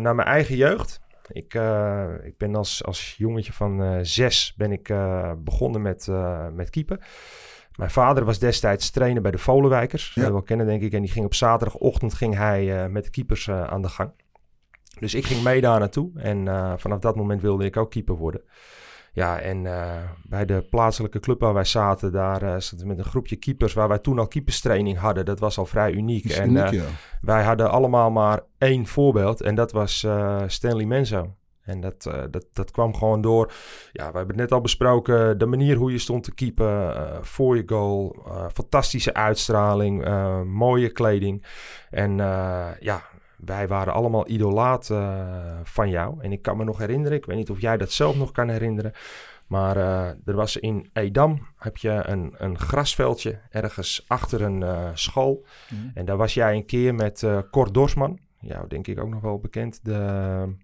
[0.01, 1.03] naar mijn eigen jeugd.
[1.33, 6.09] Ik, eh, ik ben als, als jongetje van eh, zes ben ik, eh, begonnen met,
[6.53, 7.07] met keeper.
[7.77, 10.13] Mijn vader was destijds trainer bij de Volenwijkers.
[10.15, 10.23] Ja.
[10.23, 10.31] Ja.
[10.31, 10.93] wel kennen denk ik.
[10.93, 14.11] En die ging op zaterdagochtend ging hij met de keepers aan de gang.
[14.99, 16.11] Dus ik ging mee daar naartoe.
[16.15, 16.47] En
[16.79, 18.43] vanaf dat moment wilde ik ook keeper worden.
[19.15, 23.05] Ja, en eh, bij de plaatselijke club waar wij zaten, daar zaten we met een
[23.05, 25.25] groepje keepers waar wij toen al keeperstraining hadden.
[25.25, 26.25] Dat was al vrij uniek.
[26.25, 26.85] En uniek, eh, ja.
[27.21, 30.07] wij hadden allemaal maar één voorbeeld en dat was
[30.47, 31.35] Stanley Menzo.
[31.63, 33.53] En dat, dat, dat kwam gewoon door.
[33.93, 35.39] Ja, we hebben het net al besproken.
[35.39, 36.95] De manier hoe je stond te keepen.
[37.25, 38.17] voor je goal.
[38.53, 40.05] fantastische uitstraling.
[40.45, 41.45] mooie kleding.
[41.91, 42.17] En
[42.81, 43.03] ja,
[43.45, 46.23] wij waren allemaal idolaat eh, van jou.
[46.23, 47.19] En ik kan me nog herinneren.
[47.19, 48.93] Ik weet niet of jij dat zelf nog kan herinneren.
[49.47, 51.47] Maar eh, er was in Edam.
[51.57, 53.41] Heb je een, een grasveldje.
[53.51, 55.47] Ergens achter een eh, school.
[55.95, 58.19] En daar was jij een keer met Cor Dorsman.
[58.41, 59.85] Jou denk ik ook nog wel bekend.
[59.85, 60.55] De,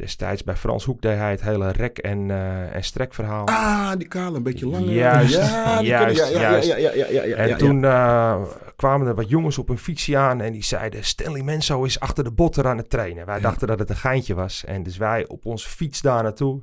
[0.00, 3.46] destijds bij Frans Hoek deed hij het hele rek- en, eh en strekverhaal.
[3.46, 4.92] Ah, die kale, een beetje langer.
[4.92, 6.68] Juist, ja, juist, juist.
[6.68, 8.42] Ja, ja, ja, en toen eh,
[8.76, 11.04] kwamen er wat jongens op een fietsje aan en die zeiden...
[11.04, 13.26] Stanley Menso is achter de botter aan het trainen.
[13.26, 14.64] Wij dachten dat het een geintje was.
[14.64, 16.62] En dus wij op onze fiets daar naartoe.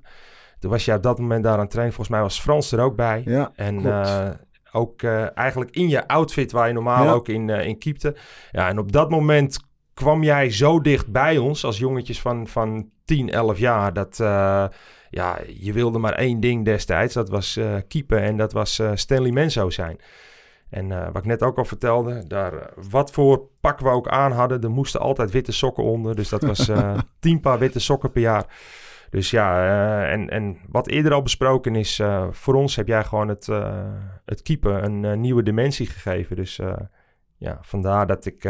[0.59, 1.95] Toen was jij op dat moment daar aan het trainen.
[1.95, 3.21] Volgens mij was Frans er ook bij.
[3.25, 4.29] Ja, En eh,
[4.71, 8.15] ook eigenlijk in je outfit waar je normaal ook in, in keepte.
[8.51, 9.59] Ja, en op dat moment
[9.97, 13.93] kwam jij zo dicht bij ons als jongetjes van, van 10, 11 jaar.
[13.93, 14.65] Dat eh,
[15.09, 17.13] ja, je wilde maar één ding destijds.
[17.13, 19.99] Dat was eh keepen en dat was eh, Stanley Menzo zijn.
[20.69, 24.61] En wat ik net ook al vertelde, daar, wat voor pak we ook aan hadden,
[24.61, 26.15] er moesten altijd witte sokken onder.
[26.15, 26.71] Dus dat was
[27.19, 28.45] tien paar witte sokken per jaar.
[29.09, 33.49] Dus ja, en, en wat eerder al besproken is, voor ons heb jij gewoon het,
[34.25, 36.35] het keepen een nieuwe dimensie gegeven.
[36.35, 36.59] Dus
[37.37, 38.45] ja, vandaar dat ik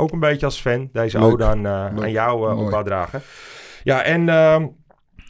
[0.00, 1.32] ook een beetje als fan deze Leuk.
[1.32, 3.22] ode aan, eh, aan jou eh, op dragen.
[3.82, 4.66] Ja, en ehm,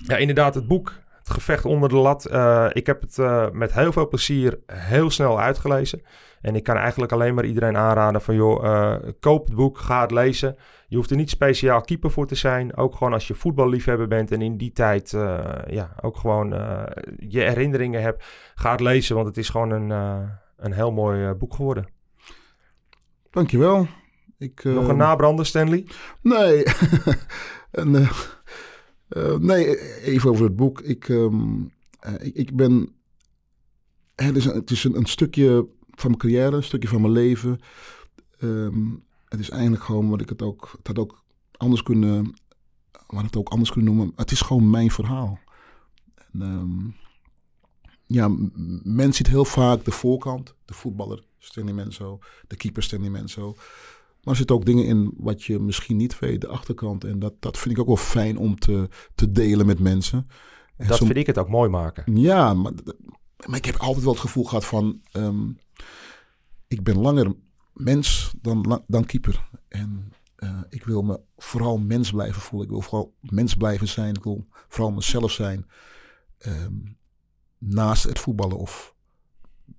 [0.06, 2.24] ja, inderdaad het boek, Het Gevecht onder de Lat.
[2.24, 3.18] eh, ik heb het
[3.52, 6.02] met heel veel plezier heel snel uitgelezen.
[6.40, 10.10] En ik kan eigenlijk alleen maar iedereen aanraden van joh, koop het boek, ga het
[10.10, 10.56] lezen.
[10.88, 12.76] Je hoeft er niet speciaal keeper voor te zijn.
[12.76, 15.10] Ook gewoon als je voetballiefhebber bent en in die tijd
[15.66, 16.48] ja, ook gewoon
[17.16, 18.24] je herinneringen hebt.
[18.54, 19.90] Ga het lezen, want het is gewoon een,
[20.56, 21.86] een heel mooi boek geworden.
[23.30, 23.86] Dankjewel.
[24.40, 25.86] Ik, Nog een nabrander, Stanley?
[26.22, 26.64] Nee.
[27.70, 28.10] en, eh,
[29.08, 30.80] eh, nee, even over het boek.
[30.80, 31.64] Ik, ehm,
[31.98, 32.94] eh, ik, ik ben...
[34.14, 37.12] Het is, een, het is een, een stukje van mijn carrière, een stukje van mijn
[37.12, 37.60] leven.
[38.38, 38.88] Ehm,
[39.28, 40.70] het is eigenlijk gewoon wat ik het ook...
[40.76, 41.24] Het had ook
[41.56, 42.34] anders kunnen...
[43.06, 44.12] Wat het ook anders kunnen noemen.
[44.16, 45.38] Het is gewoon mijn verhaal.
[46.14, 46.90] En, ehm,
[48.06, 48.28] ja,
[48.82, 50.54] men ziet heel vaak de voorkant.
[50.64, 52.18] De voetballer, Stanley Menzo.
[52.46, 53.56] De keeper, Stanley Menzo.
[54.22, 57.04] Maar er zitten ook dingen in wat je misschien niet weet, de achterkant.
[57.04, 60.26] En dat, dat vind ik ook wel fijn om te, te delen met mensen.
[60.76, 62.16] En Dat som- vind ik het ook mooi maken.
[62.16, 62.72] Ja, maar,
[63.46, 65.00] maar ik heb altijd wel het gevoel gehad van...
[65.12, 65.48] ehm,
[66.68, 67.34] ik ben langer
[67.72, 69.48] mens dan, dan keeper.
[69.68, 72.68] En eh, ik wil me vooral mens blijven voelen.
[72.68, 74.14] Ik wil vooral mens blijven zijn.
[74.14, 75.66] Ik wil vooral mezelf zijn.
[76.38, 76.74] ehm,
[77.58, 78.94] naast het voetballen of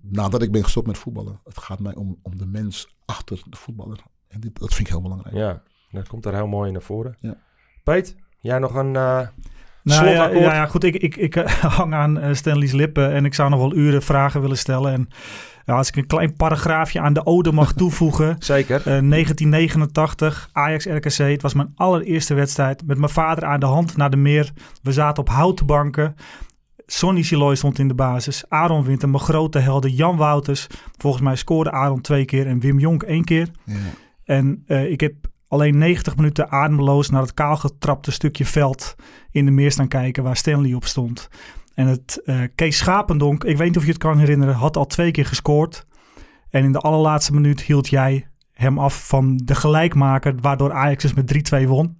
[0.02, 1.40] nadat ik ben gestopt met voetballen.
[1.44, 4.04] Het gaat mij om, om de mens achter de voetballer.
[4.32, 5.36] En dit, dat vind ik heel belangrijk.
[5.36, 5.62] Ja,
[5.92, 7.16] dat komt er heel mooi in naar voren.
[7.20, 7.38] Ja.
[7.84, 9.28] Peet, jij nog een eh
[9.84, 10.84] Nou ja, ja, ja, goed.
[10.84, 11.46] Ik, ik, ik eh,
[11.78, 14.94] hang aan eh, Stanley's lippen en ik zou nog wel uren vragen willen stellen.
[14.94, 15.08] En
[15.66, 18.36] ja, als ik een klein paragraafje aan de ode mag toevoegen.
[18.40, 18.78] Zeker.
[18.78, 21.18] Eh, 1989, Ajax RKC.
[21.18, 22.86] Het was mijn allereerste wedstrijd.
[22.86, 24.52] Met mijn vader aan de hand naar de meer.
[24.82, 26.16] We zaten op houten banken.
[26.86, 28.44] Sonny Siloy stond in de basis.
[28.50, 29.92] Aaron Winter, mijn grote helden.
[29.92, 30.68] Jan Wouters.
[30.98, 33.50] Volgens mij scoorde Aaron twee keer en Wim Jonk één keer.
[33.66, 33.76] Ja.
[34.32, 35.14] En eh, ik heb
[35.48, 38.96] alleen 90 minuten ademloos naar het kaalgetrapte stukje veld
[39.32, 41.30] in de meer staan kijken waar Stanley op stond.
[41.74, 44.86] En het eh, Kees Schapendonk, ik weet niet of je het kan herinneren, had al
[44.86, 45.86] twee keer gescoord.
[46.50, 51.14] En in de allerlaatste minuut hield jij hem af van de gelijkmaker, waardoor Ajax dus
[51.14, 51.98] met 3-2 won.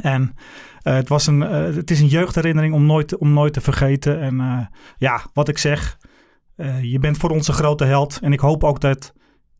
[0.00, 0.34] En
[0.82, 4.20] eh, het, was een, het is een jeugdherinnering om nooit, om nooit te vergeten.
[4.20, 5.98] En ja, wat ik zeg,
[6.82, 8.18] je bent voor ons een grote held.
[8.22, 9.13] En ik hoop ook dat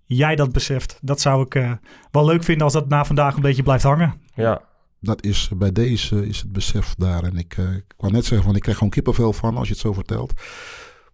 [0.04, 0.98] jij dat beseft.
[1.00, 1.72] Dat zou ik eh,
[2.10, 4.14] wel leuk vinden als dat na vandaag een beetje blijft hangen.
[4.34, 4.62] Ja,
[5.00, 7.22] dat is bij deze is het besef daar.
[7.22, 9.72] En ik, eh, ik wou net zeggen, van ik krijg gewoon kippenvel van als je
[9.72, 10.32] het zo vertelt.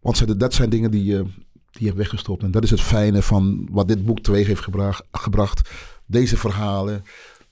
[0.01, 1.25] Want dat zijn dingen die, je
[1.71, 2.43] die je hebt weggestopt.
[2.43, 5.05] En dat is het fijne van wat dit boek teweeg heeft gebracht.
[5.13, 5.71] gebracht.
[6.07, 7.03] Deze verhalen,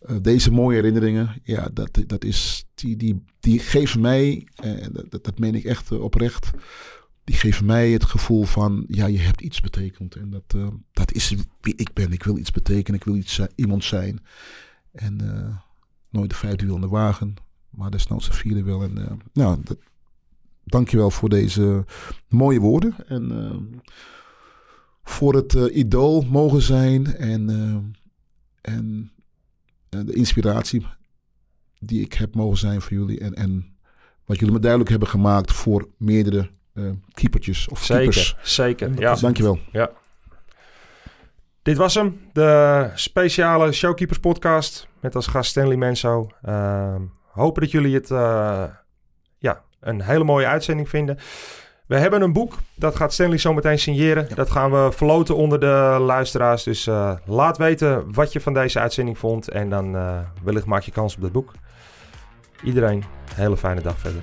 [0.01, 1.40] eh, deze mooie herinneringen.
[1.43, 4.47] Ja, dat, dat is, die, die, die geven mij,
[5.09, 6.51] dat, dat, meen ik echt eh, oprecht.
[7.28, 10.14] Die geven mij het gevoel van, ja, je hebt iets betekend.
[10.14, 12.12] En dat, eh, dat is wie ik ben.
[12.12, 13.00] Ik wil iets betekenen.
[13.00, 14.20] Ik wil iets, iemand zijn.
[14.92, 15.56] En eh,
[16.10, 17.34] nooit de vijfde wiel in de wagen,
[17.70, 18.82] maar desnoods de vierde wil.
[18.82, 19.78] En eh, nou, dat,
[20.64, 21.84] dankjewel voor deze
[22.28, 22.94] mooie woorden.
[23.06, 23.82] En
[25.02, 27.48] voor het idool mogen zijn en,
[28.60, 29.12] en
[29.88, 30.86] de inspiratie
[31.78, 33.20] die ik heb mogen zijn voor jullie.
[33.20, 33.76] En, en
[34.24, 36.56] wat jullie me duidelijk hebben gemaakt voor meerdere
[37.12, 38.26] keepertjes of keepers.
[38.42, 39.00] Zeker, zeker.
[39.00, 39.14] Ja.
[39.14, 39.59] Dankjewel.
[41.62, 46.30] Dit was hem, de speciale Showkeepers podcast met als gast Stanley Menso.
[46.42, 47.02] Ehm,
[47.32, 48.64] hopen dat jullie het eh,
[49.38, 51.18] ja, een hele mooie uitzending vinden.
[51.86, 54.28] We hebben een boek, dat gaat Stanley zo meteen signeren.
[54.34, 56.62] Dat gaan we verloten onder de luisteraars.
[56.62, 59.48] Dus eh, laat weten wat je van deze uitzending vond.
[59.48, 61.52] En dan eh, wellicht maak je kans op dat boek.
[62.62, 64.22] Iedereen, hele fijne dag verder.